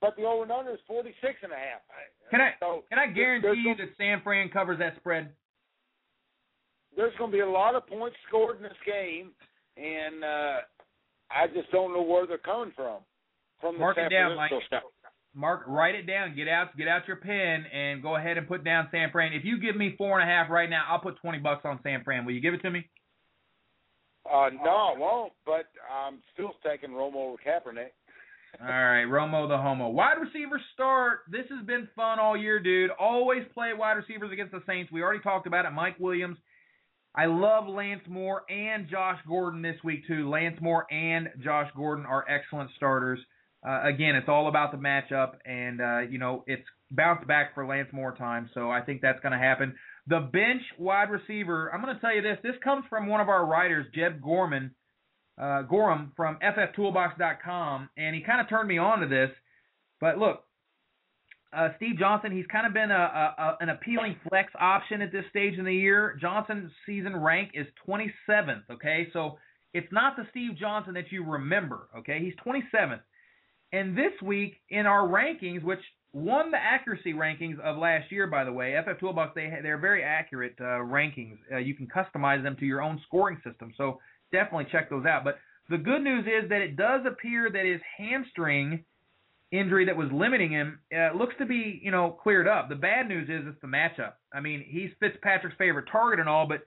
but 0.00 0.16
the 0.16 0.24
over 0.24 0.42
and 0.42 0.52
under 0.52 0.72
is 0.72 0.80
forty 0.88 1.14
six 1.20 1.34
and 1.42 1.52
a 1.52 1.56
half. 1.56 1.82
Can 2.30 2.40
I 2.40 2.54
So 2.58 2.82
can 2.88 2.98
I 2.98 3.06
guarantee 3.06 3.62
you 3.62 3.74
that 3.76 3.94
San 3.96 4.22
Fran 4.22 4.48
covers 4.48 4.78
that 4.80 4.96
spread? 4.96 5.30
there's 6.96 7.14
going 7.18 7.30
to 7.30 7.36
be 7.36 7.42
a 7.42 7.48
lot 7.48 7.74
of 7.74 7.86
points 7.86 8.16
scored 8.26 8.56
in 8.56 8.62
this 8.62 8.80
game, 8.86 9.30
and 9.76 10.24
uh, 10.24 10.56
I 11.30 11.46
just 11.54 11.70
don't 11.70 11.92
know 11.92 12.02
where 12.02 12.26
they're 12.26 12.38
coming 12.38 12.72
from. 12.74 13.00
From 13.60 13.74
the 13.74 13.80
Mark 13.80 13.96
San 13.96 14.06
it 14.06 14.10
down, 14.10 14.36
Francisco 14.36 14.56
Mike. 14.72 14.82
Mark, 15.36 15.64
write 15.66 15.94
it 15.94 16.06
down. 16.06 16.34
Get 16.34 16.48
out, 16.48 16.74
get 16.78 16.88
out 16.88 17.06
your 17.06 17.18
pen, 17.18 17.66
and 17.70 18.02
go 18.02 18.16
ahead 18.16 18.38
and 18.38 18.48
put 18.48 18.64
down 18.64 18.88
San 18.90 19.10
Fran. 19.12 19.34
If 19.34 19.44
you 19.44 19.60
give 19.60 19.76
me 19.76 19.94
four 19.98 20.18
and 20.18 20.28
a 20.28 20.32
half 20.32 20.50
right 20.50 20.68
now, 20.68 20.84
I'll 20.88 20.98
put 20.98 21.20
twenty 21.20 21.38
bucks 21.38 21.60
on 21.64 21.78
San 21.82 22.02
Fran. 22.04 22.24
Will 22.24 22.32
you 22.32 22.40
give 22.40 22.54
it 22.54 22.62
to 22.62 22.70
me? 22.70 22.88
Uh, 24.24 24.48
no, 24.64 24.70
I 24.70 24.98
won't. 24.98 25.32
But 25.44 25.66
I'm 25.92 26.20
still 26.32 26.52
taking 26.64 26.90
Romo 26.90 27.16
over 27.16 27.36
Kaepernick. 27.36 27.90
All 28.58 28.66
right, 28.66 29.04
Romo 29.04 29.46
the 29.46 29.58
Homo. 29.58 29.90
Wide 29.90 30.16
receiver 30.18 30.58
start. 30.72 31.20
This 31.30 31.44
has 31.50 31.66
been 31.66 31.86
fun 31.94 32.18
all 32.18 32.36
year, 32.36 32.58
dude. 32.58 32.90
Always 32.98 33.42
play 33.52 33.72
wide 33.76 33.98
receivers 33.98 34.32
against 34.32 34.52
the 34.52 34.62
Saints. 34.66 34.90
We 34.90 35.02
already 35.02 35.22
talked 35.22 35.46
about 35.46 35.66
it. 35.66 35.70
Mike 35.72 35.98
Williams. 36.00 36.38
I 37.14 37.26
love 37.26 37.66
Lance 37.66 38.02
Moore 38.08 38.42
and 38.50 38.88
Josh 38.88 39.18
Gordon 39.26 39.62
this 39.62 39.76
week 39.84 40.06
too. 40.06 40.28
Lance 40.28 40.58
Moore 40.60 40.86
and 40.90 41.28
Josh 41.42 41.70
Gordon 41.74 42.04
are 42.06 42.24
excellent 42.28 42.70
starters. 42.76 43.18
Uh, 43.66 43.82
again, 43.84 44.14
it's 44.14 44.28
all 44.28 44.48
about 44.48 44.72
the 44.72 44.78
matchup, 44.78 45.34
and 45.44 45.80
uh, 45.80 46.00
you 46.00 46.18
know 46.18 46.44
it's 46.46 46.66
bounced 46.90 47.26
back 47.26 47.54
for 47.54 47.66
Lance 47.66 47.88
Moore 47.92 48.14
time, 48.16 48.48
so 48.54 48.70
I 48.70 48.80
think 48.80 49.02
that's 49.02 49.20
going 49.20 49.32
to 49.32 49.38
happen. 49.38 49.74
The 50.06 50.20
bench 50.20 50.62
wide 50.78 51.10
receiver. 51.10 51.72
I'm 51.72 51.82
going 51.82 51.94
to 51.94 52.00
tell 52.00 52.14
you 52.14 52.22
this. 52.22 52.38
This 52.42 52.54
comes 52.62 52.84
from 52.88 53.08
one 53.08 53.20
of 53.20 53.28
our 53.28 53.44
writers, 53.44 53.86
Jeb 53.94 54.22
Gorman 54.22 54.72
uh, 55.40 55.62
Gorham 55.62 56.12
from 56.16 56.38
FFToolbox.com, 56.42 57.90
and 57.96 58.14
he 58.14 58.22
kind 58.22 58.40
of 58.40 58.48
turned 58.48 58.68
me 58.68 58.78
on 58.78 59.00
to 59.00 59.06
this. 59.06 59.30
But 60.00 60.18
look, 60.18 60.44
uh, 61.52 61.68
Steve 61.76 61.98
Johnson, 61.98 62.32
he's 62.32 62.46
kind 62.46 62.66
of 62.66 62.72
been 62.72 62.90
a, 62.90 62.94
a, 62.94 63.34
a 63.38 63.56
an 63.60 63.68
appealing 63.68 64.16
flex 64.28 64.52
option 64.58 65.02
at 65.02 65.12
this 65.12 65.24
stage 65.30 65.58
in 65.58 65.64
the 65.64 65.74
year. 65.74 66.18
Johnson's 66.20 66.70
season 66.84 67.16
rank 67.16 67.50
is 67.54 67.66
27th. 67.88 68.62
Okay, 68.70 69.08
so 69.12 69.38
it's 69.72 69.90
not 69.92 70.16
the 70.16 70.24
Steve 70.30 70.56
Johnson 70.58 70.94
that 70.94 71.10
you 71.10 71.24
remember. 71.24 71.88
Okay, 71.98 72.18
he's 72.20 72.34
27th. 72.46 73.00
And 73.76 73.96
this 73.96 74.12
week 74.22 74.54
in 74.70 74.86
our 74.86 75.06
rankings, 75.06 75.62
which 75.62 75.80
won 76.14 76.50
the 76.50 76.56
accuracy 76.56 77.12
rankings 77.12 77.60
of 77.60 77.76
last 77.76 78.10
year, 78.10 78.26
by 78.26 78.42
the 78.42 78.52
way, 78.52 78.74
FF 78.82 78.98
Toolbox 78.98 79.32
they 79.34 79.52
they're 79.62 79.76
very 79.76 80.02
accurate 80.02 80.54
uh, 80.58 80.80
rankings. 80.80 81.36
Uh, 81.52 81.58
you 81.58 81.74
can 81.74 81.86
customize 81.86 82.42
them 82.42 82.56
to 82.58 82.64
your 82.64 82.80
own 82.80 82.98
scoring 83.06 83.38
system. 83.44 83.74
So 83.76 84.00
definitely 84.32 84.68
check 84.72 84.88
those 84.88 85.04
out. 85.04 85.24
But 85.24 85.36
the 85.68 85.76
good 85.76 86.02
news 86.02 86.24
is 86.24 86.48
that 86.48 86.62
it 86.62 86.76
does 86.76 87.02
appear 87.06 87.50
that 87.52 87.66
his 87.66 87.82
hamstring 87.98 88.82
injury 89.52 89.84
that 89.84 89.96
was 89.96 90.08
limiting 90.10 90.52
him 90.52 90.80
uh, 90.96 91.14
looks 91.16 91.34
to 91.38 91.44
be, 91.44 91.78
you 91.82 91.90
know, 91.90 92.16
cleared 92.22 92.48
up. 92.48 92.70
The 92.70 92.76
bad 92.76 93.08
news 93.08 93.28
is 93.28 93.46
it's 93.46 93.60
the 93.60 93.68
matchup. 93.68 94.14
I 94.32 94.40
mean, 94.40 94.64
he's 94.66 94.90
Fitzpatrick's 95.00 95.56
favorite 95.58 95.86
target 95.92 96.18
and 96.18 96.30
all, 96.30 96.48
but 96.48 96.62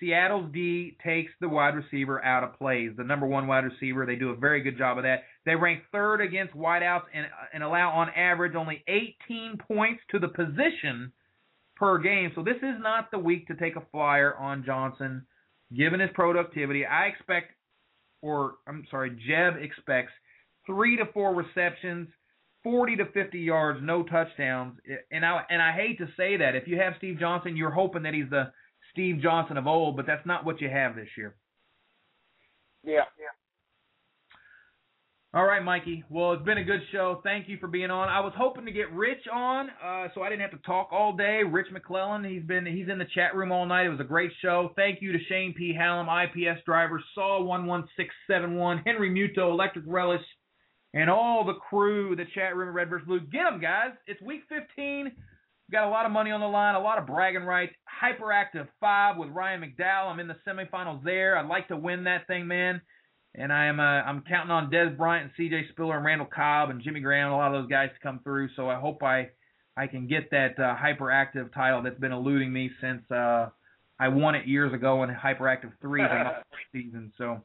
Seattle's 0.00 0.52
D 0.52 0.96
takes 1.04 1.32
the 1.40 1.48
wide 1.48 1.74
receiver 1.74 2.24
out 2.24 2.44
of 2.44 2.58
plays. 2.58 2.92
The 2.96 3.04
number 3.04 3.26
one 3.26 3.46
wide 3.46 3.64
receiver, 3.64 4.04
they 4.04 4.16
do 4.16 4.30
a 4.30 4.36
very 4.36 4.60
good 4.60 4.76
job 4.76 4.98
of 4.98 5.04
that. 5.04 5.24
They 5.46 5.54
rank 5.54 5.82
third 5.92 6.20
against 6.20 6.54
wideouts 6.54 7.04
and 7.14 7.26
uh, 7.26 7.46
and 7.54 7.62
allow 7.62 7.90
on 7.90 8.08
average 8.10 8.54
only 8.54 8.82
18 8.88 9.58
points 9.58 10.02
to 10.10 10.18
the 10.18 10.28
position 10.28 11.12
per 11.76 11.98
game. 11.98 12.32
So 12.34 12.42
this 12.42 12.56
is 12.56 12.80
not 12.80 13.10
the 13.10 13.18
week 13.18 13.46
to 13.48 13.54
take 13.54 13.76
a 13.76 13.82
flyer 13.92 14.36
on 14.36 14.64
Johnson 14.64 15.26
given 15.76 16.00
his 16.00 16.10
productivity, 16.14 16.84
I 16.84 17.06
expect, 17.06 17.52
or 18.20 18.54
I'm 18.66 18.86
sorry, 18.90 19.10
Jeb 19.10 19.62
expects 19.62 20.12
three 20.66 20.96
to 20.96 21.04
four 21.12 21.34
receptions, 21.34 22.08
40 22.62 22.96
to 22.96 23.06
50 23.06 23.38
yards, 23.38 23.80
no 23.82 24.02
touchdowns. 24.02 24.78
And 25.10 25.24
I 25.24 25.42
and 25.50 25.60
I 25.60 25.72
hate 25.72 25.98
to 25.98 26.06
say 26.16 26.36
that. 26.36 26.54
If 26.54 26.68
you 26.68 26.78
have 26.78 26.94
Steve 26.98 27.18
Johnson, 27.18 27.56
you're 27.56 27.70
hoping 27.70 28.02
that 28.02 28.14
he's 28.14 28.30
the 28.30 28.52
Steve 28.92 29.20
Johnson 29.22 29.56
of 29.56 29.66
old, 29.66 29.96
but 29.96 30.06
that's 30.06 30.26
not 30.26 30.44
what 30.44 30.60
you 30.60 30.68
have 30.68 30.94
this 30.94 31.08
year. 31.16 31.34
Yeah. 32.84 33.04
Yeah. 33.18 33.32
All 35.34 35.46
right, 35.46 35.64
Mikey. 35.64 36.04
Well, 36.10 36.34
it's 36.34 36.44
been 36.44 36.58
a 36.58 36.64
good 36.64 36.82
show. 36.92 37.22
Thank 37.24 37.48
you 37.48 37.56
for 37.56 37.66
being 37.66 37.90
on. 37.90 38.10
I 38.10 38.20
was 38.20 38.34
hoping 38.36 38.66
to 38.66 38.70
get 38.70 38.92
Rich 38.92 39.26
on, 39.32 39.70
uh, 39.82 40.08
so 40.14 40.20
I 40.20 40.28
didn't 40.28 40.42
have 40.42 40.50
to 40.50 40.66
talk 40.66 40.90
all 40.92 41.16
day. 41.16 41.40
Rich 41.42 41.68
McClellan, 41.72 42.22
he's 42.22 42.42
been 42.42 42.66
he's 42.66 42.90
in 42.90 42.98
the 42.98 43.06
chat 43.14 43.34
room 43.34 43.50
all 43.50 43.64
night. 43.64 43.86
It 43.86 43.88
was 43.88 44.00
a 44.00 44.04
great 44.04 44.30
show. 44.42 44.72
Thank 44.76 45.00
you 45.00 45.10
to 45.10 45.18
Shane 45.30 45.54
P. 45.54 45.74
Hallam, 45.74 46.06
IPS 46.06 46.60
driver, 46.66 47.02
Saw 47.14 47.42
one 47.42 47.64
one 47.64 47.88
six 47.96 48.14
seven 48.26 48.56
one, 48.56 48.82
Henry 48.84 49.08
Muto, 49.08 49.50
Electric 49.50 49.86
Relish, 49.88 50.20
and 50.92 51.08
all 51.08 51.44
the 51.44 51.54
crew, 51.54 52.14
the 52.14 52.26
chat 52.34 52.54
room 52.54 52.68
at 52.68 52.74
Red 52.74 52.90
vs. 52.90 53.06
Blue. 53.06 53.20
Get 53.20 53.44
them, 53.44 53.58
guys. 53.58 53.92
It's 54.06 54.20
week 54.20 54.42
15. 54.50 55.12
Got 55.72 55.88
a 55.88 55.90
lot 55.90 56.04
of 56.04 56.12
money 56.12 56.30
on 56.30 56.40
the 56.40 56.46
line, 56.46 56.74
a 56.74 56.80
lot 56.80 56.98
of 56.98 57.06
bragging 57.06 57.44
rights. 57.44 57.72
Hyperactive 58.02 58.68
5 58.78 59.16
with 59.16 59.30
Ryan 59.30 59.62
McDowell. 59.62 60.10
I'm 60.10 60.20
in 60.20 60.28
the 60.28 60.36
semifinals 60.46 61.02
there. 61.02 61.38
I'd 61.38 61.48
like 61.48 61.68
to 61.68 61.76
win 61.78 62.04
that 62.04 62.26
thing, 62.26 62.46
man. 62.46 62.82
And 63.34 63.50
I 63.50 63.64
am 63.64 63.80
uh, 63.80 63.82
I'm 63.82 64.22
counting 64.28 64.50
on 64.50 64.70
Dez 64.70 64.94
Bryant 64.94 65.24
and 65.24 65.32
C.J. 65.38 65.68
Spiller 65.70 65.96
and 65.96 66.04
Randall 66.04 66.26
Cobb 66.26 66.68
and 66.68 66.82
Jimmy 66.82 67.00
Graham, 67.00 67.32
a 67.32 67.36
lot 67.36 67.54
of 67.54 67.62
those 67.62 67.70
guys 67.70 67.88
to 67.94 68.00
come 68.02 68.20
through. 68.22 68.50
So 68.54 68.68
I 68.68 68.78
hope 68.78 69.02
I 69.02 69.30
I 69.74 69.86
can 69.86 70.06
get 70.06 70.30
that 70.30 70.58
uh, 70.58 70.76
hyperactive 70.76 71.54
title 71.54 71.82
that's 71.82 71.98
been 71.98 72.12
eluding 72.12 72.52
me 72.52 72.70
since 72.82 73.10
uh, 73.10 73.48
I 73.98 74.08
won 74.08 74.34
it 74.34 74.46
years 74.46 74.74
ago 74.74 75.02
in 75.04 75.08
hyperactive 75.08 75.72
three 75.80 76.04
season. 76.72 77.10
So 77.16 77.40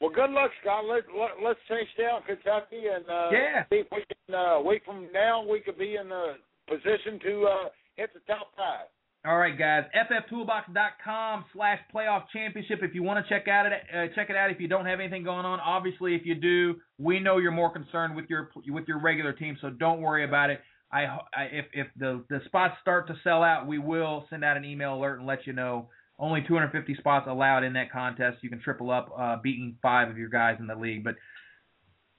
Well, 0.00 0.10
good 0.10 0.30
luck, 0.30 0.50
Scott. 0.62 0.84
Let, 0.86 1.02
let, 1.14 1.32
let's 1.44 1.60
chase 1.68 1.88
down 1.98 2.22
Kentucky 2.26 2.84
and 2.94 3.04
uh, 3.10 3.28
Yeah. 3.30 3.64
see 3.68 3.80
if 3.80 3.88
we 3.92 3.98
can. 3.98 4.34
Uh, 4.34 4.54
a 4.54 4.62
week 4.62 4.80
from 4.86 5.08
now, 5.12 5.44
we 5.46 5.60
could 5.60 5.76
be 5.76 5.96
in 6.00 6.08
the 6.08 6.36
position 6.68 7.18
to 7.24 7.46
uh, 7.46 7.68
hit 7.96 8.10
the 8.14 8.20
top 8.26 8.48
five. 8.56 8.86
All 9.24 9.38
right, 9.38 9.56
guys. 9.56 9.84
FFToolbox.com 9.94 11.44
slash 11.52 11.78
playoff 11.94 12.24
championship. 12.32 12.80
If 12.82 12.92
you 12.92 13.04
want 13.04 13.24
to 13.24 13.28
check 13.32 13.46
out 13.46 13.66
it, 13.66 13.72
uh, 13.72 14.12
check 14.16 14.30
it 14.30 14.36
out. 14.36 14.50
If 14.50 14.60
you 14.60 14.66
don't 14.66 14.84
have 14.84 14.98
anything 14.98 15.22
going 15.22 15.46
on, 15.46 15.60
obviously, 15.60 16.16
if 16.16 16.22
you 16.24 16.34
do, 16.34 16.74
we 16.98 17.20
know 17.20 17.38
you're 17.38 17.52
more 17.52 17.72
concerned 17.72 18.16
with 18.16 18.24
your 18.28 18.50
with 18.66 18.88
your 18.88 19.00
regular 19.00 19.32
team, 19.32 19.56
so 19.60 19.70
don't 19.70 20.00
worry 20.00 20.24
about 20.24 20.50
it. 20.50 20.60
I, 20.90 21.04
I 21.04 21.42
if 21.52 21.66
if 21.72 21.86
the 21.96 22.24
the 22.30 22.40
spots 22.46 22.74
start 22.80 23.06
to 23.08 23.14
sell 23.22 23.44
out, 23.44 23.68
we 23.68 23.78
will 23.78 24.26
send 24.28 24.44
out 24.44 24.56
an 24.56 24.64
email 24.64 24.94
alert 24.94 25.18
and 25.18 25.26
let 25.26 25.46
you 25.46 25.52
know. 25.52 25.88
Only 26.18 26.42
250 26.46 26.94
spots 26.96 27.26
allowed 27.28 27.64
in 27.64 27.72
that 27.72 27.90
contest. 27.90 28.38
You 28.42 28.50
can 28.50 28.60
triple 28.60 28.90
up, 28.90 29.12
uh, 29.18 29.36
beating 29.42 29.76
five 29.82 30.08
of 30.08 30.18
your 30.18 30.28
guys 30.28 30.56
in 30.60 30.66
the 30.66 30.74
league. 30.74 31.02
But 31.02 31.16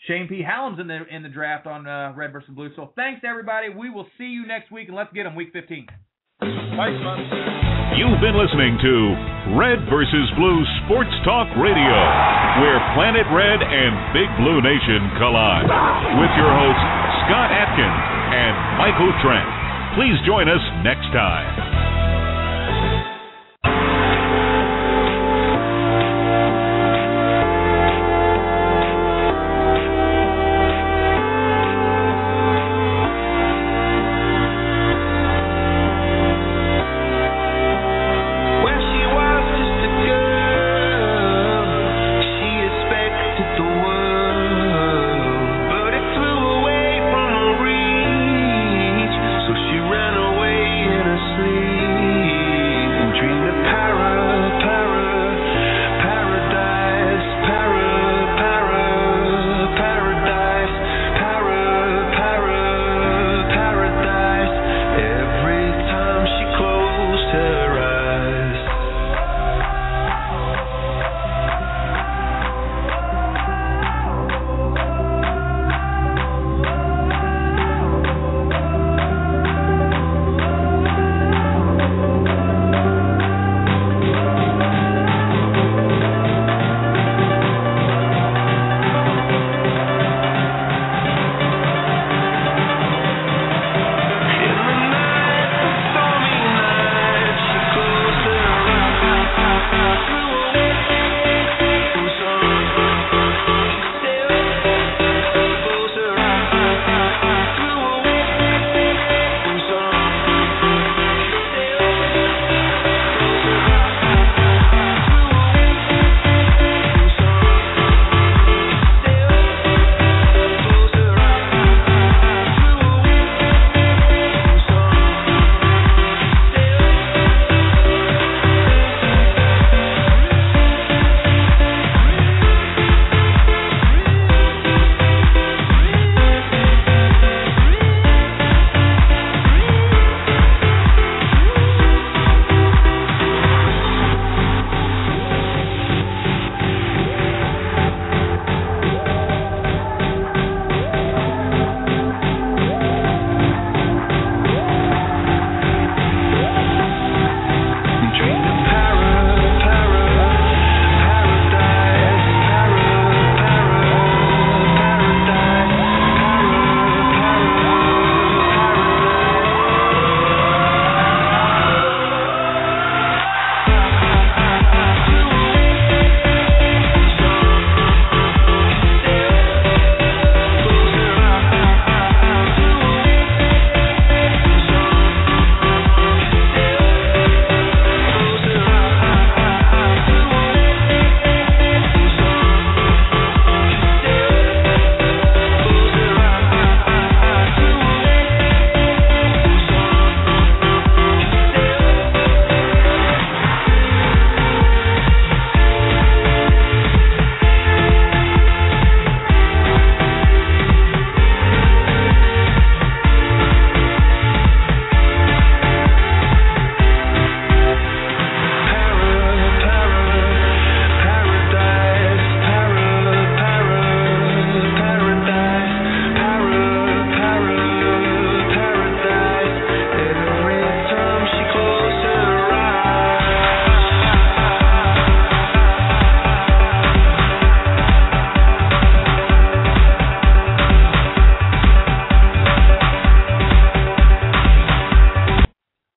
Shane 0.08 0.28
P. 0.28 0.44
Hallam's 0.44 0.80
in 0.80 0.88
the 0.88 1.08
in 1.08 1.24
the 1.24 1.32
draft 1.32 1.66
on 1.66 1.88
uh, 1.88 2.12
Red 2.16 2.34
versus 2.34 2.52
Blue. 2.52 2.70
So 2.76 2.92
thanks 2.96 3.24
everybody. 3.24 3.70
We 3.70 3.90
will 3.90 4.08
see 4.18 4.28
you 4.36 4.46
next 4.46 4.72
week, 4.72 4.88
and 4.88 4.98
let's 4.98 5.14
get 5.14 5.24
them 5.24 5.36
week 5.36 5.56
15. 5.56 5.88
Thanks, 6.44 7.00
man. 7.00 7.64
You've 7.96 8.20
been 8.20 8.36
listening 8.36 8.76
to 8.82 8.94
Red 9.56 9.86
versus 9.88 10.28
Blue 10.36 10.60
Sports 10.84 11.14
Talk 11.24 11.48
Radio, 11.56 11.96
where 12.60 12.82
Planet 12.98 13.24
Red 13.32 13.62
and 13.62 13.94
Big 14.12 14.28
Blue 14.42 14.60
Nation 14.60 15.14
collide. 15.22 15.70
With 16.20 16.34
your 16.36 16.52
hosts, 16.52 16.88
Scott 17.30 17.54
Atkins 17.54 18.04
and 18.34 18.54
Michael 18.82 19.14
Trent. 19.22 19.48
Please 19.96 20.18
join 20.26 20.50
us 20.50 20.64
next 20.82 21.06
time. 21.14 21.53